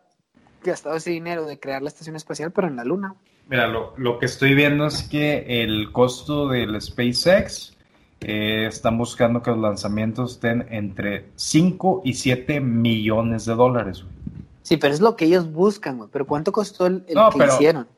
gastado 0.63 0.95
ese 0.95 1.11
dinero 1.11 1.45
de 1.45 1.59
crear 1.59 1.83
la 1.83 1.89
estación 1.89 2.15
espacial, 2.15 2.53
pero 2.53 2.69
en 2.69 2.77
la 2.77 2.85
luna. 2.85 3.17
Mira, 3.49 3.67
lo, 3.67 3.95
lo 3.97 4.21
que 4.21 4.27
estoy 4.27 4.55
viendo 4.55 4.87
es 4.87 5.03
que 5.03 5.65
el 5.65 5.91
costo 5.91 6.47
del 6.47 6.81
SpaceX 6.81 7.77
eh, 8.21 8.67
están 8.69 8.97
buscando 8.97 9.43
que 9.43 9.51
los 9.51 9.59
lanzamientos 9.59 10.35
estén 10.35 10.69
entre 10.71 11.31
5 11.35 12.03
y 12.05 12.15
7 12.15 12.61
millones 12.61 13.45
de 13.45 13.57
dólares. 13.57 14.05
Güey. 14.05 14.15
Sí, 14.63 14.77
pero 14.77 14.95
es 14.95 15.01
lo 15.01 15.17
que 15.17 15.25
ellos 15.25 15.51
buscan, 15.51 15.99
güey. 15.99 16.09
Pero 16.13 16.25
¿cuánto 16.25 16.53
costó 16.53 16.87
el, 16.87 17.05
que 17.05 17.45
hicieron? 17.45 17.89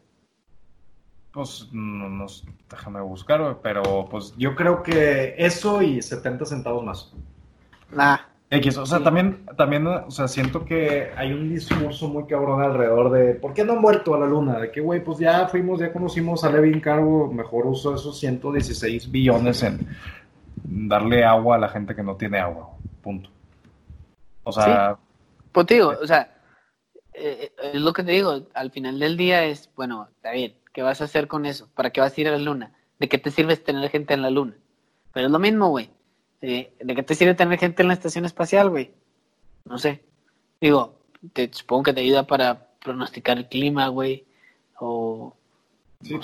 Pues 1.33 1.69
no, 1.71 2.09
no, 2.09 2.27
déjame 2.71 3.03
buscar, 3.03 3.59
pero 3.63 4.09
pues 4.11 4.33
yo 4.39 4.57
creo 4.57 4.83
que 4.83 5.35
eso 5.37 5.83
y 5.83 6.01
70 6.01 6.47
centavos 6.47 6.83
más. 6.83 7.13
Nah. 7.93 8.34
X, 8.51 8.77
o 8.77 8.87
sea, 8.87 9.03
también, 9.03 9.47
también, 9.57 9.87
o 9.87 10.11
sea, 10.11 10.29
siento 10.29 10.65
que 10.65 11.11
hay 11.17 11.33
un 11.33 11.49
discurso 11.49 12.09
muy 12.09 12.27
cabrón 12.27 12.63
alrededor 12.63 13.11
de 13.11 13.35
¿por 13.35 13.53
qué 13.55 13.65
no 13.65 13.73
han 13.73 13.83
vuelto 13.83 14.15
a 14.15 14.19
la 14.19 14.27
luna? 14.27 14.59
De 14.59 14.71
que, 14.71 14.81
güey, 14.81 15.03
pues 15.03 15.19
ya 15.19 15.49
fuimos, 15.49 15.81
ya 15.81 15.93
conocimos 15.93 16.45
a 16.45 16.51
Levin 16.51 16.81
Cargo, 16.81 17.33
mejor 17.33 17.67
uso 17.67 17.95
esos 17.95 18.19
116 18.19 19.11
billones 19.11 19.63
en 19.63 19.89
darle 20.63 21.25
agua 21.25 21.57
a 21.57 21.59
la 21.59 21.69
gente 21.69 21.95
que 21.97 22.03
no 22.03 22.17
tiene 22.17 22.39
agua, 22.39 22.71
punto. 23.03 23.31
O 24.45 24.53
sea... 24.53 24.97
Pues 25.51 25.67
digo, 25.67 25.95
o 26.01 26.07
sea, 26.07 26.35
eh, 27.13 27.51
eh, 27.63 27.71
es 27.75 27.81
lo 27.81 27.93
que 27.93 28.03
te 28.03 28.13
digo, 28.13 28.43
al 28.55 28.71
final 28.71 28.99
del 28.99 29.17
día 29.17 29.45
es, 29.45 29.71
bueno, 29.75 30.09
está 30.11 30.33
bien, 30.33 30.55
¿Qué 30.75 30.83
vas 30.83 31.01
a 31.01 31.05
hacer 31.05 31.29
con 31.29 31.47
eso? 31.47 31.69
¿Para 31.73 31.91
qué 31.91 32.01
vas 32.01 32.19
a 32.19 32.21
ir 32.21 32.27
a 32.27 32.33
la 32.33 32.39
luna? 32.39 32.73
¿De 32.99 33.09
qué 33.09 33.17
te 33.17 33.31
sirve 33.31 33.57
tener 33.57 33.89
gente 33.91 34.13
en 34.13 34.23
la 34.23 34.31
luna? 34.31 34.57
Pero 35.13 35.27
es 35.27 35.33
lo 35.33 35.39
mismo, 35.39 35.69
güey. 35.69 35.89
¿De, 36.41 36.73
qué 36.87 37.03
te 37.03 37.15
sirve 37.15 37.35
tener 37.35 37.59
gente 37.59 37.83
en 37.83 37.89
la 37.89 37.95
estación 37.95 38.25
espacial, 38.25 38.71
güey? 38.71 38.93
No 39.65 39.79
sé. 39.79 40.05
Digo, 40.61 41.01
te, 41.33 41.51
supongo 41.53 41.85
que 41.85 41.93
te 41.93 42.01
ayuda 42.01 42.27
para 42.27 42.69
pronosticar 42.85 43.39
el 43.39 43.49
clima, 43.49 43.89
güey. 43.89 44.27
O. 44.79 45.35
Sí, 46.03 46.19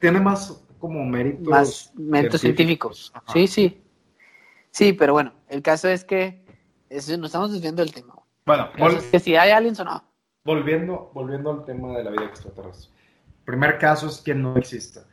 tiene 0.00 0.20
más 0.20 0.64
como 0.78 1.04
méritos. 1.04 1.48
Más 1.48 1.92
méritos 1.94 2.40
científicos. 2.40 3.12
Sí, 3.32 3.46
sí. 3.46 3.82
Sí, 4.70 4.92
pero 4.92 5.12
bueno, 5.12 5.32
el 5.48 5.62
caso 5.62 5.88
es 5.88 6.04
que 6.04 6.42
eso, 6.88 7.16
nos 7.16 7.26
estamos 7.26 7.52
desviando 7.52 7.82
del 7.82 7.92
tema. 7.92 8.14
Bueno, 8.46 8.70
es 8.96 9.04
que 9.04 9.20
si 9.20 9.36
hay 9.36 9.50
aliens 9.50 9.80
o 9.80 9.84
no. 9.84 10.02
Volviendo, 10.44 11.10
volviendo 11.12 11.50
al 11.50 11.64
tema 11.66 11.96
de 11.98 12.04
la 12.04 12.10
vida 12.10 12.24
extraterrestre 12.24 12.98
primer 13.48 13.78
caso 13.78 14.08
es 14.08 14.18
que 14.18 14.34
no 14.34 14.58
exista. 14.58 15.06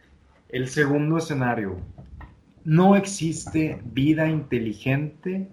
El 0.49 0.67
segundo 0.67 1.19
escenario, 1.19 1.77
no 2.65 2.95
existe 2.95 3.79
vida 3.85 4.27
inteligente 4.27 5.47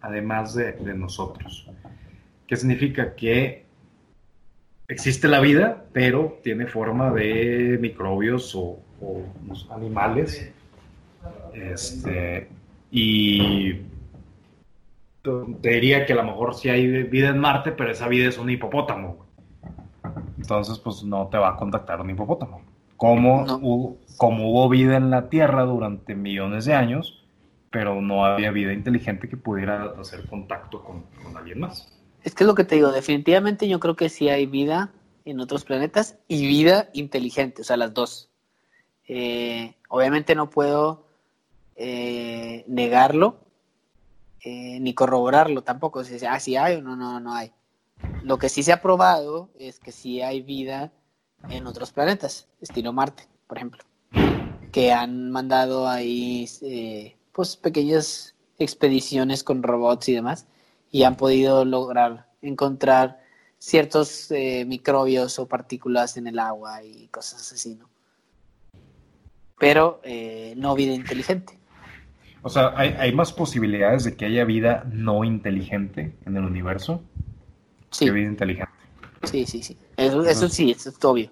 además 0.00 0.54
de, 0.54 0.74
nosotros. 0.94 1.68
¿Qué 2.46 2.56
significa? 2.56 3.14
Que 3.14 3.64
existe 4.86 5.28
la 5.28 5.40
vida, 5.40 5.84
pero 5.92 6.38
tiene 6.42 6.66
forma 6.66 7.10
de 7.10 7.78
microbios 7.80 8.54
o, 8.54 8.78
animales. 9.70 10.50
Este, 11.54 12.48
y 12.90 13.74
te 15.22 15.68
diría 15.70 16.06
que 16.06 16.12
a 16.12 16.16
lo 16.16 16.24
mejor 16.24 16.54
sí 16.54 16.68
hay 16.68 17.04
vida 17.04 17.28
en 17.28 17.38
Marte, 17.38 17.72
pero 17.72 17.90
esa 17.90 18.08
vida 18.08 18.28
es 18.28 18.38
un 18.38 18.50
hipopótamo 18.50 19.28
entonces 20.38 20.78
pues 20.78 21.02
no 21.02 21.26
te 21.28 21.36
va 21.36 21.50
a 21.50 21.56
contactar 21.56 22.00
un 22.00 22.10
hipopótamo. 22.10 22.62
Como, 22.98 23.44
hubo, 23.62 23.96
como 24.18 24.50
hubo 24.50 24.68
vida 24.68 24.98
en 24.98 25.10
la 25.10 25.30
Tierra 25.30 25.62
durante 25.62 26.14
millones 26.14 26.66
de 26.66 26.74
años, 26.74 27.24
pero 27.70 28.00
no 28.00 28.24
había 28.24 28.50
vida 28.50 28.72
inteligente 28.72 29.28
que 29.28 29.36
pudiera 29.36 29.94
hacer 30.00 30.26
contacto 30.26 30.82
con, 30.82 31.04
alguien 31.36 31.60
más. 31.60 31.88
Es 32.24 32.34
que 32.34 32.44
es 32.44 32.48
lo 32.48 32.54
que 32.54 32.64
te 32.64 32.74
digo, 32.74 32.90
definitivamente 32.92 33.68
yo 33.68 33.80
creo 33.80 33.96
que 33.96 34.08
sí 34.08 34.28
hay 34.28 34.46
vida 34.46 34.92
en 35.24 35.40
otros 35.40 35.64
planetas 35.64 36.18
y 36.26 36.46
vida 36.46 36.90
inteligente, 36.92 37.62
o 37.62 37.64
sea, 37.64 37.76
las 37.76 37.94
dos. 37.94 38.30
Eh, 39.06 39.74
obviamente 39.88 40.34
no 40.34 40.50
puedo 40.50 41.06
eh, 41.76 42.64
negarlo 42.66 43.38
eh, 44.42 44.78
ni 44.80 44.94
corroborarlo 44.94 45.62
tampoco, 45.62 46.04
si 46.04 46.24
ah, 46.26 46.40
sí 46.40 46.56
hay 46.56 46.76
o 46.76 46.82
no, 46.82 46.96
no, 46.96 47.20
no 47.20 47.34
hay. 47.34 47.52
Lo 48.22 48.38
que 48.38 48.48
sí 48.48 48.62
se 48.62 48.72
ha 48.72 48.82
probado 48.82 49.50
es 49.58 49.78
que 49.78 49.92
sí 49.92 50.20
hay 50.22 50.42
vida 50.42 50.92
en 51.48 51.66
otros 51.66 51.92
planetas, 51.92 52.48
estilo 52.60 52.92
Marte, 52.92 53.24
por 53.46 53.58
ejemplo, 53.58 53.82
que 54.72 54.92
han 54.92 55.30
mandado 55.30 55.88
ahí 55.88 56.48
eh, 56.62 57.16
pues 57.32 57.56
pequeñas 57.56 58.34
expediciones 58.58 59.44
con 59.44 59.62
robots 59.62 60.08
y 60.08 60.14
demás 60.14 60.46
y 60.90 61.04
han 61.04 61.16
podido 61.16 61.64
lograr 61.64 62.26
encontrar 62.42 63.20
ciertos 63.58 64.30
eh, 64.30 64.64
microbios 64.66 65.38
o 65.38 65.48
partículas 65.48 66.16
en 66.16 66.26
el 66.26 66.38
agua 66.38 66.82
y 66.82 67.08
cosas 67.08 67.52
así, 67.52 67.74
¿no? 67.74 67.88
Pero 69.58 70.00
eh, 70.04 70.54
no 70.56 70.74
vida 70.74 70.94
inteligente. 70.94 71.58
O 72.42 72.48
sea, 72.48 72.72
¿hay, 72.76 72.90
¿hay 72.98 73.12
más 73.12 73.32
posibilidades 73.32 74.04
de 74.04 74.16
que 74.16 74.24
haya 74.24 74.44
vida 74.44 74.84
no 74.92 75.24
inteligente 75.24 76.14
en 76.24 76.36
el 76.36 76.44
universo? 76.44 77.02
Sí. 77.90 78.08
vida 78.10 78.28
inteligente. 78.28 78.72
Sí, 79.24 79.46
sí, 79.46 79.62
sí. 79.62 79.76
Eso, 79.98 80.24
eso 80.24 80.48
sí, 80.48 80.70
eso 80.70 80.90
es 80.90 81.04
obvio. 81.04 81.28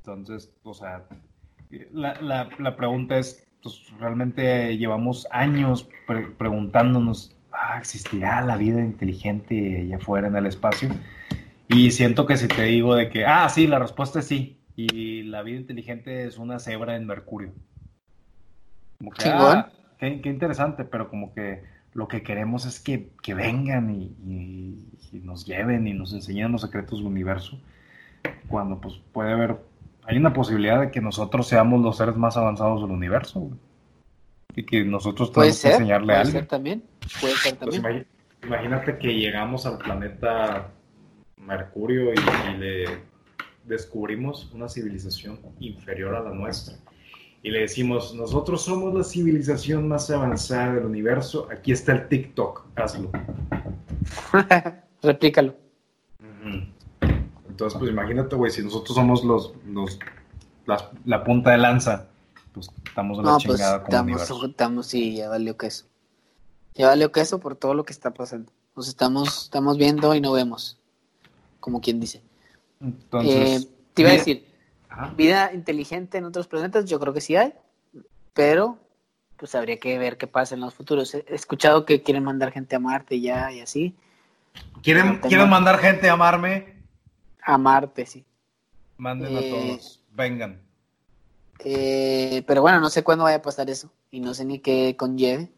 Entonces, 0.00 0.52
o 0.62 0.74
sea, 0.74 1.06
la, 1.92 2.20
la, 2.20 2.50
la 2.58 2.76
pregunta 2.76 3.16
es, 3.16 3.46
pues 3.62 3.90
realmente 3.98 4.76
llevamos 4.76 5.26
años 5.30 5.88
preguntándonos, 6.36 7.34
ah, 7.52 7.78
¿existirá 7.78 8.42
la 8.42 8.58
vida 8.58 8.80
inteligente 8.80 9.80
allá 9.80 9.96
afuera 9.96 10.28
en 10.28 10.36
el 10.36 10.46
espacio? 10.46 10.90
Y 11.68 11.90
siento 11.90 12.26
que 12.26 12.36
si 12.36 12.48
te 12.48 12.64
digo 12.64 12.94
de 12.94 13.08
que, 13.08 13.24
ah, 13.24 13.48
sí, 13.48 13.66
la 13.66 13.78
respuesta 13.78 14.18
es 14.18 14.26
sí, 14.26 14.60
y 14.76 15.22
la 15.22 15.42
vida 15.42 15.58
inteligente 15.58 16.26
es 16.26 16.36
una 16.36 16.58
cebra 16.58 16.96
en 16.96 17.06
Mercurio. 17.06 17.54
Como 18.98 19.10
que, 19.12 19.26
ah, 19.26 19.70
qué, 19.98 20.20
qué 20.20 20.28
interesante, 20.28 20.84
pero 20.84 21.08
como 21.08 21.32
que 21.32 21.62
lo 21.98 22.08
que 22.08 22.22
queremos 22.22 22.64
es 22.64 22.80
que, 22.80 23.10
vengan 23.34 23.90
y, 23.90 24.14
nos 25.12 25.46
lleven 25.46 25.86
y 25.86 25.94
nos 25.94 26.12
enseñen 26.12 26.52
los 26.52 26.62
secretos 26.62 26.98
del 26.98 27.06
universo, 27.06 27.58
cuando 28.48 28.80
pues 28.80 28.94
puede 29.12 29.32
haber, 29.32 29.56
hay 30.04 30.16
una 30.16 30.32
posibilidad 30.32 30.80
de 30.80 30.90
que 30.90 31.00
nosotros 31.00 31.46
seamos 31.46 31.80
los 31.82 31.96
seres 31.96 32.16
más 32.16 32.36
avanzados 32.36 32.82
del 32.82 32.90
universo, 32.90 33.50
y 34.54 34.64
que 34.64 34.84
nosotros 34.84 35.32
tenemos 35.32 35.62
que 35.62 35.68
enseñarle 35.68 36.14
a 36.14 36.20
alguien. 36.20 36.32
Ser 36.32 36.46
también, 36.46 36.82
puede 37.20 37.34
ser 37.34 37.56
también. 37.56 38.06
imagínate 38.42 38.98
que 38.98 39.14
llegamos 39.14 39.66
al 39.66 39.78
planeta 39.78 40.72
Mercurio 41.36 42.12
y, 42.12 42.56
le 42.58 42.84
descubrimos 43.64 44.50
una 44.52 44.68
civilización 44.68 45.38
inferior 45.60 46.14
a 46.14 46.22
la 46.22 46.30
nuestra 46.30 46.74
y 47.42 47.50
le 47.50 47.60
decimos, 47.60 48.14
nosotros 48.14 48.62
somos 48.62 48.94
la 48.94 49.04
civilización 49.04 49.86
más 49.86 50.10
avanzada 50.10 50.74
del 50.74 50.86
universo, 50.86 51.48
aquí 51.52 51.70
está 51.70 51.92
el 51.92 52.08
TikTok, 52.08 52.66
hazlo. 52.76 53.12
Replícalo. 55.02 55.54
Entonces, 57.48 57.78
pues 57.78 57.90
imagínate, 57.90 58.36
güey, 58.36 58.50
si 58.50 58.62
nosotros 58.62 58.94
somos 58.94 59.24
los, 59.24 59.52
los 59.66 59.98
la 61.04 61.24
punta 61.24 61.50
de 61.50 61.58
lanza, 61.58 62.08
pues 62.52 62.68
estamos 62.86 63.18
en 63.18 63.24
la 63.24 63.32
pues, 63.32 63.42
chingada 63.42 63.82
como 63.82 64.16
estamos, 64.16 64.44
estamos, 64.44 64.86
sí, 64.86 65.16
ya 65.16 65.28
valió 65.28 65.56
queso. 65.56 65.86
Ya 66.74 66.88
valió 66.88 67.10
queso 67.10 67.40
por 67.40 67.56
todo 67.56 67.74
lo 67.74 67.84
que 67.84 67.92
está 67.92 68.12
pasando. 68.12 68.52
Nos 68.76 68.88
estamos, 68.88 69.44
estamos 69.44 69.78
viendo 69.78 70.14
y 70.14 70.20
no 70.20 70.32
vemos, 70.32 70.78
como 71.60 71.80
quien 71.80 72.00
dice. 72.00 72.22
Entonces, 72.80 73.64
eh, 73.64 73.68
te 73.94 74.02
iba 74.02 74.10
a 74.10 74.14
decir, 74.14 74.46
vida 75.16 75.52
inteligente 75.52 76.18
en 76.18 76.24
otros 76.24 76.46
planetas, 76.46 76.84
yo 76.84 77.00
creo 77.00 77.12
que 77.12 77.20
sí 77.20 77.34
hay, 77.34 77.54
pero 78.34 78.78
pues 79.36 79.54
habría 79.54 79.78
que 79.78 79.98
ver 79.98 80.18
qué 80.18 80.26
pasa 80.26 80.54
en 80.54 80.60
los 80.60 80.74
futuros. 80.74 81.14
He 81.14 81.24
escuchado 81.28 81.84
que 81.84 82.02
quieren 82.02 82.24
mandar 82.24 82.52
gente 82.52 82.76
a 82.76 82.80
Marte 82.80 83.20
ya 83.20 83.52
y 83.52 83.60
así. 83.60 83.94
¿Quieren, 84.82 85.18
¿quieren 85.18 85.48
mandar 85.48 85.78
gente 85.78 86.08
a 86.08 86.14
amarme? 86.14 86.82
A 87.42 87.58
Marte, 87.58 88.06
sí. 88.06 88.24
Manden 88.96 89.36
a 89.36 89.40
eh, 89.40 89.50
todos, 89.50 90.04
vengan. 90.12 90.60
Eh, 91.64 92.42
pero 92.46 92.62
bueno, 92.62 92.80
no 92.80 92.90
sé 92.90 93.02
cuándo 93.02 93.24
vaya 93.24 93.38
a 93.38 93.42
pasar 93.42 93.68
eso 93.70 93.92
y 94.10 94.20
no 94.20 94.34
sé 94.34 94.44
ni 94.44 94.60
qué 94.60 94.96
conlleve. 94.96 95.52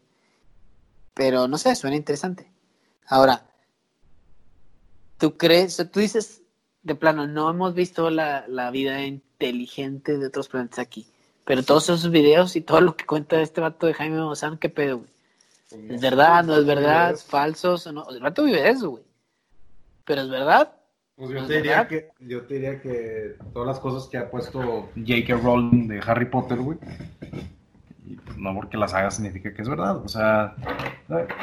Pero 1.13 1.47
no 1.47 1.57
sé, 1.57 1.75
suena 1.75 1.95
interesante. 1.95 2.51
Ahora, 3.07 3.45
¿tú 5.17 5.37
crees, 5.37 5.77
tú 5.91 5.99
dices 5.99 6.41
de 6.83 6.95
plano, 6.95 7.27
no 7.27 7.49
hemos 7.49 7.73
visto 7.73 8.09
la, 8.09 8.71
vida 8.71 9.03
inteligente 9.03 10.17
de 10.17 10.27
otros 10.27 10.49
planetas 10.49 10.79
aquí, 10.79 11.07
pero 11.45 11.63
todos 11.63 11.83
esos 11.89 12.09
videos 12.09 12.55
y 12.55 12.61
todo 12.61 12.81
lo 12.81 12.95
que 12.95 13.05
cuenta 13.05 13.41
este 13.41 13.61
vato 13.61 13.87
de 13.87 13.93
Jaime 13.93 14.17
Maussan, 14.17 14.57
¿qué 14.57 14.69
pedo, 14.69 14.99
güey? 14.99 15.11
Pues 15.71 15.91
¿Es 15.91 16.01
verdad? 16.01 16.43
¿No 16.43 16.57
es 16.57 16.65
verdad? 16.65 17.15
¿Falsos 17.15 17.87
o 17.87 17.91
no? 17.91 18.09
El 18.09 18.19
vato 18.19 18.43
vive 18.43 18.69
eso, 18.69 18.91
güey. 18.91 19.03
Pero 20.05 20.21
es 20.21 20.29
verdad. 20.29 20.73
Pues 21.15 21.29
yo 21.29 21.45
te, 21.45 21.57
diría 21.57 21.87
que, 21.87 22.09
yo 22.19 22.41
te 22.43 22.55
diría 22.55 22.81
que 22.81 23.35
todas 23.53 23.67
las 23.67 23.79
cosas 23.79 24.09
que 24.09 24.17
ha 24.17 24.29
puesto 24.29 24.89
J.K. 24.95 25.35
Rowling 25.35 25.87
de 25.87 26.01
Harry 26.05 26.25
Potter, 26.25 26.57
güey, 26.57 26.79
no 28.37 28.55
porque 28.55 28.77
las 28.77 28.93
haga 28.93 29.11
significa 29.11 29.53
que 29.53 29.61
es 29.61 29.69
verdad. 29.69 29.97
O 29.97 30.07
sea, 30.07 30.55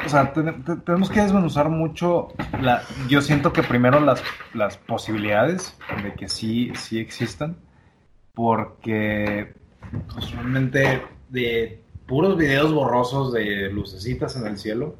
o 0.05 0.09
sea 0.09 0.33
tenemos 0.33 1.09
que 1.09 1.21
desmenuzar 1.21 1.69
mucho. 1.69 2.33
La, 2.61 2.83
yo 3.07 3.21
siento 3.21 3.53
que 3.53 3.63
primero 3.63 3.99
las, 3.99 4.21
las 4.53 4.77
posibilidades 4.77 5.77
de 6.03 6.13
que 6.13 6.27
sí, 6.27 6.71
sí 6.75 6.99
existan, 6.99 7.55
porque 8.33 9.53
pues, 10.13 10.31
realmente 10.31 11.01
de 11.29 11.81
puros 12.09 12.35
videos 12.35 12.73
borrosos 12.73 13.31
de 13.31 13.69
lucecitas 13.69 14.35
en 14.35 14.47
el 14.47 14.57
cielo. 14.57 14.95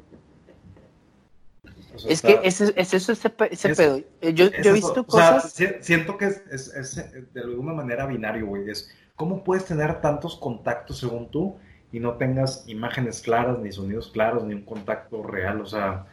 es 2.08 2.22
que 2.22 2.40
es, 2.44 2.60
es 2.60 2.94
eso 2.94 3.12
ese, 3.12 3.30
pedo. 3.30 4.00
Eh, 4.20 4.32
yo, 4.32 4.48
yo 4.62 4.70
he 4.70 4.72
visto 4.72 5.04
cosas. 5.04 5.52
siento 5.80 6.16
que 6.16 6.26
es, 6.26 6.68
es, 6.68 7.34
de 7.34 7.40
alguna 7.40 7.74
manera 7.74 8.06
binario, 8.06 8.46
güey. 8.46 8.70
Es 8.70 8.94
cómo 9.16 9.42
puedes 9.42 9.64
tener 9.64 10.00
tantos 10.00 10.36
contactos 10.36 11.00
según 11.00 11.30
tú 11.30 11.56
y 11.92 11.98
no 11.98 12.14
tengas 12.14 12.64
imágenes 12.68 13.20
claras, 13.20 13.58
ni 13.58 13.72
sonidos 13.72 14.12
claros, 14.12 14.44
ni 14.44 14.54
un 14.54 14.62
contacto 14.62 15.24
real. 15.24 15.60
O 15.60 15.66
sea, 15.66 16.06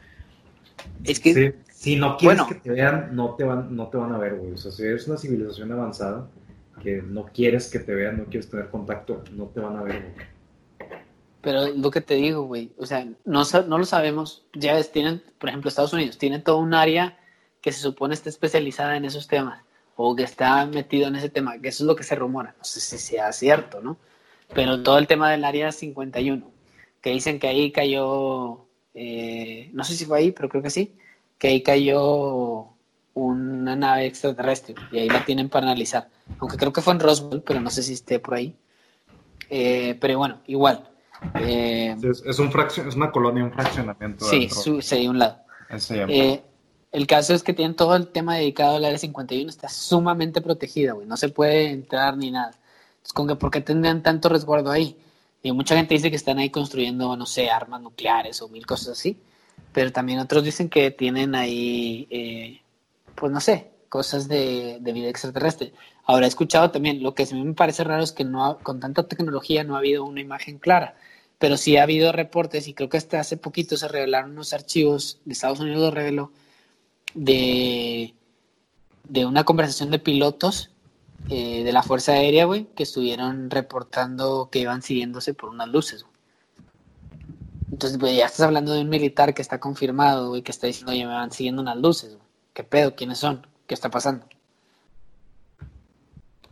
es 1.04 1.20
que 1.20 1.54
si, 1.72 1.96
no 1.96 2.18
quieres 2.18 2.42
que 2.44 2.56
te 2.56 2.72
vean, 2.72 3.16
no 3.16 3.36
te 3.36 3.44
van, 3.44 3.76
no 3.76 3.88
te 3.90 3.98
van 3.98 4.14
a 4.14 4.18
ver, 4.18 4.36
güey. 4.36 4.54
O 4.54 4.58
sea, 4.58 4.72
si 4.72 4.82
eres 4.82 5.08
una 5.08 5.18
civilización 5.18 5.72
avanzada 5.72 6.28
que 6.82 7.04
no 7.04 7.26
quieres 7.26 7.70
que 7.70 7.78
te 7.78 7.94
vean, 7.94 8.18
no 8.18 8.26
quieres 8.26 8.50
tener 8.50 8.70
contacto, 8.70 9.24
no 9.36 9.46
te 9.46 9.60
van 9.60 9.78
a 9.78 9.84
ver, 9.84 10.02
güey. 10.02 10.37
Pero 11.42 11.68
lo 11.68 11.92
que 11.92 12.02
te 12.02 12.16
digo, 12.16 12.44
güey, 12.44 12.72
o 12.78 12.86
sea, 12.86 13.08
no, 13.26 13.44
no 13.68 13.78
lo 13.78 13.86
sabemos. 13.86 14.46
Ya 14.54 14.74
ves, 14.74 14.92
tienen, 14.92 15.24
por 15.38 15.50
ejemplo, 15.50 15.70
Estados 15.70 15.94
Unidos, 15.94 16.18
tienen 16.18 16.44
todo 16.44 16.58
un 16.58 16.74
área 16.74 17.18
que 17.62 17.72
se 17.72 17.80
supone 17.80 18.14
está 18.14 18.30
especializada 18.30 18.98
en 18.98 19.06
esos 19.06 19.28
temas 19.28 19.64
o 19.96 20.16
que 20.16 20.24
está 20.24 20.66
metido 20.66 21.08
en 21.08 21.16
ese 21.16 21.30
tema, 21.30 21.60
que 21.60 21.70
eso 21.70 21.84
es 21.84 21.88
lo 21.88 21.96
que 21.96 22.04
se 22.04 22.16
rumora. 22.16 22.56
No 22.58 22.64
sé 22.64 22.80
si 22.80 22.98
sea 22.98 23.32
cierto, 23.34 23.82
¿no? 23.82 23.98
pero 24.54 24.82
todo 24.82 24.98
el 24.98 25.08
tema 25.08 25.30
del 25.32 25.44
área 25.44 25.72
51, 25.72 26.50
que 27.02 27.10
dicen 27.10 27.40
que 27.40 27.48
ahí 27.48 27.72
cayó, 27.72 28.66
eh, 28.94 29.70
no 29.74 29.84
sé 29.84 29.96
si 29.96 30.06
fue 30.06 30.20
ahí, 30.20 30.32
pero 30.32 30.50
creo 30.50 30.64
que 30.64 30.70
sí, 30.70 30.96
que 31.38 31.50
ahí 31.50 31.62
cayó 31.64 32.70
una 33.14 33.76
nave 33.76 34.06
extraterrestre 34.06 34.76
y 34.92 35.00
ahí 35.00 35.10
la 35.10 35.26
tienen 35.26 35.50
para 35.50 35.66
analizar. 35.66 36.10
Aunque 36.40 36.58
creo 36.58 36.74
que 36.74 36.82
fue 36.82 36.94
en 36.94 37.00
Roswell, 37.00 37.42
pero 37.42 37.60
no 37.60 37.70
sé 37.70 37.84
si 37.84 37.94
esté 37.94 38.20
por 38.20 38.36
ahí. 38.36 38.56
Eh, 39.50 39.98
pero 40.00 40.18
bueno, 40.18 40.42
igual. 40.48 40.90
Eh, 41.36 41.96
es, 42.26 42.40
un 42.40 42.52
fracción, 42.52 42.88
es 42.88 42.96
una 42.96 43.12
colonia, 43.12 43.44
un 43.44 43.52
fraccionamiento. 43.52 44.26
Sí, 44.26 44.50
sí, 44.82 45.08
un 45.08 45.20
lado. 45.20 45.40
el 46.92 47.08
caso 47.08 47.34
es 47.34 47.44
que 47.44 47.54
tienen 47.54 47.76
todo 47.76 47.96
el 47.96 48.08
tema 48.08 48.36
dedicado 48.36 48.78
al 48.78 48.86
área 48.86 48.98
51, 48.98 49.50
está 49.50 49.70
sumamente 49.70 50.42
protegida, 50.42 50.94
güey. 50.94 51.08
No 51.08 51.18
se 51.18 51.30
puede 51.30 51.72
entrar 51.72 52.18
ni 52.18 52.32
nada 52.32 52.52
con 53.14 53.28
que 53.28 53.36
por 53.36 53.52
qué 53.52 53.62
tendrían 53.62 54.04
tanto 54.04 54.30
resguardo 54.30 54.72
ahí. 54.72 54.98
Y 55.44 55.52
mucha 55.52 55.76
gente 55.76 55.94
dice 55.94 56.10
que 56.10 56.16
están 56.16 56.40
ahí 56.40 56.50
construyendo, 56.50 57.16
no 57.16 57.26
sé, 57.26 57.50
armas 57.50 57.82
nucleares 57.82 58.42
o 58.42 58.50
mil 58.50 58.66
cosas 58.66 58.90
así, 58.90 59.18
pero 59.72 59.92
también 59.92 60.20
otros 60.20 60.44
dicen 60.44 60.70
que 60.70 60.92
tienen 60.92 61.36
ahí, 61.36 62.08
eh, 62.10 62.62
pues 63.16 63.32
no 63.32 63.40
sé, 63.40 63.72
cosas 63.90 64.28
de, 64.28 64.80
vida 64.82 65.10
extraterrestre. 65.10 65.74
Ahora 66.06 66.26
he 66.26 66.30
escuchado 66.30 66.72
también, 66.72 67.04
lo 67.04 67.14
que 67.16 67.24
a 67.24 67.36
mí 67.36 67.44
me 67.44 67.54
parece 67.54 67.84
raro 67.84 68.04
es 68.04 68.12
que 68.12 68.24
no 68.24 68.60
con 68.64 68.80
tanta 68.80 69.08
tecnología 69.08 69.64
no 69.64 69.76
ha 69.76 69.80
habido 69.80 70.06
una 70.06 70.22
imagen 70.22 70.60
clara, 70.60 70.96
pero 71.40 71.58
sí 71.58 71.78
ha 71.78 71.84
habido 71.84 72.12
reportes 72.12 72.68
y 72.68 72.74
creo 72.74 72.90
que 72.90 72.98
hasta 72.98 73.20
hace 73.20 73.38
poquito 73.38 73.78
se 73.78 73.88
revelaron 73.88 74.32
unos 74.32 74.54
archivos, 74.54 75.20
de 75.26 75.34
Estados 75.34 75.60
Unidos 75.60 75.82
lo 75.82 75.92
reveló, 75.92 76.32
de, 77.14 78.14
de 79.10 79.26
una 79.26 79.44
conversación 79.44 79.92
de 79.92 80.00
pilotos 80.00 80.72
eh, 81.30 81.64
de 81.64 81.72
la 81.74 81.84
Fuerza 81.84 82.14
Aérea, 82.14 82.46
güey, 82.46 82.68
que 82.76 82.84
estuvieron 82.84 83.50
reportando 83.50 84.50
que 84.52 84.60
iban 84.60 84.82
siguiéndose 84.82 85.34
por 85.34 85.50
unas 85.50 85.68
luces, 85.68 86.06
Entonces, 87.72 87.98
pues 88.00 88.16
ya 88.16 88.26
estás 88.26 88.42
hablando 88.42 88.74
de 88.74 88.82
un 88.82 88.90
militar 88.90 89.34
que 89.34 89.42
está 89.42 89.60
confirmado, 89.60 90.30
güey, 90.30 90.42
que 90.42 90.52
está 90.52 90.68
diciendo, 90.68 90.94
oye, 90.94 91.06
me 91.06 91.14
van 91.14 91.32
siguiendo 91.32 91.62
unas 91.62 91.78
luces, 91.78 92.16
güey. 92.16 92.28
¿Qué 92.54 92.64
pedo? 92.64 92.96
¿Quiénes 92.96 93.20
son? 93.20 93.46
¿Qué 93.68 93.74
está 93.74 93.90
pasando? 93.90 94.26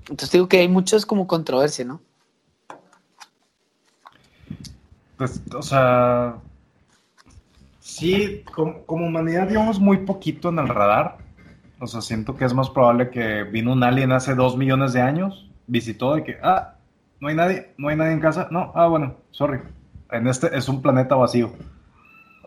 Entonces 0.02 0.32
digo 0.32 0.48
que 0.48 0.60
hay 0.60 0.68
muchos 0.68 1.06
como 1.06 1.26
controversia, 1.26 1.86
¿no? 1.86 2.02
Pues, 5.18 5.42
o 5.54 5.62
sea, 5.62 6.36
sí, 7.80 8.44
como, 8.54 8.84
como 8.84 9.08
humanidad 9.08 9.50
llevamos 9.50 9.80
muy 9.80 10.00
poquito 10.00 10.50
en 10.50 10.60
el 10.60 10.68
radar. 10.68 11.18
O 11.80 11.88
sea, 11.88 12.02
siento 12.02 12.36
que 12.36 12.46
es 12.46 12.54
más 12.54 12.70
probable 12.70 13.10
que 13.10 13.44
vino 13.44 13.72
un 13.72 13.84
alien 13.84 14.12
hace 14.12 14.36
dos 14.36 14.58
millones 14.58 14.94
de 14.94 15.02
años, 15.02 15.50
visitó 15.68 16.18
y 16.18 16.24
que, 16.24 16.38
ah, 16.44 16.76
no 17.20 17.30
hay 17.30 17.36
nadie, 17.36 17.74
no 17.78 17.88
hay 17.88 17.96
nadie 17.96 18.12
en 18.12 18.20
casa. 18.20 18.48
No, 18.52 18.72
ah, 18.76 18.88
bueno, 18.88 19.16
sorry. 19.32 19.60
En 20.12 20.28
este 20.28 20.56
es 20.56 20.68
un 20.70 20.82
planeta 20.82 21.16
vacío. 21.16 21.52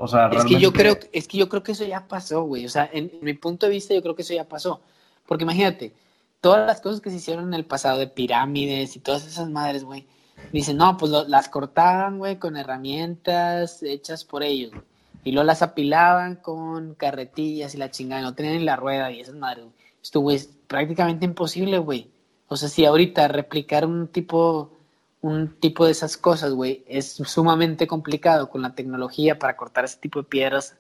O 0.01 0.07
sea, 0.07 0.29
es 0.29 0.45
que 0.45 0.61
yo 0.61 0.73
creo, 0.73 0.97
es 1.13 1.27
que 1.27 1.39
yo 1.39 1.49
creo 1.49 1.63
que 1.63 1.73
eso 1.73 1.85
ya 1.85 2.07
pasó, 2.07 2.43
güey. 2.45 2.65
O 2.65 2.69
sea, 2.69 2.89
en, 2.93 3.11
mi 3.21 3.35
punto 3.35 3.67
de 3.67 3.73
vista, 3.73 3.95
yo 3.95 4.03
creo 4.03 4.15
que 4.15 4.23
eso 4.23 4.33
ya 4.33 4.49
pasó. 4.49 4.81
Porque 5.27 5.45
imagínate, 5.45 5.93
todas 6.41 6.67
las 6.67 6.81
cosas 6.81 7.01
que 7.01 7.11
se 7.11 7.17
hicieron 7.17 7.49
en 7.49 7.55
el 7.55 7.65
pasado 7.65 7.99
de 7.99 8.07
pirámides 8.07 8.95
y 8.95 9.01
todas 9.01 9.27
esas 9.27 9.51
madres, 9.51 9.83
güey. 9.83 10.07
Dicen, 10.53 10.77
no, 10.77 10.97
pues 10.97 11.11
las 11.27 11.49
cortaban, 11.49 12.19
güey, 12.19 12.39
con 12.39 12.57
herramientas 12.57 13.83
hechas 13.83 14.25
por 14.25 14.45
ellos, 14.45 14.71
güey. 14.71 14.85
Y 15.25 15.33
luego 15.33 15.47
las 15.47 15.63
apilaban 15.63 16.37
con 16.37 16.95
carretillas 16.95 17.75
y 17.75 17.79
la 17.79 17.91
chingada, 17.91 18.23
no 18.23 18.35
tenían 18.35 18.59
ni 18.59 18.65
la 18.65 18.77
rueda 18.77 19.11
y 19.11 19.21
esas 19.21 19.35
madres, 19.35 19.67
Esto, 20.01 20.21
güey, 20.21 20.37
es 20.37 20.49
prácticamente 20.69 21.25
imposible, 21.25 21.79
güey. 21.79 22.09
O 22.47 22.57
sea, 22.57 22.69
si 22.69 22.85
ahorita 22.85 23.27
replicar 23.29 23.85
un 23.85 24.09
tipo, 24.09 24.78
un 25.21 25.59
tipo 25.59 25.85
de 25.85 25.93
esas 25.93 26.17
cosas, 26.17 26.53
güey, 26.53 26.85
es 26.87 27.15
sumamente 27.15 27.87
complicado 27.87 28.49
con 28.51 28.63
la 28.63 28.75
tecnología 28.75 29.39
para 29.39 29.57
cortar 29.57 29.85
ese 29.85 29.99
tipo 29.99 30.21
de 30.21 30.29
piedras, 30.29 30.77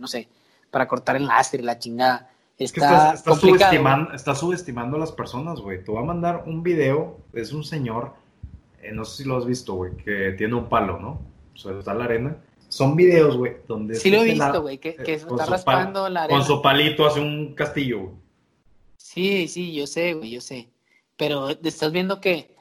no 0.00 0.06
sé, 0.06 0.28
para 0.70 0.88
cortar 0.88 1.16
el 1.16 1.26
láser 1.26 1.60
y 1.60 1.64
la 1.64 1.78
chingada. 1.78 2.30
Está 2.58 3.12
es 3.12 3.20
subestimando, 3.20 4.12
está 4.12 4.34
subestimando 4.34 4.96
a 4.96 5.00
las 5.00 5.12
personas, 5.12 5.60
güey. 5.60 5.84
Te 5.84 5.90
voy 5.90 6.02
a 6.02 6.06
mandar 6.06 6.44
un 6.46 6.62
video, 6.62 7.18
es 7.32 7.52
un 7.52 7.64
señor, 7.64 8.14
eh, 8.82 8.92
no 8.92 9.04
sé 9.04 9.22
si 9.22 9.28
lo 9.28 9.36
has 9.36 9.44
visto, 9.44 9.74
güey, 9.74 9.94
que 9.96 10.34
tiene 10.38 10.54
un 10.54 10.68
palo, 10.68 10.98
¿no? 10.98 11.20
O 11.54 11.58
sea, 11.58 11.78
está 11.78 11.94
la 11.94 12.04
arena 12.04 12.36
son 12.68 12.96
videos, 12.96 13.36
güey, 13.36 13.56
donde... 13.66 13.94
Sí 13.94 14.10
lo 14.10 14.18
he 14.18 14.24
visto, 14.24 14.62
güey, 14.62 14.78
que, 14.78 14.94
que 14.96 15.12
eh, 15.12 15.16
está 15.16 15.46
raspando 15.46 16.08
la 16.08 16.24
arena. 16.24 16.38
Con 16.38 16.46
su 16.46 16.60
palito 16.60 17.06
hace 17.06 17.20
un 17.20 17.54
castillo, 17.54 18.00
güey. 18.00 18.14
Sí, 18.96 19.48
sí, 19.48 19.72
yo 19.72 19.86
sé, 19.86 20.14
güey, 20.14 20.30
yo 20.30 20.40
sé. 20.40 20.68
Pero 21.16 21.48
estás 21.48 21.92
viendo 21.92 22.20
que 22.20 22.55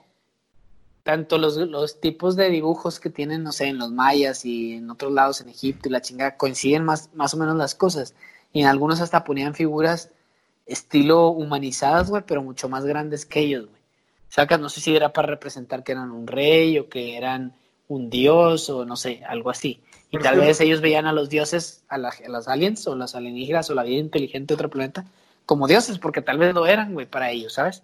tanto 1.05 1.37
los, 1.37 1.55
los, 1.57 2.01
tipos 2.01 2.35
de 2.35 2.49
dibujos 2.49 2.99
que 2.99 3.11
tienen, 3.11 3.43
no 3.43 3.51
sé, 3.51 3.67
en 3.67 3.77
los 3.77 3.91
mayas 3.91 4.43
y 4.43 4.73
en 4.73 4.89
otros 4.89 5.11
lados 5.11 5.39
en 5.39 5.49
Egipto 5.49 5.87
y 5.87 5.91
la 5.91 6.01
chingada, 6.01 6.35
coinciden 6.35 6.83
más, 6.83 7.11
más 7.13 7.31
o 7.35 7.37
menos 7.37 7.55
las 7.55 7.75
cosas. 7.75 8.15
Y 8.51 8.61
en 8.61 8.67
algunos 8.67 9.01
hasta 9.01 9.23
ponían 9.23 9.53
figuras 9.53 10.09
estilo 10.65 11.27
humanizadas, 11.29 12.09
güey, 12.09 12.23
pero 12.25 12.41
mucho 12.41 12.69
más 12.69 12.87
grandes 12.87 13.27
que 13.27 13.41
ellos, 13.41 13.67
güey. 13.67 13.81
Sacas, 14.29 14.59
no 14.59 14.67
sé 14.67 14.81
si 14.81 14.95
era 14.95 15.13
para 15.13 15.27
representar 15.27 15.83
que 15.83 15.91
eran 15.91 16.09
un 16.09 16.25
rey 16.25 16.79
o 16.79 16.89
que 16.89 17.15
eran 17.15 17.53
un 17.87 18.09
dios 18.09 18.71
o 18.71 18.83
no 18.83 18.95
sé, 18.95 19.21
algo 19.27 19.51
así. 19.51 19.83
Y 20.09 20.17
tal 20.17 20.39
vez 20.39 20.59
ellos 20.59 20.81
veían 20.81 21.05
a 21.05 21.13
los 21.13 21.29
dioses, 21.29 21.83
a, 21.87 21.97
a 21.97 22.29
las 22.29 22.47
aliens 22.47 22.87
o 22.87 22.95
las 22.95 23.13
alienígenas 23.13 23.69
o 23.69 23.75
la 23.75 23.83
vida 23.83 23.99
inteligente 23.99 24.47
de 24.47 24.55
otro 24.55 24.71
planeta 24.71 25.05
como 25.45 25.67
dioses, 25.67 25.99
porque 25.99 26.23
tal 26.23 26.39
vez 26.39 26.55
lo 26.55 26.65
eran, 26.65 26.95
güey, 26.95 27.05
para 27.05 27.29
ellos, 27.29 27.53
¿sabes? 27.53 27.83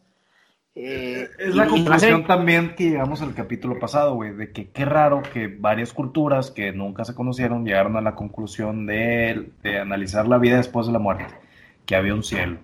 Eh, 0.74 1.28
es 1.38 1.54
la 1.54 1.68
conclusión 1.68 2.26
también 2.26 2.76
que 2.76 2.92
llegamos 2.92 3.22
al 3.22 3.34
capítulo 3.34 3.78
pasado, 3.78 4.16
güey, 4.16 4.34
de 4.34 4.54
que 4.54 4.70
qué 4.70 4.86
raro 4.86 5.22
que 5.22 5.48
varias 5.48 5.92
culturas 5.92 6.50
que 6.50 6.72
nunca 6.72 7.04
se 7.04 7.14
conocieron 7.14 7.66
llegaron 7.66 7.98
a 7.98 8.02
la 8.02 8.16
conclusión 8.16 8.86
de, 8.86 9.52
de 9.64 9.80
analizar 9.80 10.28
la 10.30 10.38
vida 10.38 10.56
después 10.56 10.88
de 10.88 10.94
la 10.94 11.00
muerte, 11.00 11.26
que 11.86 11.98
había 11.98 12.14
un 12.14 12.24
cielo, 12.24 12.58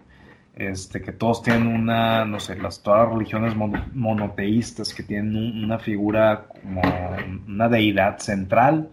este, 0.55 1.01
que 1.01 1.11
todos 1.11 1.43
tienen 1.43 1.67
una, 1.67 2.23
no 2.23 2.39
sé, 2.39 2.55
las, 2.55 2.81
todas 2.81 3.03
las 3.03 3.13
religiones 3.13 3.55
monoteístas 3.93 4.93
que 4.93 5.03
tienen 5.03 5.65
una 5.65 5.77
figura 5.77 6.45
como 6.47 6.81
una 7.45 7.67
deidad 7.67 8.19
central 8.19 8.89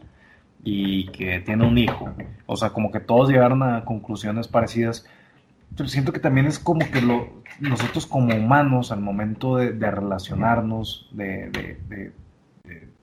y 0.64 1.06
que 1.12 1.38
tiene 1.38 1.64
un 1.64 1.78
hijo, 1.78 2.12
o 2.46 2.56
sea, 2.56 2.70
como 2.70 2.90
que 2.90 2.98
todos 2.98 3.28
llegaron 3.30 3.62
a 3.62 3.84
conclusiones 3.84 4.48
parecidas 4.48 5.06
siento 5.86 6.12
que 6.12 6.20
también 6.20 6.46
es 6.46 6.58
como 6.58 6.88
que 6.90 7.00
lo, 7.00 7.28
nosotros 7.60 8.06
como 8.06 8.34
humanos, 8.34 8.92
al 8.92 9.00
momento 9.00 9.56
de, 9.56 9.72
relacionarnos, 9.90 11.08
de, 11.12 11.50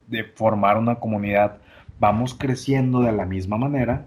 de, 0.07 0.23
formar 0.35 0.77
una 0.77 0.95
comunidad, 0.95 1.57
vamos 1.99 2.33
creciendo 2.33 3.01
de 3.01 3.11
la 3.11 3.25
misma 3.25 3.57
manera 3.57 4.05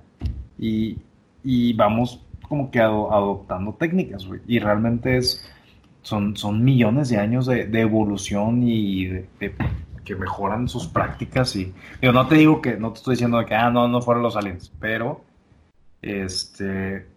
y, 0.59 0.99
y 1.43 1.73
vamos 1.75 2.25
como 2.49 2.71
que 2.71 2.81
adoptando 2.81 3.75
técnicas. 3.75 4.27
Y 4.47 4.59
realmente 4.59 5.17
es, 5.17 5.45
son, 6.03 6.37
son 6.37 6.63
millones 6.65 7.09
de 7.09 7.19
años 7.19 7.47
de, 7.47 7.63
evolución 7.81 8.63
y 8.63 9.07
de, 9.07 9.55
que 10.05 10.15
mejoran 10.15 10.69
sus 10.69 10.87
prácticas. 10.87 11.57
Y 11.57 11.73
yo 12.03 12.13
no 12.13 12.27
te 12.27 12.37
digo 12.37 12.61
que, 12.61 12.77
no 12.77 12.93
te 12.93 12.99
estoy 12.99 13.15
diciendo 13.15 13.45
que, 13.47 13.55
ah, 13.55 13.71
no, 13.71 13.89
no 13.89 14.03
fueron 14.03 14.23
los 14.23 14.37
aliens, 14.37 14.73
pero 14.79 15.25
este 16.03 17.14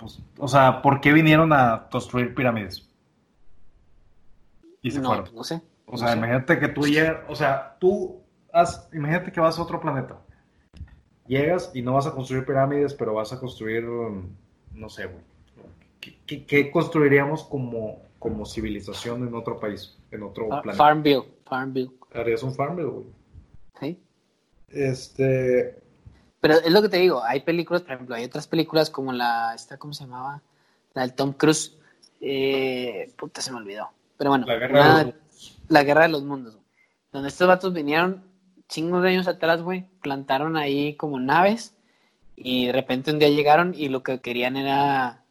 pues, 0.00 0.22
o 0.38 0.48
sea, 0.48 0.80
¿por 0.80 1.00
qué 1.00 1.12
vinieron 1.12 1.52
a 1.52 1.88
construir 1.90 2.34
pirámides? 2.34 2.88
Y 4.82 4.90
se 4.90 5.02
fueron. 5.02 5.28
No 5.34 5.44
sé. 5.44 5.60
O 5.84 5.98
sea, 5.98 6.16
imagínate 6.16 6.58
que 6.58 6.68
tú 6.68 6.82
llegas, 6.82 7.18
o 7.28 7.34
sea, 7.34 7.76
tú, 7.78 8.22
has, 8.52 8.88
imagínate 8.92 9.30
que 9.30 9.40
vas 9.40 9.58
a 9.58 9.62
otro 9.62 9.80
planeta. 9.80 10.18
Llegas 11.26 11.70
y 11.74 11.82
no 11.82 11.94
vas 11.94 12.06
a 12.06 12.12
construir 12.12 12.46
pirámides, 12.46 12.94
pero 12.94 13.14
vas 13.14 13.32
a 13.32 13.38
construir, 13.38 13.84
no 13.84 14.88
sé, 14.88 15.06
güey. 15.06 15.24
¿Qué, 16.26 16.70
construiríamos 16.70 17.44
como, 17.44 18.02
como 18.18 18.46
civilización 18.46 19.26
en 19.28 19.34
otro 19.34 19.60
país, 19.60 19.98
en 20.10 20.22
otro 20.22 20.48
planeta? 20.48 20.72
Farmville, 20.72 21.24
Farmville. 21.44 21.90
Harías 22.14 22.42
un 22.42 22.54
Farmville, 22.54 22.88
güey. 22.88 23.06
Sí. 23.80 24.02
Este, 24.68 25.82
pero 26.40 26.54
es 26.54 26.72
lo 26.72 26.80
que 26.82 26.88
te 26.88 26.96
digo, 26.96 27.22
hay 27.22 27.40
películas, 27.40 27.82
por 27.82 27.92
ejemplo, 27.92 28.14
hay 28.14 28.24
otras 28.24 28.46
películas 28.46 28.90
como 28.90 29.12
la, 29.12 29.54
esta, 29.54 29.76
¿cómo 29.76 29.92
se 29.92 30.04
llamaba? 30.04 30.40
La 30.94 31.02
del 31.02 31.14
Tom 31.14 31.32
Cruise. 31.32 31.76
Eh, 32.20 33.12
puta, 33.16 33.40
se 33.40 33.52
me 33.52 33.58
olvidó. 33.58 33.90
Pero 34.16 34.30
bueno, 34.30 34.46
la 34.46 34.56
guerra, 34.56 34.98
de, 34.98 35.04
los... 35.06 35.14
la 35.68 35.84
guerra 35.84 36.02
de 36.02 36.08
los 36.08 36.22
mundos. 36.22 36.56
Donde 37.12 37.28
estos 37.28 37.46
vatos 37.46 37.72
vinieron 37.72 38.24
chingos 38.68 39.02
de 39.02 39.10
años 39.10 39.28
atrás, 39.28 39.62
güey, 39.62 39.86
plantaron 40.00 40.56
ahí 40.56 40.94
como 40.94 41.18
naves 41.18 41.74
y 42.36 42.66
de 42.66 42.72
repente 42.72 43.10
un 43.10 43.18
día 43.18 43.28
llegaron 43.28 43.74
y 43.74 43.88
lo 43.88 44.02
que 44.02 44.20
querían 44.20 44.56
era, 44.56 45.22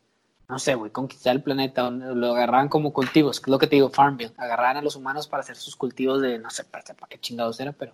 no 0.48 0.60
sé, 0.60 0.76
güey, 0.76 0.92
conquistar 0.92 1.36
el 1.36 1.42
planeta, 1.42 1.90
lo 1.90 2.36
agarraban 2.36 2.68
como 2.68 2.92
cultivos, 2.92 3.40
que 3.40 3.46
es 3.46 3.52
lo 3.52 3.58
que 3.58 3.68
te 3.68 3.78
digo, 3.78 3.90
Farmville, 3.90 4.34
agarraban 4.38 4.78
a 4.78 4.82
los 4.82 4.96
humanos 4.96 5.28
para 5.28 5.42
hacer 5.42 5.56
sus 5.56 5.76
cultivos 5.76 6.22
de, 6.22 6.38
no 6.38 6.50
sé, 6.50 6.66
para, 6.66 6.84
para 6.84 7.08
qué 7.08 7.18
chingados 7.18 7.60
era, 7.60 7.72
pero 7.72 7.94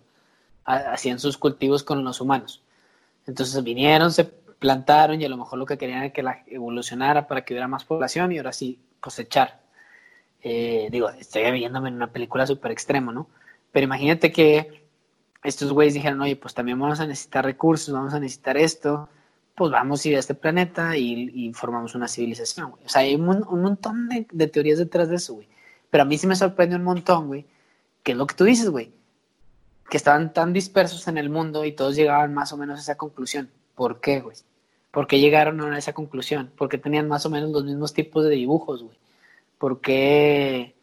hacían 0.64 1.20
sus 1.20 1.38
cultivos 1.38 1.84
con 1.84 2.04
los 2.04 2.20
humanos. 2.20 2.62
Entonces 3.26 3.62
vinieron, 3.64 4.12
se 4.12 4.24
plantaron 4.24 5.20
y 5.20 5.24
a 5.24 5.28
lo 5.28 5.36
mejor 5.36 5.58
lo 5.58 5.66
que 5.66 5.78
querían 5.78 6.02
era 6.02 6.12
que 6.12 6.22
la 6.22 6.42
evolucionara 6.46 7.26
para 7.26 7.44
que 7.44 7.54
hubiera 7.54 7.68
más 7.68 7.84
población 7.84 8.32
y 8.32 8.38
ahora 8.38 8.52
sí 8.52 8.80
cosechar. 9.00 9.60
Eh, 10.42 10.88
digo, 10.90 11.10
estoy 11.10 11.50
viéndome 11.52 11.88
en 11.88 11.96
una 11.96 12.12
película 12.12 12.46
súper 12.46 12.70
extrema, 12.70 13.12
¿no? 13.12 13.28
Pero 13.72 13.84
imagínate 13.84 14.32
que 14.32 14.86
estos 15.42 15.72
güeyes 15.72 15.94
dijeron, 15.94 16.20
oye, 16.20 16.36
pues 16.36 16.54
también 16.54 16.78
vamos 16.78 17.00
a 17.00 17.06
necesitar 17.06 17.44
recursos, 17.44 17.92
vamos 17.92 18.14
a 18.14 18.20
necesitar 18.20 18.56
esto, 18.56 19.08
pues 19.54 19.70
vamos 19.70 20.04
a 20.04 20.08
ir 20.08 20.16
a 20.16 20.20
este 20.20 20.34
planeta 20.34 20.96
y, 20.96 21.52
formamos 21.54 21.94
una 21.94 22.08
civilización, 22.08 22.70
güey. 22.70 22.84
O 22.84 22.88
sea, 22.88 23.02
hay 23.02 23.14
un, 23.14 23.24
montón 23.26 24.08
de, 24.08 24.26
de, 24.30 24.46
teorías 24.48 24.78
detrás 24.78 25.08
de 25.08 25.16
eso, 25.16 25.34
güey. 25.34 25.48
Pero 25.90 26.02
a 26.02 26.04
mí 26.06 26.18
sí 26.18 26.26
me 26.26 26.36
sorprende 26.36 26.76
un 26.76 26.84
montón, 26.84 27.28
güey, 27.28 27.46
que 28.02 28.12
es 28.12 28.18
lo 28.18 28.26
que 28.26 28.34
tú 28.34 28.44
dices, 28.44 28.68
güey 28.70 28.95
que 29.90 29.96
estaban 29.96 30.32
tan 30.32 30.52
dispersos 30.52 31.06
en 31.08 31.18
el 31.18 31.30
mundo 31.30 31.64
y 31.64 31.72
todos 31.72 31.96
llegaban 31.96 32.34
más 32.34 32.52
o 32.52 32.56
menos 32.56 32.78
a 32.78 32.82
esa 32.82 32.96
conclusión. 32.96 33.50
¿Por 33.74 34.00
qué, 34.00 34.20
güey? 34.20 34.36
¿Por 34.90 35.06
qué 35.06 35.20
llegaron 35.20 35.60
a 35.60 35.78
esa 35.78 35.92
conclusión? 35.92 36.50
Porque 36.56 36.78
tenían 36.78 37.08
más 37.08 37.26
o 37.26 37.30
menos 37.30 37.50
los 37.50 37.64
mismos 37.64 37.92
tipos 37.92 38.24
de 38.24 38.30
dibujos, 38.30 38.82
güey. 38.82 38.96
¿Por 39.58 39.80
qué 39.80 40.74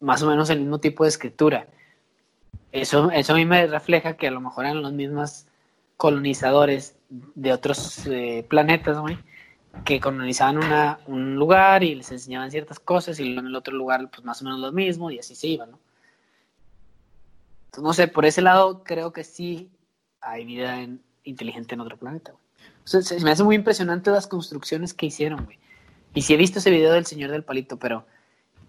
más 0.00 0.22
o 0.22 0.28
menos 0.28 0.50
el 0.50 0.60
mismo 0.60 0.78
tipo 0.78 1.04
de 1.04 1.10
escritura? 1.10 1.68
Eso, 2.72 3.10
eso 3.10 3.32
a 3.32 3.36
mí 3.36 3.44
me 3.44 3.66
refleja 3.66 4.16
que 4.16 4.28
a 4.28 4.30
lo 4.30 4.40
mejor 4.40 4.64
eran 4.64 4.82
los 4.82 4.92
mismos 4.92 5.46
colonizadores 5.96 6.96
de 7.08 7.52
otros 7.52 8.06
eh, 8.06 8.46
planetas, 8.48 8.98
güey, 8.98 9.18
que 9.84 10.00
colonizaban 10.00 10.58
una, 10.58 11.00
un 11.06 11.36
lugar 11.36 11.82
y 11.82 11.94
les 11.94 12.10
enseñaban 12.12 12.50
ciertas 12.50 12.78
cosas 12.78 13.18
y 13.20 13.36
en 13.36 13.46
el 13.46 13.56
otro 13.56 13.74
lugar 13.74 14.08
pues 14.10 14.24
más 14.24 14.40
o 14.40 14.44
menos 14.44 14.60
lo 14.60 14.72
mismo 14.72 15.10
y 15.10 15.18
así 15.18 15.34
se 15.34 15.48
iba, 15.48 15.66
¿no? 15.66 15.78
No 17.78 17.92
sé, 17.92 18.08
por 18.08 18.26
ese 18.26 18.42
lado 18.42 18.82
creo 18.84 19.12
que 19.12 19.24
sí 19.24 19.70
hay 20.20 20.44
vida 20.44 20.86
inteligente 21.24 21.74
en 21.74 21.80
otro 21.80 21.96
planeta, 21.96 22.32
güey. 22.32 23.22
Me 23.22 23.30
hace 23.30 23.44
muy 23.44 23.56
impresionante 23.56 24.10
las 24.10 24.26
construcciones 24.26 24.94
que 24.94 25.06
hicieron, 25.06 25.44
güey. 25.44 25.58
Y 26.14 26.22
sí 26.22 26.34
he 26.34 26.36
visto 26.36 26.58
ese 26.58 26.70
video 26.70 26.92
del 26.92 27.06
señor 27.06 27.30
del 27.30 27.44
palito, 27.44 27.78
pero 27.78 28.04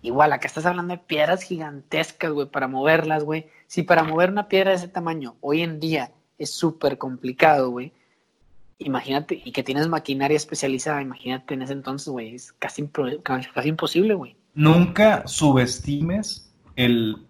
igual, 0.03 0.31
acá 0.31 0.47
estás 0.47 0.65
hablando 0.65 0.93
de 0.93 0.99
piedras 0.99 1.41
gigantescas, 1.41 2.31
güey, 2.31 2.47
para 2.47 2.67
moverlas, 2.67 3.23
güey. 3.23 3.47
Si 3.67 3.81
para 3.83 4.03
mover 4.03 4.29
una 4.29 4.47
piedra 4.47 4.71
de 4.71 4.77
ese 4.77 4.87
tamaño 4.87 5.35
hoy 5.41 5.61
en 5.61 5.79
día 5.79 6.11
es 6.37 6.51
súper 6.51 6.97
complicado, 6.97 7.71
güey. 7.71 7.93
Imagínate, 8.77 9.41
y 9.43 9.51
que 9.51 9.63
tienes 9.63 9.87
maquinaria 9.87 10.37
especializada, 10.37 11.01
imagínate 11.01 11.53
en 11.53 11.61
ese 11.63 11.73
entonces, 11.73 12.07
güey, 12.09 12.35
es 12.35 12.51
casi, 12.53 12.87
casi 13.23 13.69
imposible, 13.69 14.13
güey. 14.13 14.35
Nunca 14.53 15.27
subestimes 15.27 16.50
el, 16.75 17.27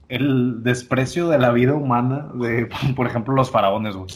desprecio 0.63 1.29
de 1.29 1.39
la 1.39 1.51
vida 1.51 1.73
humana 1.73 2.29
de, 2.33 2.69
por 2.95 3.07
ejemplo, 3.07 3.33
los 3.33 3.51
faraones, 3.51 3.95
güey. 3.95 4.09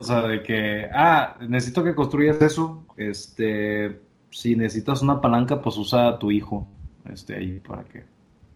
O 0.00 0.04
sea, 0.04 0.22
de 0.22 0.42
que, 0.42 0.88
ah, 0.92 1.36
necesito 1.40 1.82
que 1.82 1.94
construyas 1.94 2.40
eso, 2.40 2.86
este, 2.96 4.00
si 4.30 4.54
necesitas 4.54 5.02
una 5.02 5.20
palanca, 5.20 5.60
pues 5.60 5.76
usa 5.76 6.08
a 6.08 6.18
tu 6.18 6.30
hijo, 6.30 6.68
este, 7.12 7.34
ahí 7.34 7.58
para 7.58 7.82
que 7.82 8.04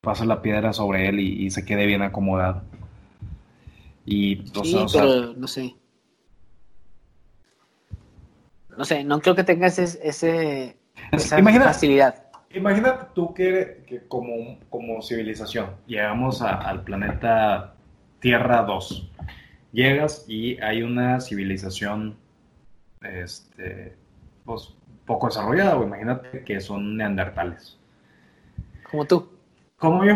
pase 0.00 0.24
la 0.24 0.40
piedra 0.40 0.72
sobre 0.72 1.08
él 1.08 1.18
y, 1.18 1.50
se 1.50 1.64
quede 1.64 1.86
bien 1.86 2.02
acomodado. 2.02 2.62
Y, 4.06 4.44
sí, 4.62 4.84
pero 4.92 5.32
no 5.34 5.48
sé. 5.48 5.74
No 8.76 8.84
sé, 8.84 9.04
no 9.04 9.20
creo 9.20 9.34
que 9.34 9.44
tengas 9.44 9.78
ese, 9.78 10.76
esa 11.12 11.42
facilidad. 11.42 12.31
Imagínate 12.54 13.06
tú 13.14 13.32
que, 13.32 13.82
que 13.86 14.06
como, 14.08 14.58
como, 14.68 15.00
civilización 15.02 15.70
llegamos 15.86 16.42
al 16.42 16.82
planeta 16.84 17.74
Tierra 18.20 18.62
2. 18.62 19.10
Llegas 19.72 20.24
y 20.28 20.60
hay 20.60 20.82
una 20.82 21.20
civilización 21.20 22.16
este, 23.02 23.96
pues, 24.44 24.74
poco 25.06 25.26
desarrollada, 25.28 25.76
o 25.76 25.84
imagínate 25.84 26.44
que 26.44 26.60
son 26.60 26.96
neandertales. 26.96 27.78
Como 28.90 29.04
tú. 29.06 29.28
Como 29.76 30.04
yo. 30.04 30.14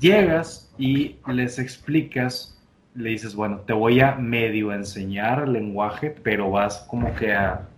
Llegas 0.00 0.72
y 0.78 1.16
les 1.26 1.58
explicas, 1.58 2.58
le 2.94 3.10
dices, 3.10 3.34
bueno, 3.34 3.58
te 3.60 3.74
voy 3.74 4.00
a 4.00 4.14
medio 4.14 4.72
enseñar 4.72 5.42
el 5.42 5.52
lenguaje, 5.52 6.10
pero 6.22 6.50
vas 6.50 6.86
como 6.88 7.14
que 7.14 7.34
a 7.34 7.68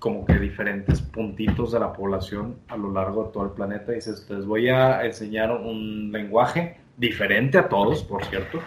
como 0.00 0.24
que 0.24 0.38
diferentes 0.38 1.00
puntitos 1.02 1.72
de 1.72 1.78
la 1.78 1.92
población 1.92 2.56
a 2.68 2.76
lo 2.76 2.90
largo 2.90 3.24
de 3.24 3.32
todo 3.32 3.44
el 3.44 3.50
planeta. 3.50 3.92
Y 3.92 3.96
dices, 3.96 4.26
les 4.30 4.46
voy 4.46 4.68
a 4.70 5.04
enseñar 5.04 5.52
un 5.52 6.10
lenguaje 6.10 6.78
diferente 6.96 7.58
a 7.58 7.68
todos, 7.68 8.02
por 8.02 8.24
cierto. 8.24 8.60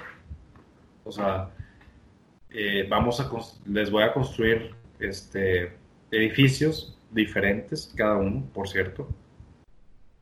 O 1.03 1.11
sea, 1.11 1.49
eh, 2.51 2.85
vamos 2.87 3.19
a 3.19 3.29
les 3.65 3.89
voy 3.89 4.03
a 4.03 4.13
construir 4.13 4.75
este, 4.99 5.73
edificios 6.11 6.97
diferentes, 7.09 7.91
cada 7.97 8.15
uno, 8.15 8.45
por 8.53 8.69
cierto. 8.69 9.09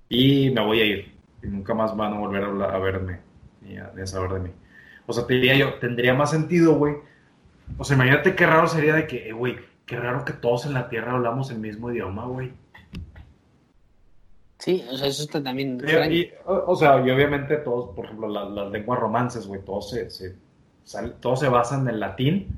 Y 0.07 0.49
me 0.51 0.61
voy 0.65 0.79
a 0.79 0.85
ir. 0.85 1.11
Y 1.43 1.47
nunca 1.47 1.73
más 1.73 1.95
van 1.95 2.13
a 2.13 2.19
volver 2.19 2.43
a, 2.43 2.79
verme 2.79 3.19
ni 3.61 3.77
a, 3.77 4.07
saber 4.07 4.31
de 4.31 4.39
mí. 4.39 4.49
O 5.07 5.11
sea, 5.11 5.27
te 5.27 5.33
diría 5.33 5.57
yo, 5.57 5.73
tendría 5.75 6.13
más 6.13 6.31
sentido, 6.31 6.75
güey. 6.75 6.95
O 7.77 7.83
sea, 7.83 7.95
imagínate 7.95 8.33
qué 8.33 8.45
raro 8.45 8.67
sería 8.67 8.93
de 8.95 9.07
que, 9.07 9.27
eh, 9.27 9.33
güey, 9.33 9.57
Qué 9.91 9.99
raro 9.99 10.23
que 10.23 10.31
todos 10.31 10.65
en 10.65 10.73
la 10.73 10.87
Tierra 10.87 11.11
hablamos 11.11 11.51
el 11.51 11.59
mismo 11.59 11.91
idioma, 11.91 12.25
güey. 12.25 12.53
Sí, 14.57 14.81
o 14.89 14.95
sea, 14.95 15.07
eso 15.07 15.23
está 15.23 15.43
también. 15.43 15.81
o, 16.45 16.75
sea, 16.77 17.05
y 17.05 17.11
obviamente 17.11 17.57
todos, 17.57 17.93
por 17.93 18.05
ejemplo, 18.05 18.29
las, 18.29 18.71
lenguas 18.71 18.97
romances, 19.01 19.45
güey, 19.45 19.59
todos 19.65 19.89
se, 19.89 20.09
se, 20.09 20.37
todos 21.19 21.41
se 21.41 21.49
basan 21.49 21.81
en 21.81 21.95
el 21.95 21.99
latín 21.99 22.57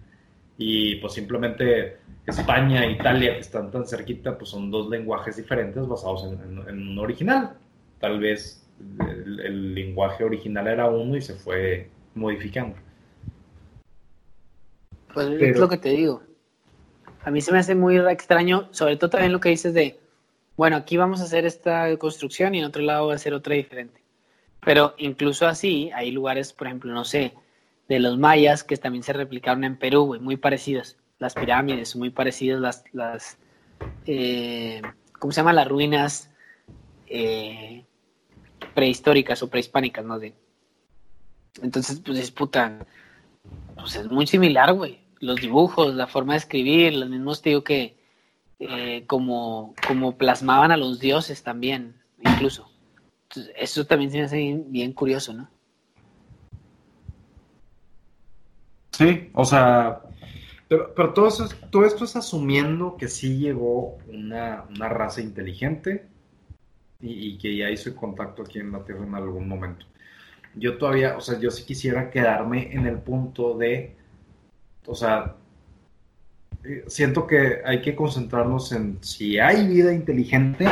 y 0.59 0.97
pues 0.97 1.13
simplemente 1.13 1.97
España 2.27 2.85
e 2.85 2.91
Italia, 2.91 3.33
que 3.33 3.39
están 3.39 3.71
tan 3.71 3.87
cerquita, 3.87 4.37
pues 4.37 4.51
son 4.51 4.69
dos 4.69 4.87
lenguajes 4.91 5.35
diferentes 5.35 5.87
basados 5.87 6.25
en, 6.25 6.87
un 6.87 6.99
original. 6.99 7.57
Tal 7.99 8.19
vez 8.19 8.63
el, 8.79 9.73
lenguaje 9.73 10.23
original 10.23 10.67
era 10.67 10.87
uno 10.87 11.17
y 11.17 11.21
se 11.23 11.33
fue 11.33 11.89
modificando. 12.13 12.75
Pues 15.11 15.29
es 15.29 15.57
lo 15.57 15.67
que 15.67 15.77
te 15.77 15.89
digo. 15.89 16.21
A 17.25 17.31
mí 17.31 17.41
se 17.41 17.51
me 17.51 17.59
hace 17.59 17.75
muy 17.75 17.97
extraño, 17.97 18.67
sobre 18.71 18.97
todo 18.97 19.09
también 19.11 19.31
lo 19.31 19.39
que 19.39 19.49
dices 19.49 19.73
de 19.73 19.99
bueno, 20.55 20.75
aquí 20.77 20.97
vamos 20.97 21.19
a 21.19 21.23
hacer 21.23 21.45
esta 21.45 21.97
construcción 21.97 22.53
y 22.53 22.59
en 22.59 22.65
otro 22.65 22.83
lado 22.83 23.07
va 23.07 23.15
a 23.15 23.17
ser 23.17 23.33
otra 23.33 23.55
diferente. 23.55 24.01
Pero 24.63 24.93
incluso 24.97 25.47
así, 25.47 25.89
hay 25.93 26.11
lugares, 26.11 26.53
por 26.53 26.67
ejemplo, 26.67 26.93
no 26.93 27.03
sé, 27.03 27.33
de 27.89 27.99
los 27.99 28.17
mayas 28.17 28.63
que 28.63 28.77
también 28.77 29.03
se 29.03 29.13
replicaron 29.13 29.63
en 29.63 29.77
Perú, 29.77 30.05
güey, 30.05 30.21
muy 30.21 30.37
parecidos. 30.37 30.97
Las 31.19 31.33
pirámides, 31.33 31.95
muy 31.95 32.11
parecidas, 32.11 32.61
las, 32.61 32.83
las 32.93 33.37
eh, 34.05 34.81
¿cómo 35.19 35.31
se 35.31 35.41
llaman? 35.41 35.55
Las 35.55 35.67
ruinas 35.67 36.29
eh, 37.07 37.83
prehistóricas 38.75 39.41
o 39.41 39.49
prehispánicas, 39.49 40.05
no 40.05 40.19
sé. 40.19 40.33
Entonces, 41.61 41.99
pues 41.99 42.19
es 42.19 42.31
puta, 42.31 42.85
pues 43.75 43.95
es 43.95 44.09
muy 44.09 44.27
similar, 44.27 44.71
güey. 44.73 45.02
Los 45.23 45.39
dibujos, 45.39 45.95
la 45.95 46.07
forma 46.07 46.33
de 46.33 46.39
escribir, 46.39 46.93
los 46.95 47.09
mismos, 47.09 47.41
digo 47.41 47.63
que 47.63 47.95
eh, 48.59 49.05
como, 49.07 49.73
como 49.87 50.17
plasmaban 50.17 50.73
a 50.73 50.75
los 50.75 50.99
dioses 50.99 51.43
también, 51.43 51.95
incluso. 52.19 52.69
eso 53.55 53.85
también 53.85 54.11
se 54.11 54.17
me 54.17 54.23
hace 54.25 54.63
bien, 54.67 54.91
curioso, 54.91 55.33
¿no? 55.33 55.49
Sí, 58.91 59.29
o 59.33 59.45
sea, 59.45 60.01
pero, 60.67 61.13
todo, 61.13 61.29
todo 61.71 61.85
esto 61.85 62.03
es 62.03 62.17
asumiendo 62.17 62.97
que 62.97 63.07
sí 63.07 63.37
llegó 63.37 63.99
una, 64.09 64.65
raza 64.77 65.21
inteligente 65.21 66.05
y, 66.99 67.29
y, 67.29 67.37
que 67.37 67.55
ya 67.55 67.69
hizo 67.71 67.95
contacto 67.95 68.41
aquí 68.41 68.59
en 68.59 68.73
la 68.73 68.83
Tierra 68.83 69.05
en 69.05 69.15
algún 69.15 69.47
momento. 69.47 69.85
Yo 70.55 70.77
todavía, 70.77 71.15
o 71.15 71.21
sea, 71.21 71.39
yo 71.39 71.49
sí 71.49 71.63
quisiera 71.63 72.11
quedarme 72.11 72.73
en 72.73 72.87
el 72.87 72.99
punto 72.99 73.57
de, 73.57 74.02
o 74.85 74.95
sea, 74.95 75.35
siento 76.87 77.27
que 77.27 77.61
hay 77.65 77.81
que 77.81 77.95
concentrarnos 77.95 78.71
en 78.71 78.97
si 79.01 79.39
hay 79.39 79.67
vida 79.67 79.93
inteligente 79.93 80.65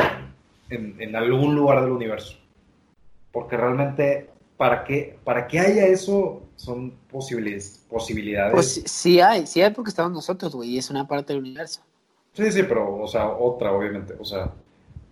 en, 0.70 1.14
algún 1.14 1.54
lugar 1.54 1.82
del 1.82 1.92
universo. 1.92 2.38
Porque 3.30 3.56
realmente, 3.56 4.30
para 4.56 4.84
que, 4.84 5.18
para 5.24 5.46
que 5.46 5.58
haya 5.60 5.86
eso, 5.86 6.42
son 6.56 6.92
posibilidades. 7.10 7.84
posibilidades. 7.88 8.52
Pues 8.52 8.82
sí 8.86 9.20
hay, 9.20 9.46
sí 9.46 9.60
hay 9.60 9.70
porque 9.72 9.90
estamos 9.90 10.12
nosotros, 10.12 10.54
güey, 10.54 10.70
y 10.70 10.78
es 10.78 10.90
una 10.90 11.06
parte 11.06 11.32
del 11.32 11.42
universo. 11.42 11.82
Sí, 12.32 12.50
sí, 12.50 12.62
pero, 12.62 12.96
o 12.96 13.06
sea, 13.06 13.28
otra, 13.28 13.72
obviamente. 13.72 14.14
O 14.18 14.24
sea, 14.24 14.52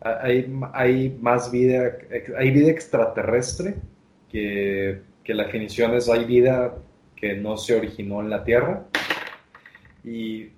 hay, 0.00 0.50
hay 0.72 1.18
más 1.20 1.50
vida, 1.50 1.98
hay 2.38 2.50
vida 2.50 2.70
extraterrestre 2.70 3.76
que, 4.30 5.02
que 5.22 5.34
la 5.34 5.44
definición 5.44 5.94
es 5.94 6.08
hay 6.08 6.24
vida 6.24 6.74
que 7.16 7.34
no 7.34 7.58
se 7.58 7.76
originó 7.76 8.20
en 8.20 8.30
la 8.30 8.44
Tierra. 8.44 8.86
Y 10.04 10.50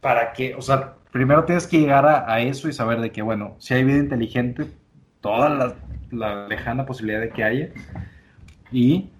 para 0.00 0.32
que, 0.32 0.54
o 0.54 0.62
sea, 0.62 0.94
primero 1.12 1.44
tienes 1.44 1.66
que 1.66 1.80
llegar 1.80 2.06
a, 2.06 2.40
eso 2.40 2.68
y 2.68 2.72
saber 2.72 3.00
de 3.00 3.10
que, 3.12 3.22
bueno, 3.22 3.54
si 3.58 3.74
hay 3.74 3.84
vida 3.84 3.98
inteligente, 3.98 4.66
toda 5.20 5.48
la, 6.10 6.46
lejana 6.48 6.86
posibilidad 6.86 7.20
de 7.20 7.30
que 7.30 7.44
haya, 7.44 7.68
y 8.70 9.10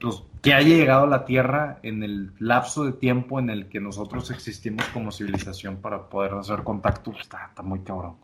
pues, 0.00 0.22
que 0.42 0.54
haya 0.54 0.74
llegado 0.76 1.04
a 1.04 1.08
la 1.08 1.24
Tierra 1.24 1.78
en 1.82 2.02
el 2.02 2.32
lapso 2.38 2.84
de 2.84 2.92
tiempo 2.92 3.38
en 3.38 3.50
el 3.50 3.68
que 3.68 3.80
nosotros 3.80 4.30
existimos 4.30 4.84
como 4.86 5.12
civilización 5.12 5.76
para 5.76 6.08
poder 6.08 6.34
hacer 6.34 6.62
contacto, 6.62 7.12
pues, 7.12 7.22
está, 7.22 7.46
está 7.48 7.62
muy 7.62 7.80
cabrón. 7.80 8.16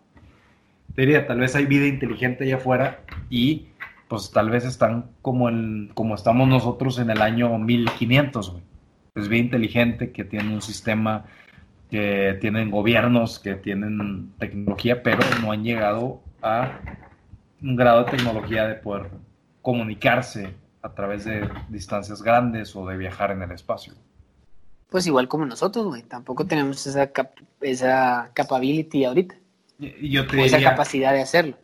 Te 0.95 1.03
diría, 1.03 1.27
tal 1.27 1.41
vez 1.41 1.55
hay 1.55 1.67
vida 1.67 1.87
inteligente 1.87 2.45
allá 2.45 2.57
afuera 2.57 3.01
y 3.31 3.69
pues 4.09 4.31
tal 4.31 4.51
vez 4.51 4.65
están 4.65 5.11
como, 5.23 5.49
en, 5.49 5.91
como 5.95 6.15
estamos 6.15 6.47
nosotros 6.47 6.99
en 6.99 7.09
el 7.09 7.23
año 7.23 7.57
1500, 7.59 8.51
güey. 8.51 8.72
Es 9.15 9.29
vida 9.29 9.43
inteligente 9.43 10.11
que 10.11 10.25
tiene 10.25 10.55
un 10.55 10.63
sistema 10.63 11.27
que 11.91 12.39
tienen 12.41 12.71
gobiernos, 12.71 13.39
que 13.39 13.55
tienen 13.55 14.33
tecnología, 14.39 15.03
pero 15.03 15.21
no 15.43 15.53
han 15.53 15.63
llegado 15.63 16.23
a 16.41 16.81
un 17.63 17.77
grado 17.77 18.05
de 18.05 18.13
tecnología 18.13 18.67
de 18.67 18.77
poder 18.77 19.11
comunicarse 19.61 20.55
a 20.81 20.95
través 20.95 21.27
de 21.27 21.47
distancias 21.69 22.23
grandes 22.23 22.75
o 22.75 22.87
de 22.87 22.97
viajar 22.97 23.31
en 23.31 23.43
el 23.43 23.53
espacio. 23.53 23.93
Pues 24.89 25.07
igual 25.07 25.29
como 25.29 25.45
nosotros, 25.45 25.85
güey, 25.87 26.03
tampoco 26.03 26.47
tenemos 26.47 26.87
esa, 26.87 27.11
esa 27.61 28.31
capability 28.33 29.05
ahorita. 29.05 29.35
Yo 30.01 30.27
te 30.27 30.45
esa 30.45 30.63
capacidad 30.63 31.13
de 31.13 31.23
hacerlo. 31.23 31.57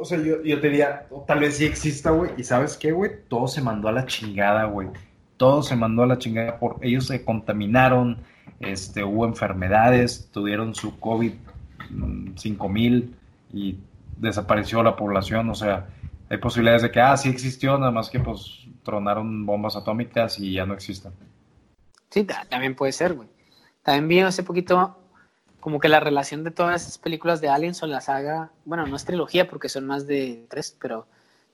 O 0.00 0.04
sea, 0.04 0.18
yo, 0.18 0.42
yo 0.42 0.60
te 0.60 0.68
diría, 0.68 1.06
tal 1.26 1.40
vez 1.40 1.56
sí 1.56 1.66
exista, 1.66 2.10
güey, 2.10 2.30
y 2.38 2.44
¿sabes 2.44 2.76
qué, 2.76 2.92
güey? 2.92 3.10
Todo 3.28 3.48
se 3.48 3.60
mandó 3.60 3.88
a 3.88 3.92
la 3.92 4.06
chingada, 4.06 4.64
güey. 4.64 4.88
Todo 5.36 5.62
se 5.62 5.76
mandó 5.76 6.02
a 6.02 6.06
la 6.06 6.18
chingada 6.18 6.58
por 6.58 6.78
ellos 6.82 7.06
se 7.06 7.24
contaminaron, 7.24 8.18
este, 8.60 9.02
hubo 9.02 9.26
enfermedades, 9.26 10.28
tuvieron 10.32 10.74
su 10.74 10.98
COVID 11.00 11.32
5000 12.36 13.04
mm, 13.04 13.56
y 13.56 13.78
desapareció 14.16 14.82
la 14.82 14.96
población, 14.96 15.50
o 15.50 15.54
sea, 15.54 15.88
hay 16.30 16.38
posibilidades 16.38 16.82
de 16.82 16.90
que, 16.90 17.00
ah, 17.00 17.16
sí 17.16 17.28
existió, 17.28 17.76
nada 17.78 17.90
más 17.90 18.10
que 18.10 18.20
pues 18.20 18.66
tronaron 18.82 19.44
bombas 19.44 19.76
atómicas 19.76 20.38
y 20.38 20.52
ya 20.52 20.66
no 20.66 20.74
existen. 20.74 21.12
Sí, 22.10 22.26
también 22.48 22.74
puede 22.74 22.92
ser, 22.92 23.14
güey. 23.14 23.28
También 23.82 24.08
vi 24.08 24.20
hace 24.20 24.42
poquito 24.42 24.96
como 25.60 25.80
que 25.80 25.88
la 25.88 26.00
relación 26.00 26.44
de 26.44 26.50
todas 26.50 26.82
esas 26.82 26.98
películas 26.98 27.40
de 27.40 27.48
Aliens 27.48 27.82
o 27.82 27.86
la 27.86 28.00
saga, 28.00 28.50
bueno, 28.64 28.86
no 28.86 28.96
es 28.96 29.04
trilogía 29.04 29.48
porque 29.48 29.68
son 29.68 29.86
más 29.86 30.06
de 30.06 30.46
tres, 30.48 30.76
pero 30.80 31.06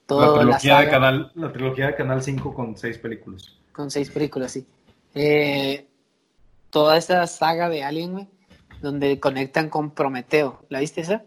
todo 0.06 0.36
la 0.36 0.40
trilogía, 0.40 0.80
de, 0.80 0.88
canal, 0.90 1.32
la 1.34 1.52
trilogía 1.52 1.86
de 1.86 1.94
Canal 1.94 2.22
5 2.22 2.52
con 2.52 2.76
seis 2.76 2.98
películas. 2.98 3.56
Con 3.80 3.90
seis 3.90 4.10
películas, 4.10 4.52
sí. 4.52 4.66
Eh, 5.14 5.86
toda 6.68 6.98
esa 6.98 7.26
saga 7.26 7.70
de 7.70 7.82
Alien, 7.82 8.12
güey, 8.12 8.28
donde 8.82 9.18
conectan 9.18 9.70
con 9.70 9.92
Prometeo. 9.92 10.62
¿La 10.68 10.80
viste 10.80 11.00
esa? 11.00 11.24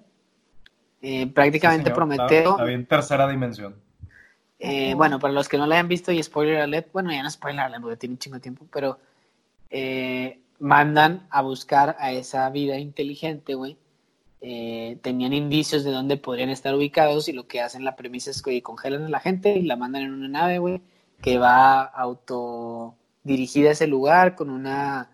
Eh, 1.01 1.25
prácticamente 1.25 1.89
Prometeo. 1.89 2.59
La, 2.59 2.71
en 2.71 2.85
tercera 2.85 3.27
dimensión. 3.27 3.73
Eh, 4.59 4.93
bueno, 4.93 5.17
para 5.17 5.33
los 5.33 5.49
que 5.49 5.57
no 5.57 5.65
la 5.65 5.73
hayan 5.73 5.87
visto 5.87 6.11
y 6.11 6.21
spoiler 6.21 6.61
alert, 6.61 6.91
bueno, 6.93 7.11
ya 7.11 7.23
no 7.23 7.31
spoiler 7.31 7.61
alert, 7.61 7.81
porque 7.81 7.97
tiene 7.97 8.13
un 8.13 8.19
chingo 8.19 8.35
de 8.35 8.41
tiempo, 8.41 8.67
pero 8.71 8.99
eh, 9.71 10.39
mandan 10.59 11.25
a 11.31 11.41
buscar 11.41 11.95
a 11.97 12.11
esa 12.11 12.47
vida 12.51 12.77
inteligente, 12.77 13.55
güey. 13.55 13.79
tenían 14.39 15.33
indicios 15.33 15.83
de 15.83 15.89
dónde 15.89 16.17
podrían 16.17 16.51
estar 16.51 16.75
ubicados 16.75 17.29
y 17.29 17.33
lo 17.33 17.47
que 17.47 17.61
hacen 17.61 17.83
la 17.83 17.95
premisa 17.95 18.29
es 18.29 18.43
que 18.43 18.61
congelan 18.61 19.05
a 19.05 19.09
la 19.09 19.19
gente 19.19 19.57
y 19.57 19.63
la 19.63 19.75
mandan 19.75 20.03
en 20.03 20.13
una 20.13 20.27
nave, 20.27 20.59
güey, 20.59 20.81
que 21.23 21.37
va 21.37 21.83
auto 21.83 22.95
dirigida 23.23 23.69
a 23.69 23.71
ese 23.71 23.87
lugar 23.87 24.35
con 24.35 24.49
una 24.49 25.09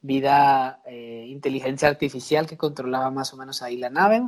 vida, 0.00 0.80
eh, 0.86 1.26
inteligencia 1.28 1.88
artificial 1.88 2.46
que 2.46 2.56
controlaba 2.56 3.10
más 3.10 3.34
o 3.34 3.36
menos 3.36 3.60
ahí 3.60 3.76
la 3.76 3.90
nave. 3.90 4.22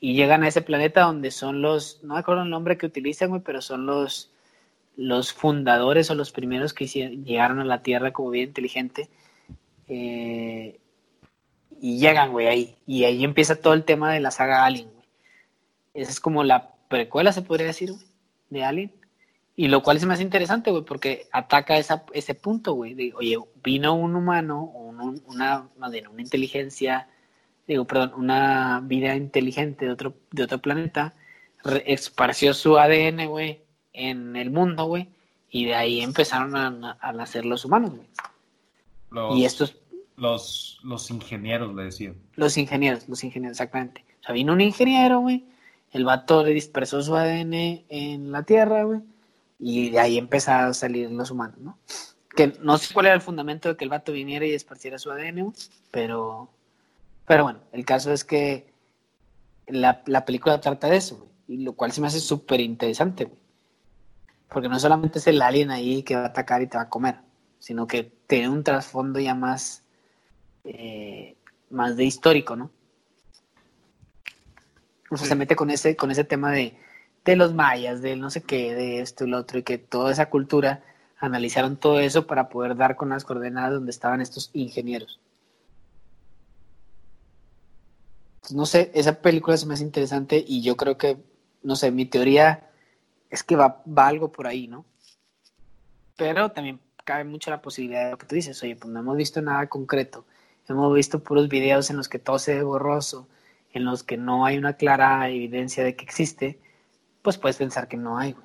Y 0.00 0.14
llegan 0.14 0.42
a 0.42 0.48
ese 0.48 0.62
planeta 0.62 1.02
donde 1.02 1.30
son 1.30 1.60
los, 1.60 2.02
no 2.02 2.14
me 2.14 2.20
acuerdo 2.20 2.42
el 2.42 2.48
nombre 2.48 2.78
que 2.78 2.86
utilizan, 2.86 3.42
pero 3.42 3.60
son 3.60 3.84
los, 3.84 4.32
los 4.96 5.34
fundadores 5.34 6.10
o 6.10 6.14
los 6.14 6.32
primeros 6.32 6.72
que 6.72 6.86
llegaron 6.86 7.60
a 7.60 7.64
la 7.66 7.82
Tierra 7.82 8.14
como 8.14 8.30
vida 8.30 8.44
inteligente. 8.44 9.10
Eh, 9.88 10.80
y 11.82 11.98
llegan, 11.98 12.32
güey, 12.32 12.46
ahí. 12.46 12.76
Y 12.86 13.04
ahí 13.04 13.24
empieza 13.24 13.60
todo 13.60 13.74
el 13.74 13.84
tema 13.84 14.10
de 14.10 14.20
la 14.20 14.30
saga 14.30 14.64
Alien, 14.64 14.90
güey. 14.90 15.06
Esa 15.92 16.10
es 16.10 16.20
como 16.20 16.44
la 16.44 16.72
precuela, 16.88 17.32
se 17.32 17.42
podría 17.42 17.66
decir, 17.66 17.92
güey, 17.92 18.06
de 18.48 18.64
Alien. 18.64 18.99
Y 19.60 19.68
lo 19.68 19.82
cual 19.82 19.98
es 19.98 20.06
más 20.06 20.22
interesante, 20.22 20.70
güey, 20.70 20.84
porque 20.84 21.26
ataca 21.32 21.76
esa, 21.76 22.06
ese 22.14 22.34
punto, 22.34 22.72
güey. 22.72 22.94
De, 22.94 23.12
oye, 23.14 23.36
vino 23.62 23.92
un 23.92 24.16
humano, 24.16 24.62
un, 24.62 25.22
una, 25.26 25.68
una 25.76 26.22
inteligencia, 26.22 27.10
digo, 27.68 27.84
perdón, 27.84 28.14
una 28.16 28.80
vida 28.82 29.14
inteligente 29.14 29.84
de 29.84 29.90
otro, 29.92 30.14
de 30.30 30.44
otro 30.44 30.62
planeta, 30.62 31.12
esparció 31.84 32.54
su 32.54 32.78
ADN, 32.78 33.26
güey, 33.26 33.60
en 33.92 34.34
el 34.34 34.50
mundo, 34.50 34.86
güey, 34.86 35.10
y 35.50 35.66
de 35.66 35.74
ahí 35.74 36.00
empezaron 36.00 36.56
a, 36.56 36.96
a 36.98 37.12
nacer 37.12 37.44
los 37.44 37.66
humanos, 37.66 37.92
güey. 37.94 39.38
y 39.38 39.44
estos... 39.44 39.76
Los, 40.16 40.80
los 40.82 41.10
ingenieros, 41.10 41.74
le 41.74 41.82
decían. 41.82 42.16
Los 42.34 42.56
ingenieros, 42.56 43.06
los 43.10 43.22
ingenieros, 43.24 43.56
exactamente. 43.56 44.06
O 44.22 44.24
sea, 44.24 44.34
vino 44.34 44.54
un 44.54 44.62
ingeniero, 44.62 45.20
güey, 45.20 45.44
el 45.92 46.06
vato 46.06 46.44
le 46.44 46.54
dispersó 46.54 47.02
su 47.02 47.14
ADN 47.14 47.84
en 47.90 48.32
la 48.32 48.44
Tierra, 48.44 48.84
güey, 48.84 49.00
y 49.60 49.90
de 49.90 50.00
ahí 50.00 50.18
empezaron 50.18 50.70
a 50.70 50.74
salir 50.74 51.10
los 51.10 51.30
humanos, 51.30 51.58
¿no? 51.58 51.78
Que 52.34 52.54
no 52.60 52.78
sé 52.78 52.94
cuál 52.94 53.06
era 53.06 53.14
el 53.14 53.20
fundamento 53.20 53.68
de 53.68 53.76
que 53.76 53.84
el 53.84 53.90
vato 53.90 54.12
viniera 54.12 54.46
y 54.46 54.54
esparciera 54.54 54.98
su 54.98 55.10
ADN, 55.10 55.52
pero, 55.90 56.50
pero 57.26 57.44
bueno, 57.44 57.60
el 57.72 57.84
caso 57.84 58.10
es 58.12 58.24
que 58.24 58.72
la, 59.66 60.02
la 60.06 60.24
película 60.24 60.60
trata 60.60 60.88
de 60.88 60.96
eso, 60.96 61.28
y 61.46 61.58
lo 61.58 61.74
cual 61.74 61.92
se 61.92 62.00
me 62.00 62.06
hace 62.06 62.20
súper 62.20 62.60
interesante, 62.60 63.30
porque 64.48 64.68
no 64.68 64.80
solamente 64.80 65.18
es 65.18 65.26
el 65.26 65.42
alien 65.42 65.70
ahí 65.70 66.02
que 66.02 66.16
va 66.16 66.22
a 66.22 66.26
atacar 66.26 66.62
y 66.62 66.66
te 66.66 66.78
va 66.78 66.84
a 66.84 66.88
comer, 66.88 67.16
sino 67.58 67.86
que 67.86 68.04
tiene 68.26 68.48
un 68.48 68.64
trasfondo 68.64 69.20
ya 69.20 69.34
más, 69.34 69.84
eh, 70.64 71.36
más 71.68 71.96
de 71.96 72.04
histórico, 72.04 72.56
¿no? 72.56 72.70
O 75.10 75.16
sea, 75.16 75.26
se 75.26 75.34
mete 75.34 75.56
con 75.56 75.70
ese, 75.70 75.96
con 75.96 76.10
ese 76.10 76.24
tema 76.24 76.52
de, 76.52 76.78
de 77.24 77.36
los 77.36 77.54
mayas, 77.54 78.02
de 78.02 78.16
no 78.16 78.30
sé 78.30 78.42
qué, 78.42 78.74
de 78.74 79.00
esto 79.00 79.26
y 79.26 79.34
otro, 79.34 79.58
y 79.58 79.62
que 79.62 79.78
toda 79.78 80.12
esa 80.12 80.30
cultura 80.30 80.82
analizaron 81.18 81.76
todo 81.76 82.00
eso 82.00 82.26
para 82.26 82.48
poder 82.48 82.76
dar 82.76 82.96
con 82.96 83.10
las 83.10 83.24
coordenadas 83.24 83.74
donde 83.74 83.90
estaban 83.90 84.20
estos 84.20 84.50
ingenieros. 84.54 85.20
no 88.52 88.66
sé, 88.66 88.90
esa 88.94 89.20
película 89.20 89.56
se 89.56 89.66
me 89.66 89.74
hace 89.74 89.84
interesante 89.84 90.42
y 90.46 90.62
yo 90.62 90.76
creo 90.76 90.96
que, 90.96 91.18
no 91.62 91.76
sé, 91.76 91.90
mi 91.90 92.06
teoría 92.06 92.70
es 93.28 93.42
que 93.42 93.56
va, 93.56 93.82
va 93.86 94.08
algo 94.08 94.32
por 94.32 94.46
ahí, 94.46 94.66
¿no? 94.66 94.84
Pero 96.16 96.50
también 96.50 96.80
cabe 97.04 97.24
mucho 97.24 97.50
la 97.50 97.62
posibilidad 97.62 98.04
de 98.06 98.10
lo 98.12 98.18
que 98.18 98.26
tú 98.26 98.34
dices, 98.34 98.62
oye, 98.62 98.76
pues 98.76 98.92
no 98.92 99.00
hemos 99.00 99.16
visto 99.16 99.40
nada 99.40 99.68
concreto, 99.68 100.26
hemos 100.68 100.94
visto 100.94 101.22
puros 101.22 101.48
videos 101.48 101.90
en 101.90 101.96
los 101.96 102.08
que 102.08 102.18
todo 102.18 102.38
se 102.38 102.54
ve 102.54 102.62
borroso, 102.62 103.28
en 103.72 103.84
los 103.84 104.02
que 104.02 104.16
no 104.16 104.44
hay 104.44 104.58
una 104.58 104.74
clara 104.74 105.28
evidencia 105.28 105.84
de 105.84 105.96
que 105.96 106.04
existe, 106.04 106.60
pues 107.22 107.38
puedes 107.38 107.56
pensar 107.56 107.88
que 107.88 107.96
no 107.96 108.18
hay, 108.18 108.36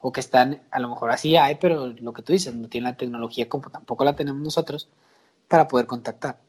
O 0.00 0.12
que 0.12 0.20
están, 0.20 0.62
a 0.70 0.78
lo 0.80 0.88
mejor 0.88 1.10
así 1.10 1.36
hay, 1.36 1.56
pero 1.56 1.88
lo 1.88 2.12
que 2.12 2.22
tú 2.22 2.32
dices, 2.32 2.54
no 2.54 2.68
tiene 2.68 2.90
la 2.90 2.96
tecnología 2.96 3.48
como 3.48 3.70
tampoco 3.70 4.04
la 4.04 4.16
tenemos 4.16 4.40
nosotros 4.42 4.88
para 5.48 5.66
poder 5.68 5.86
contactar. 5.86 6.40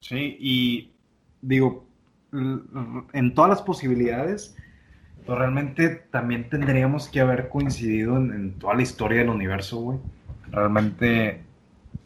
Sí, 0.00 0.36
y 0.40 0.92
digo, 1.40 1.86
en 2.32 3.34
todas 3.34 3.50
las 3.50 3.62
posibilidades, 3.62 4.56
pues 5.26 5.38
realmente 5.38 5.88
también 6.10 6.48
tendríamos 6.48 7.08
que 7.08 7.20
haber 7.20 7.48
coincidido 7.48 8.16
en, 8.16 8.58
toda 8.58 8.74
la 8.74 8.82
historia 8.82 9.18
del 9.18 9.28
universo, 9.28 9.78
güey. 9.78 9.98
Realmente, 10.50 11.42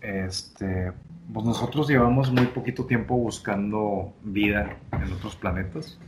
este, 0.00 0.92
pues 1.32 1.46
nosotros 1.46 1.88
llevamos 1.88 2.30
muy 2.30 2.46
poquito 2.46 2.84
tiempo 2.84 3.16
buscando 3.16 4.12
vida 4.22 4.76
en 4.92 5.12
otros 5.12 5.36
planetas. 5.36 5.98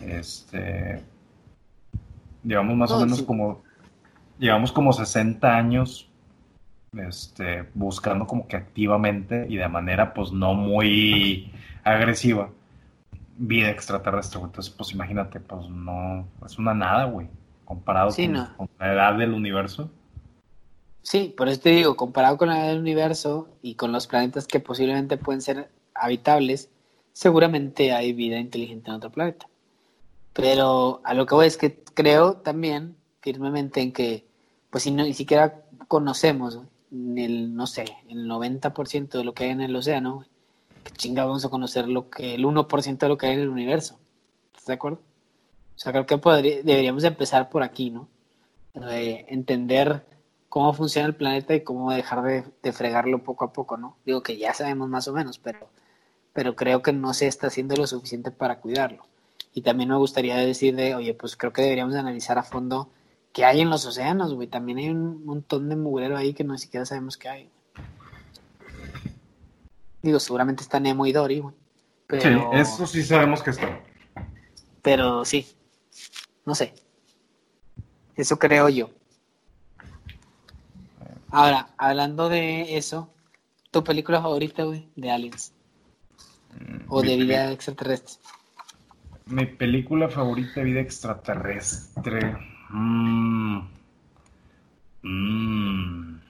Este, 0.00 1.02
llevamos 2.42 2.76
más 2.76 2.90
o 2.90 2.96
oh, 2.96 3.00
menos 3.00 3.22
como, 3.22 3.62
llevamos 4.38 4.72
como 4.72 4.92
60 4.92 5.56
años 5.56 6.10
este, 6.96 7.66
buscando 7.74 8.26
como 8.26 8.48
que 8.48 8.56
activamente 8.56 9.46
y 9.48 9.56
de 9.56 9.68
manera 9.68 10.12
pues 10.12 10.32
no 10.32 10.54
muy 10.54 11.52
agresiva 11.84 12.50
vida 13.40 13.70
extraterrestre, 13.70 14.40
Entonces, 14.42 14.72
pues 14.72 14.92
imagínate, 14.92 15.40
pues 15.40 15.68
no, 15.68 16.28
es 16.44 16.58
una 16.58 16.74
nada, 16.74 17.04
güey, 17.04 17.26
comparado 17.64 18.14
con, 18.14 18.68
la 18.78 18.92
edad 18.92 19.14
del 19.16 19.32
universo. 19.32 19.90
Sí, 21.02 21.34
por 21.36 21.48
eso 21.48 21.60
te 21.60 21.70
digo, 21.70 21.96
comparado 21.96 22.36
con 22.36 22.48
la 22.48 22.64
del 22.64 22.78
universo 22.78 23.48
y 23.62 23.74
con 23.74 23.92
los 23.92 24.06
planetas 24.06 24.46
que 24.46 24.60
posiblemente 24.60 25.16
pueden 25.16 25.40
ser 25.40 25.70
habitables, 25.94 26.70
seguramente 27.12 27.92
hay 27.92 28.12
vida 28.12 28.38
inteligente 28.38 28.90
en 28.90 28.96
otro 28.96 29.10
planeta. 29.10 29.48
Pero 30.32 31.00
a 31.04 31.14
lo 31.14 31.26
que 31.26 31.34
voy 31.34 31.46
es 31.46 31.56
que 31.56 31.82
creo 31.94 32.34
también 32.34 32.96
firmemente 33.20 33.80
en 33.80 33.92
que, 33.92 34.26
pues 34.70 34.84
si 34.84 34.90
no, 34.90 35.02
ni 35.02 35.14
siquiera 35.14 35.62
conocemos 35.88 36.60
el, 36.92 37.54
no 37.54 37.66
sé, 37.66 37.84
el 38.08 38.28
90% 38.28 39.10
de 39.10 39.24
lo 39.24 39.34
que 39.34 39.44
hay 39.44 39.50
en 39.50 39.60
el 39.60 39.74
océano, 39.74 40.24
que 40.84 40.92
chinga 40.92 41.24
vamos 41.24 41.44
a 41.44 41.48
conocer 41.48 41.88
lo 41.88 42.10
que, 42.10 42.34
el 42.34 42.44
1% 42.44 42.98
de 42.98 43.08
lo 43.08 43.18
que 43.18 43.26
hay 43.26 43.34
en 43.34 43.40
el 43.40 43.48
universo. 43.48 43.98
¿Estás 44.52 44.66
de 44.66 44.74
acuerdo? 44.74 45.00
O 45.76 45.78
sea, 45.78 45.92
creo 45.92 46.06
que 46.06 46.16
deberíamos 46.62 47.04
empezar 47.04 47.48
por 47.48 47.62
aquí, 47.62 47.90
¿no? 47.90 48.08
De 48.74 49.24
entender 49.28 50.04
cómo 50.50 50.74
funciona 50.74 51.06
el 51.06 51.14
planeta 51.14 51.54
y 51.54 51.62
cómo 51.62 51.92
dejar 51.92 52.22
de, 52.22 52.72
fregarlo 52.72 53.22
poco 53.22 53.46
a 53.46 53.52
poco, 53.52 53.78
¿no? 53.78 53.96
Digo 54.04 54.22
que 54.22 54.36
ya 54.36 54.52
sabemos 54.52 54.88
más 54.88 55.06
o 55.08 55.12
menos, 55.14 55.38
pero, 55.38 55.70
pero 56.34 56.56
creo 56.56 56.82
que 56.82 56.92
no 56.92 57.14
se 57.14 57.28
está 57.28 57.46
haciendo 57.46 57.76
lo 57.76 57.86
suficiente 57.86 58.32
para 58.32 58.58
cuidarlo. 58.58 59.06
Y 59.54 59.62
también 59.62 59.88
me 59.88 59.96
gustaría 59.96 60.36
decir 60.36 60.74
de, 60.74 60.96
oye, 60.96 61.14
pues 61.14 61.36
creo 61.36 61.52
que 61.52 61.62
deberíamos 61.62 61.94
analizar 61.94 62.36
a 62.36 62.42
fondo 62.42 62.90
que 63.32 63.44
hay 63.44 63.60
en 63.60 63.70
los 63.70 63.86
océanos, 63.86 64.34
güey. 64.34 64.48
También 64.48 64.78
hay 64.78 64.90
un 64.90 65.24
montón 65.24 65.68
de 65.68 65.76
mugrero 65.76 66.16
ahí 66.16 66.34
que 66.34 66.42
no 66.42 66.58
siquiera 66.58 66.84
sabemos 66.84 67.16
qué 67.16 67.28
hay. 67.28 67.50
Digo, 70.02 70.18
seguramente 70.18 70.62
está 70.62 70.80
Nemo 70.80 71.06
y 71.06 71.12
Dory, 71.12 71.38
güey. 71.38 71.54
Sí, 72.10 72.28
eso 72.54 72.86
sí 72.88 73.04
sabemos 73.04 73.40
que 73.40 73.50
está. 73.50 73.80
Pero 74.82 75.24
sí, 75.24 75.46
no 76.44 76.56
sé. 76.56 76.74
Eso 78.16 78.36
creo 78.36 78.68
yo. 78.68 78.90
Ahora, 81.32 81.68
hablando 81.78 82.28
de 82.28 82.76
eso, 82.76 83.12
¿tu 83.70 83.84
película 83.84 84.20
favorita, 84.20 84.64
güey, 84.64 84.88
de 84.96 85.10
Aliens? 85.10 85.54
¿O 86.88 87.02
de 87.02 87.16
vida 87.16 87.52
extraterrestre? 87.52 88.20
Mi 89.26 89.46
película 89.46 90.08
favorita 90.08 90.54
de 90.56 90.64
vida 90.64 90.80
extraterrestre. 90.80 92.36
Mm. 92.70 93.60
Mm. 95.02 96.20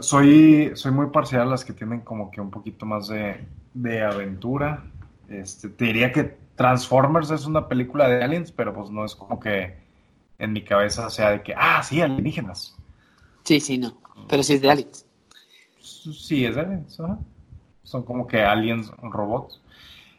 soy, 0.00 0.70
soy 0.74 0.92
muy 0.92 1.06
parcial 1.06 1.42
a 1.42 1.50
las 1.50 1.64
que 1.64 1.72
tienen 1.72 2.02
como 2.02 2.30
que 2.30 2.40
un 2.40 2.50
poquito 2.50 2.84
más 2.84 3.08
de, 3.08 4.02
aventura. 4.02 4.84
Este, 5.28 5.70
te 5.70 5.86
diría 5.86 6.12
que 6.12 6.36
Transformers 6.54 7.30
es 7.30 7.46
una 7.46 7.66
película 7.66 8.08
de 8.08 8.22
aliens, 8.22 8.52
pero 8.52 8.74
pues 8.74 8.90
no 8.90 9.06
es 9.06 9.16
como 9.16 9.40
que 9.40 9.82
en 10.42 10.52
mi 10.52 10.62
cabeza 10.62 11.08
sea 11.08 11.30
de 11.30 11.42
que, 11.42 11.54
ah, 11.56 11.82
sí, 11.84 12.00
alienígenas. 12.00 12.76
Sí, 13.44 13.60
sí, 13.60 13.78
no. 13.78 13.96
Pero 14.28 14.42
sí 14.42 14.54
es 14.54 14.60
de 14.60 14.70
aliens. 14.70 15.06
Sí, 15.80 16.44
es 16.44 16.56
de 16.56 16.60
aliens. 16.60 16.98
Son 17.84 18.02
como 18.02 18.26
que 18.26 18.42
aliens 18.42 18.90
robots. 19.02 19.60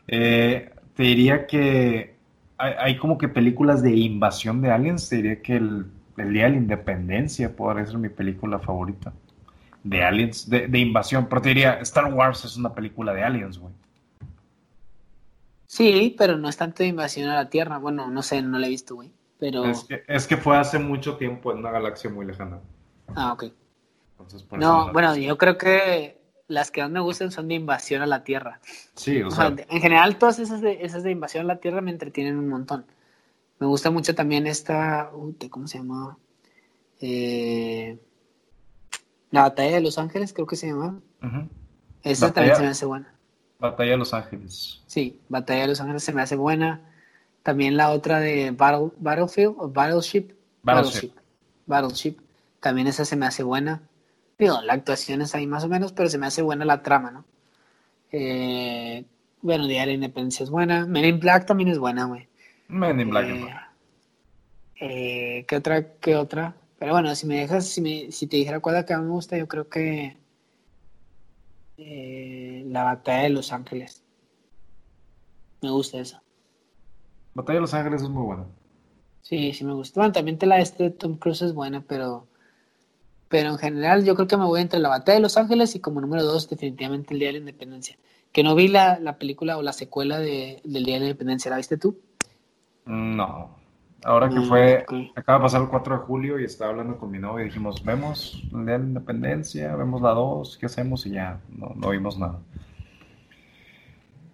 Eh, 0.07 0.71
te 0.95 1.03
diría 1.03 1.45
que 1.45 2.15
hay, 2.57 2.97
como 2.97 3.17
que 3.17 3.27
películas 3.27 3.81
de 3.83 3.91
invasión 3.91 4.61
de 4.61 4.71
aliens. 4.71 5.09
Diría 5.09 5.41
que 5.41 5.57
el, 5.57 5.87
Día 6.15 6.45
de 6.45 6.51
la 6.51 6.57
Independencia 6.57 7.53
podría 7.53 7.85
ser 7.85 7.97
mi 7.97 8.09
película 8.09 8.59
favorita. 8.59 9.11
De 9.83 10.03
aliens, 10.03 10.49
de, 10.49 10.79
invasión. 10.79 11.27
Pero 11.27 11.41
te 11.41 11.49
diría, 11.49 11.73
Star 11.81 12.13
Wars 12.13 12.45
es 12.45 12.55
una 12.55 12.73
película 12.73 13.13
de 13.13 13.23
aliens, 13.23 13.57
güey. 13.57 13.73
Sí, 15.67 16.15
pero 16.17 16.37
no 16.37 16.47
es 16.47 16.55
tanto 16.55 16.83
de 16.83 16.89
invasión 16.89 17.29
a 17.29 17.35
la 17.35 17.49
Tierra. 17.49 17.77
Bueno, 17.77 18.09
no 18.09 18.21
sé, 18.21 18.41
no 18.41 18.57
la 18.57 18.67
he 18.67 18.69
visto, 18.69 18.95
güey. 18.95 19.11
Pero... 19.43 19.65
Es 19.65 19.83
que, 19.83 20.05
es 20.07 20.25
que 20.25 20.37
fue 20.37 20.55
hace 20.55 20.79
mucho 20.79 21.17
tiempo 21.17 21.51
en 21.51 21.57
una 21.57 21.69
galaxia 21.69 22.09
muy 22.09 22.25
lejana. 22.25 22.61
Ah, 23.13 23.33
ok. 23.33 23.47
no, 24.51 24.93
bueno, 24.93 25.17
yo 25.17 25.37
creo 25.37 25.57
que 25.57 26.17
las 26.47 26.71
que 26.71 26.81
más 26.81 26.89
me 26.89 27.01
gustan 27.01 27.29
son 27.29 27.49
de 27.49 27.55
invasión 27.55 28.01
a 28.01 28.05
la 28.05 28.23
Tierra. 28.23 28.61
Sí, 28.95 29.21
o, 29.21 29.29
sea, 29.29 29.53
En 29.69 29.81
general, 29.81 30.17
todas 30.17 30.39
esas 30.39 30.61
de, 30.61 30.85
esas 30.85 31.03
de 31.03 31.11
invasión 31.11 31.43
a 31.43 31.55
la 31.55 31.59
Tierra 31.59 31.81
me 31.81 31.91
entretienen 31.91 32.37
un 32.37 32.47
montón. 32.47 32.85
Me 33.59 33.67
gusta 33.67 33.91
mucho 33.91 34.15
también 34.15 34.47
esta. 34.47 35.11
¿Cómo 35.49 35.67
se 35.67 35.79
llamaba? 35.79 36.17
Eh, 37.01 37.99
la 39.29 39.41
Batalla 39.41 39.75
de 39.75 39.81
Los 39.81 39.97
Ángeles, 39.97 40.31
creo 40.31 40.47
que 40.47 40.55
se 40.55 40.67
llamaba. 40.67 41.01
Esa 42.01 42.31
también 42.31 42.55
se 42.55 42.61
me 42.61 42.69
hace 42.69 42.85
buena. 42.85 43.13
Batalla 43.59 43.91
de 43.91 43.97
Los 43.97 44.13
Ángeles. 44.13 44.81
Sí, 44.87 45.19
Batalla 45.27 45.63
de 45.63 45.67
Los 45.67 45.81
Ángeles 45.81 46.01
se 46.01 46.13
me 46.13 46.21
hace 46.21 46.37
buena. 46.37 46.92
También 47.43 47.75
la 47.75 47.91
otra 47.91 48.19
de 48.19 48.51
Battlefield 48.51 49.55
o 49.57 49.69
Battleship. 49.69 50.33
Battleship. 50.63 51.11
Battleship. 51.65 52.17
También 52.61 52.87
esa 52.87 53.03
se 53.03 53.17
me 53.17 53.25
hace 53.25 53.43
buena. 53.43 53.83
Digo, 54.39 54.61
la 54.61 54.73
actuación 54.73 55.21
es 55.21 55.35
ahí 55.35 55.45
más 55.45 55.65
o 55.65 55.67
menos, 55.67 55.91
pero 55.91 56.09
se 56.09 56.17
me 56.17 56.25
hace 56.25 56.41
buena 56.41 56.65
la 56.65 56.81
trama, 56.81 57.11
¿no? 57.11 57.25
Eh, 58.11 59.05
bueno, 59.41 59.67
Día 59.67 59.81
de 59.81 59.87
la 59.87 59.93
Independencia 59.93 60.45
es 60.45 60.49
buena. 60.49 60.85
Men 60.85 61.03
in 61.03 61.19
Black 61.19 61.45
también 61.45 61.69
es 61.69 61.77
buena, 61.77 62.05
güey. 62.05 62.27
Men 62.69 62.99
in 63.01 63.09
Black 63.09 63.27
eh, 63.27 63.45
eh, 64.79 65.45
¿Qué 65.45 65.55
otra? 65.57 65.93
¿Qué 65.95 66.15
otra? 66.15 66.55
Pero 66.79 66.93
bueno, 66.93 67.13
si 67.13 67.27
me 67.27 67.39
dejas, 67.39 67.67
si, 67.67 67.81
me, 67.81 68.11
si 68.11 68.27
te 68.27 68.37
dijera 68.37 68.61
cuál 68.61 68.77
acá 68.77 68.99
me 68.99 69.09
gusta, 69.09 69.37
yo 69.37 69.47
creo 69.47 69.67
que 69.67 70.17
eh, 71.77 72.63
la 72.67 72.83
batalla 72.83 73.23
de 73.23 73.29
Los 73.29 73.51
Ángeles. 73.51 74.03
Me 75.61 75.69
gusta 75.69 75.99
esa. 75.99 76.22
Batalla 77.33 77.57
de 77.57 77.61
Los 77.61 77.73
Ángeles 77.73 78.01
es 78.01 78.09
muy 78.09 78.23
buena. 78.23 78.45
Sí, 79.21 79.53
sí 79.53 79.63
me 79.63 79.73
gusta. 79.73 79.99
Bueno, 79.99 80.13
también 80.13 80.37
te 80.37 80.45
la 80.45 80.59
este 80.59 80.89
Tom 80.89 81.17
Cruise 81.17 81.41
es 81.41 81.53
buena, 81.53 81.81
pero 81.81 82.27
pero 83.33 83.49
en 83.49 83.57
general 83.57 84.05
yo 84.05 84.13
creo 84.13 84.27
que 84.27 84.37
me 84.37 84.45
voy 84.45 84.61
entre 84.61 84.79
la 84.79 84.89
batalla 84.89 85.15
de 85.15 85.21
Los 85.23 85.37
Ángeles 85.37 85.73
y 85.73 85.79
como 85.79 85.99
número 85.99 86.23
dos 86.23 86.47
definitivamente 86.47 87.15
el 87.15 87.19
Día 87.19 87.29
de 87.29 87.33
la 87.33 87.39
Independencia. 87.39 87.97
Que 88.31 88.43
no 88.43 88.53
vi 88.53 88.67
la, 88.67 88.99
película 89.17 89.57
o 89.57 89.63
la 89.63 89.73
secuela 89.73 90.19
de, 90.19 90.61
del 90.63 90.85
Día 90.85 90.95
de 90.95 90.99
la 90.99 91.05
Independencia, 91.07 91.49
¿la 91.49 91.57
viste 91.57 91.77
tú? 91.77 91.99
No. 92.85 93.57
Ahora 94.03 94.29
que 94.29 94.39
mm, 94.39 94.47
fue, 94.47 94.85
acaba 95.15 95.39
de 95.39 95.43
pasar 95.43 95.61
el 95.63 95.69
4 95.69 95.95
de 95.95 96.01
julio 96.03 96.39
y 96.39 96.43
estaba 96.43 96.69
hablando 96.69 96.99
con 96.99 97.09
mi 97.09 97.17
novio 97.17 97.43
y 97.43 97.47
dijimos, 97.47 97.83
vemos 97.83 98.39
el 98.53 98.65
Día 98.67 98.73
de 98.73 98.79
la 98.79 98.85
Independencia, 98.85 99.75
vemos 99.75 99.99
la 100.03 100.11
2, 100.11 100.57
¿qué 100.59 100.67
hacemos? 100.67 101.03
Y 101.07 101.13
ya, 101.13 101.39
no, 101.49 101.73
no 101.75 101.89
vimos 101.89 102.19
nada. 102.19 102.39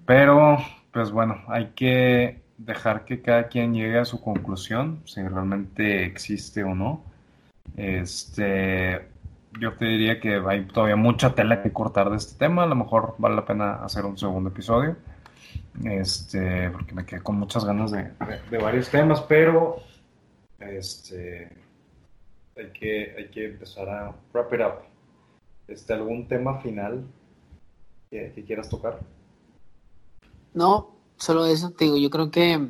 Pero, 0.06 0.58
pues 0.92 1.10
bueno, 1.10 1.42
hay 1.48 1.68
que 1.68 2.42
dejar 2.60 3.06
que 3.06 3.22
cada 3.22 3.48
quien 3.48 3.74
llegue 3.74 3.98
a 3.98 4.06
su 4.06 4.22
conclusión, 4.22 5.02
si 5.06 5.22
realmente 5.22 6.06
existe 6.06 6.64
o 6.64 6.76
no. 6.76 7.04
Este, 7.76 9.08
yo 9.60 9.74
te 9.74 9.86
diría 9.86 10.20
que 10.20 10.42
hay 10.48 10.66
todavía 10.66 10.96
mucha 10.96 11.34
tela 11.34 11.64
que 11.64 11.74
cortar 11.74 12.10
de 12.12 12.18
este 12.18 12.38
tema, 12.38 12.64
a 12.64 12.68
lo 12.68 12.76
mejor 12.76 13.16
vale 13.18 13.36
la 13.36 13.46
pena 13.46 13.84
hacer 13.84 14.06
un 14.06 14.18
segundo 14.18 14.50
episodio 14.50 14.96
este, 15.86 16.70
porque 16.72 16.94
me 16.94 17.06
quedé 17.06 17.22
con 17.22 17.38
muchas 17.38 17.64
ganas 17.66 17.92
de, 17.92 18.12
varios 18.58 18.90
temas, 18.90 19.22
pero 19.22 19.78
este, 20.60 21.50
hay 22.58 22.72
que, 22.72 23.16
hay 23.18 23.30
que 23.30 23.46
empezar 23.46 23.90
a 23.90 24.16
wrap 24.34 24.54
it 24.54 24.62
up. 24.62 24.74
Este, 25.68 25.94
¿Algún 25.94 26.28
tema 26.28 26.60
final 26.62 27.06
que, 28.10 28.44
quieras 28.46 28.70
tocar? 28.70 29.00
No, 30.54 30.99
solo 31.20 31.46
eso, 31.46 31.72
te 31.72 31.86
digo, 31.86 31.98
yo 31.98 32.10
creo 32.10 32.32
que, 32.32 32.70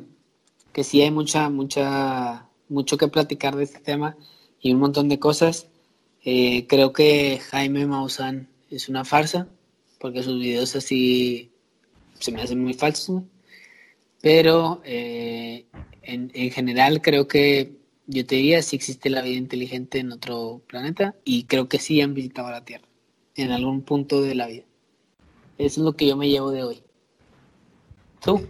que 0.72 0.84
sí 0.84 1.00
hay 1.02 1.10
mucha, 1.10 1.48
mucha, 1.48 2.48
mucho 2.68 2.98
que 2.98 3.08
platicar 3.08 3.56
de 3.56 3.64
este 3.64 3.80
tema 3.80 4.16
y 4.60 4.72
un 4.72 4.80
montón 4.80 5.08
de 5.08 5.18
cosas. 5.18 5.68
Eh, 6.24 6.66
creo 6.66 6.92
que 6.92 7.38
Jaime 7.50 7.86
Maussan 7.86 8.48
es 8.70 8.88
una 8.88 9.04
farsa, 9.04 9.48
porque 9.98 10.22
sus 10.22 10.38
videos 10.38 10.76
así 10.76 11.52
se 12.18 12.32
me 12.32 12.42
hace 12.42 12.56
muy 12.56 12.74
falso, 12.74 13.24
pero 14.20 14.82
eh, 14.84 15.66
en, 16.02 16.30
en, 16.34 16.50
general 16.50 17.00
creo 17.00 17.26
que 17.26 17.78
yo 18.06 18.26
te 18.26 18.36
diría 18.36 18.62
si 18.62 18.76
existe 18.76 19.08
la 19.08 19.22
vida 19.22 19.36
inteligente 19.36 19.98
en 19.98 20.12
otro 20.12 20.62
planeta 20.66 21.14
y 21.24 21.44
creo 21.44 21.68
que 21.68 21.78
sí 21.78 22.00
han 22.00 22.12
visitado 22.14 22.50
la 22.50 22.64
Tierra 22.64 22.86
en 23.36 23.52
algún 23.52 23.82
punto 23.82 24.20
de 24.20 24.34
la 24.34 24.46
vida. 24.48 24.64
Eso 25.56 25.80
es 25.80 25.84
lo 25.84 25.92
que 25.94 26.06
yo 26.06 26.16
me 26.16 26.28
llevo 26.28 26.50
de 26.50 26.64
hoy. 26.64 26.82
¿Tú? 28.20 28.46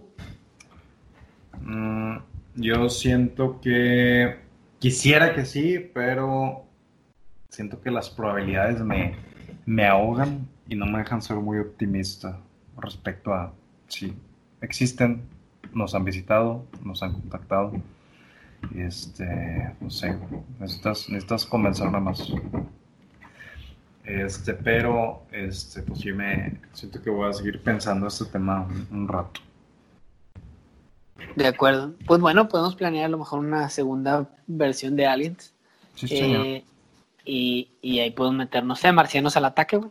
Mm, 1.61 2.17
yo 2.57 2.89
siento 2.89 3.61
que 3.61 4.41
quisiera 4.79 5.35
que 5.35 5.45
sí, 5.45 5.79
pero 5.95 6.65
siento 7.49 7.81
que 7.81 7.91
las 7.91 8.11
probabilidades 8.11 8.81
me, 8.81 9.15
me 9.67 9.87
ahogan 9.87 10.49
y 10.69 10.77
no 10.77 10.87
me 10.87 10.99
dejan 10.99 11.23
ser 11.23 11.37
muy 11.37 11.59
optimista 11.59 12.39
respecto 12.79 13.35
a 13.35 13.53
sí, 13.89 14.15
existen, 14.61 15.23
nos 15.73 15.95
han 15.95 16.05
visitado, 16.05 16.65
nos 16.83 17.03
han 17.03 17.13
contactado. 17.13 17.73
Este, 18.75 19.75
no 19.81 19.91
sé, 19.91 20.19
necesitas, 20.59 21.09
necesitas 21.09 21.47
convencerme 21.47 22.01
más. 22.01 22.33
Este, 24.05 24.55
pero, 24.55 25.23
este, 25.31 25.83
pues 25.83 26.01
sí 26.01 26.13
me 26.13 26.59
siento 26.73 27.01
que 27.03 27.11
voy 27.11 27.29
a 27.29 27.33
seguir 27.33 27.63
pensando 27.63 28.07
este 28.07 28.27
tema 28.27 28.67
un, 28.91 29.09
rato. 29.09 29.41
De 31.37 31.47
acuerdo. 31.47 31.95
Pues 32.07 32.21
bueno, 32.21 32.49
podemos 32.49 32.77
planear 32.77 33.07
a 33.07 33.09
lo 33.09 33.19
mejor 33.19 33.41
una 33.41 33.69
segunda 33.69 34.29
versión 34.47 34.97
de 34.97 35.07
Aliens. 35.07 35.55
Sí, 35.95 36.09
eh, 36.11 36.65
y, 37.25 37.71
y, 37.83 38.01
ahí 38.01 38.11
podemos 38.11 38.39
meter, 38.39 38.65
no 38.65 38.75
sé, 38.75 38.91
Marcianos 38.93 39.37
al 39.37 39.45
ataque, 39.45 39.77
güey. 39.77 39.91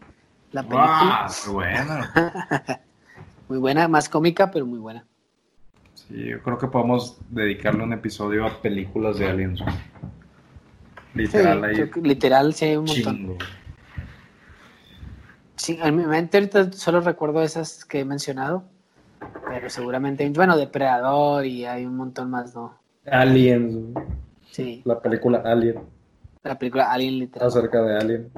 La 0.51 0.63
película. 0.63 1.27
¡Wow! 1.45 1.53
Bueno. 1.53 2.05
Muy 3.49 3.57
buena, 3.57 3.87
más 3.87 4.07
cómica, 4.07 4.51
pero 4.51 4.67
muy 4.67 4.77
buena. 4.77 5.03
Sí, 5.95 6.25
yo 6.25 6.41
creo 6.43 6.59
que 6.59 6.67
podemos 6.67 7.17
dedicarle 7.29 7.83
un 7.83 7.93
episodio 7.93 8.45
a 8.45 8.61
películas 8.61 9.17
de 9.17 9.27
aliens. 9.27 9.59
Literal, 11.15 11.63
ahí. 11.63 11.89
Literal, 12.03 12.53
sí, 12.53 12.65
hay 12.65 12.75
un 12.75 12.85
montón. 12.85 13.37
Sí, 15.55 15.79
en 15.81 15.95
mi 15.95 16.05
mente 16.05 16.37
ahorita 16.37 16.71
solo 16.73 17.01
recuerdo 17.01 17.41
esas 17.41 17.85
que 17.85 18.01
he 18.01 18.05
mencionado, 18.05 18.63
pero 19.47 19.69
seguramente, 19.69 20.29
bueno, 20.29 20.57
Depredador 20.57 21.45
y 21.45 21.65
hay 21.65 21.85
un 21.85 21.97
montón 21.97 22.29
más, 22.29 22.55
¿no? 22.55 22.77
Aliens. 23.05 23.75
Sí. 24.51 24.81
La 24.85 24.99
película 24.99 25.41
Alien. 25.45 25.79
La 26.43 26.57
película 26.57 26.91
Alien, 26.91 27.19
literal. 27.19 27.47
Acerca 27.47 27.81
de 27.81 27.97
Alien. 27.97 28.31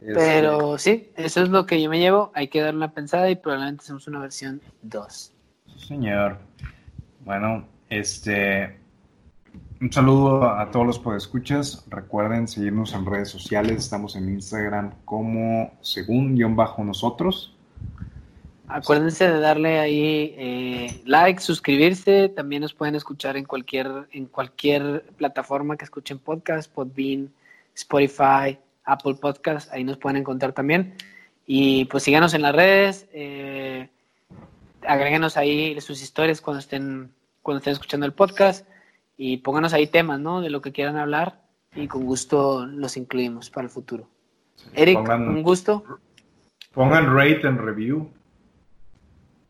Pero 0.00 0.76
sí, 0.78 1.10
eso 1.16 1.42
es 1.42 1.48
lo 1.48 1.66
que 1.66 1.80
yo 1.80 1.88
me 1.88 1.98
llevo. 1.98 2.30
Hay 2.34 2.48
que 2.48 2.60
dar 2.60 2.74
una 2.74 2.92
pensada 2.92 3.30
y 3.30 3.36
probablemente 3.36 3.82
hacemos 3.82 4.06
una 4.06 4.20
versión 4.20 4.60
2. 4.82 5.32
señor. 5.76 6.38
Bueno, 7.24 7.66
este. 7.88 8.78
Un 9.80 9.92
saludo 9.92 10.48
a 10.48 10.70
todos 10.70 10.86
los 10.86 10.98
podescuchas. 10.98 11.84
Recuerden 11.88 12.48
seguirnos 12.48 12.94
en 12.94 13.06
redes 13.06 13.28
sociales. 13.28 13.78
Estamos 13.78 14.16
en 14.16 14.28
Instagram 14.28 14.92
como 15.04 15.72
según-nosotros. 15.80 17.53
Acuérdense 18.66 19.30
de 19.30 19.40
darle 19.40 19.78
ahí 19.78 20.34
eh, 20.38 21.02
like, 21.04 21.40
suscribirse. 21.40 22.30
También 22.30 22.62
nos 22.62 22.72
pueden 22.72 22.94
escuchar 22.94 23.36
en 23.36 23.44
cualquier, 23.44 24.08
en 24.12 24.26
cualquier 24.26 25.04
plataforma 25.16 25.76
que 25.76 25.84
escuchen 25.84 26.18
podcast, 26.18 26.72
Podbean, 26.72 27.30
Spotify, 27.74 28.58
Apple 28.84 29.14
Podcast, 29.20 29.72
ahí 29.72 29.84
nos 29.84 29.98
pueden 29.98 30.16
encontrar 30.16 30.52
también. 30.52 30.94
Y 31.46 31.84
pues 31.86 32.02
síganos 32.02 32.32
en 32.32 32.42
las 32.42 32.54
redes, 32.54 33.06
eh, 33.12 33.90
agréguenos 34.86 35.36
ahí 35.36 35.78
sus 35.80 36.02
historias 36.02 36.40
cuando 36.40 36.60
estén, 36.60 37.12
cuando 37.42 37.58
estén 37.58 37.74
escuchando 37.74 38.06
el 38.06 38.12
podcast 38.12 38.66
y 39.16 39.38
pónganos 39.38 39.74
ahí 39.74 39.86
temas, 39.86 40.20
¿no? 40.20 40.40
De 40.40 40.50
lo 40.50 40.62
que 40.62 40.72
quieran 40.72 40.96
hablar 40.96 41.42
y 41.74 41.86
con 41.86 42.04
gusto 42.04 42.66
los 42.66 42.96
incluimos 42.96 43.50
para 43.50 43.66
el 43.66 43.70
futuro. 43.70 44.08
Eric, 44.72 45.06
un 45.08 45.42
gusto. 45.42 45.84
Pongan 46.72 47.14
rate 47.14 47.46
en 47.46 47.58
review. 47.58 48.10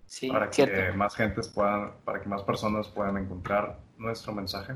Sí, 0.07 0.29
para 0.29 0.51
que 0.51 0.93
más 0.93 1.15
gente 1.15 1.41
puedan, 1.55 1.93
para 2.05 2.21
que 2.21 2.29
más 2.29 2.43
personas 2.43 2.89
puedan 2.89 3.17
encontrar 3.17 3.79
nuestro 3.99 4.33
mensaje. 4.33 4.75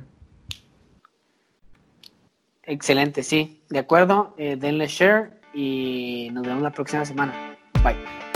Excelente, 2.64 3.22
sí. 3.22 3.62
De 3.70 3.78
acuerdo. 3.78 4.34
Eh, 4.36 4.56
denle 4.56 4.86
share 4.86 5.40
y 5.54 6.28
nos 6.32 6.46
vemos 6.46 6.62
la 6.62 6.70
próxima 6.70 7.04
semana. 7.04 7.56
Bye. 7.82 8.27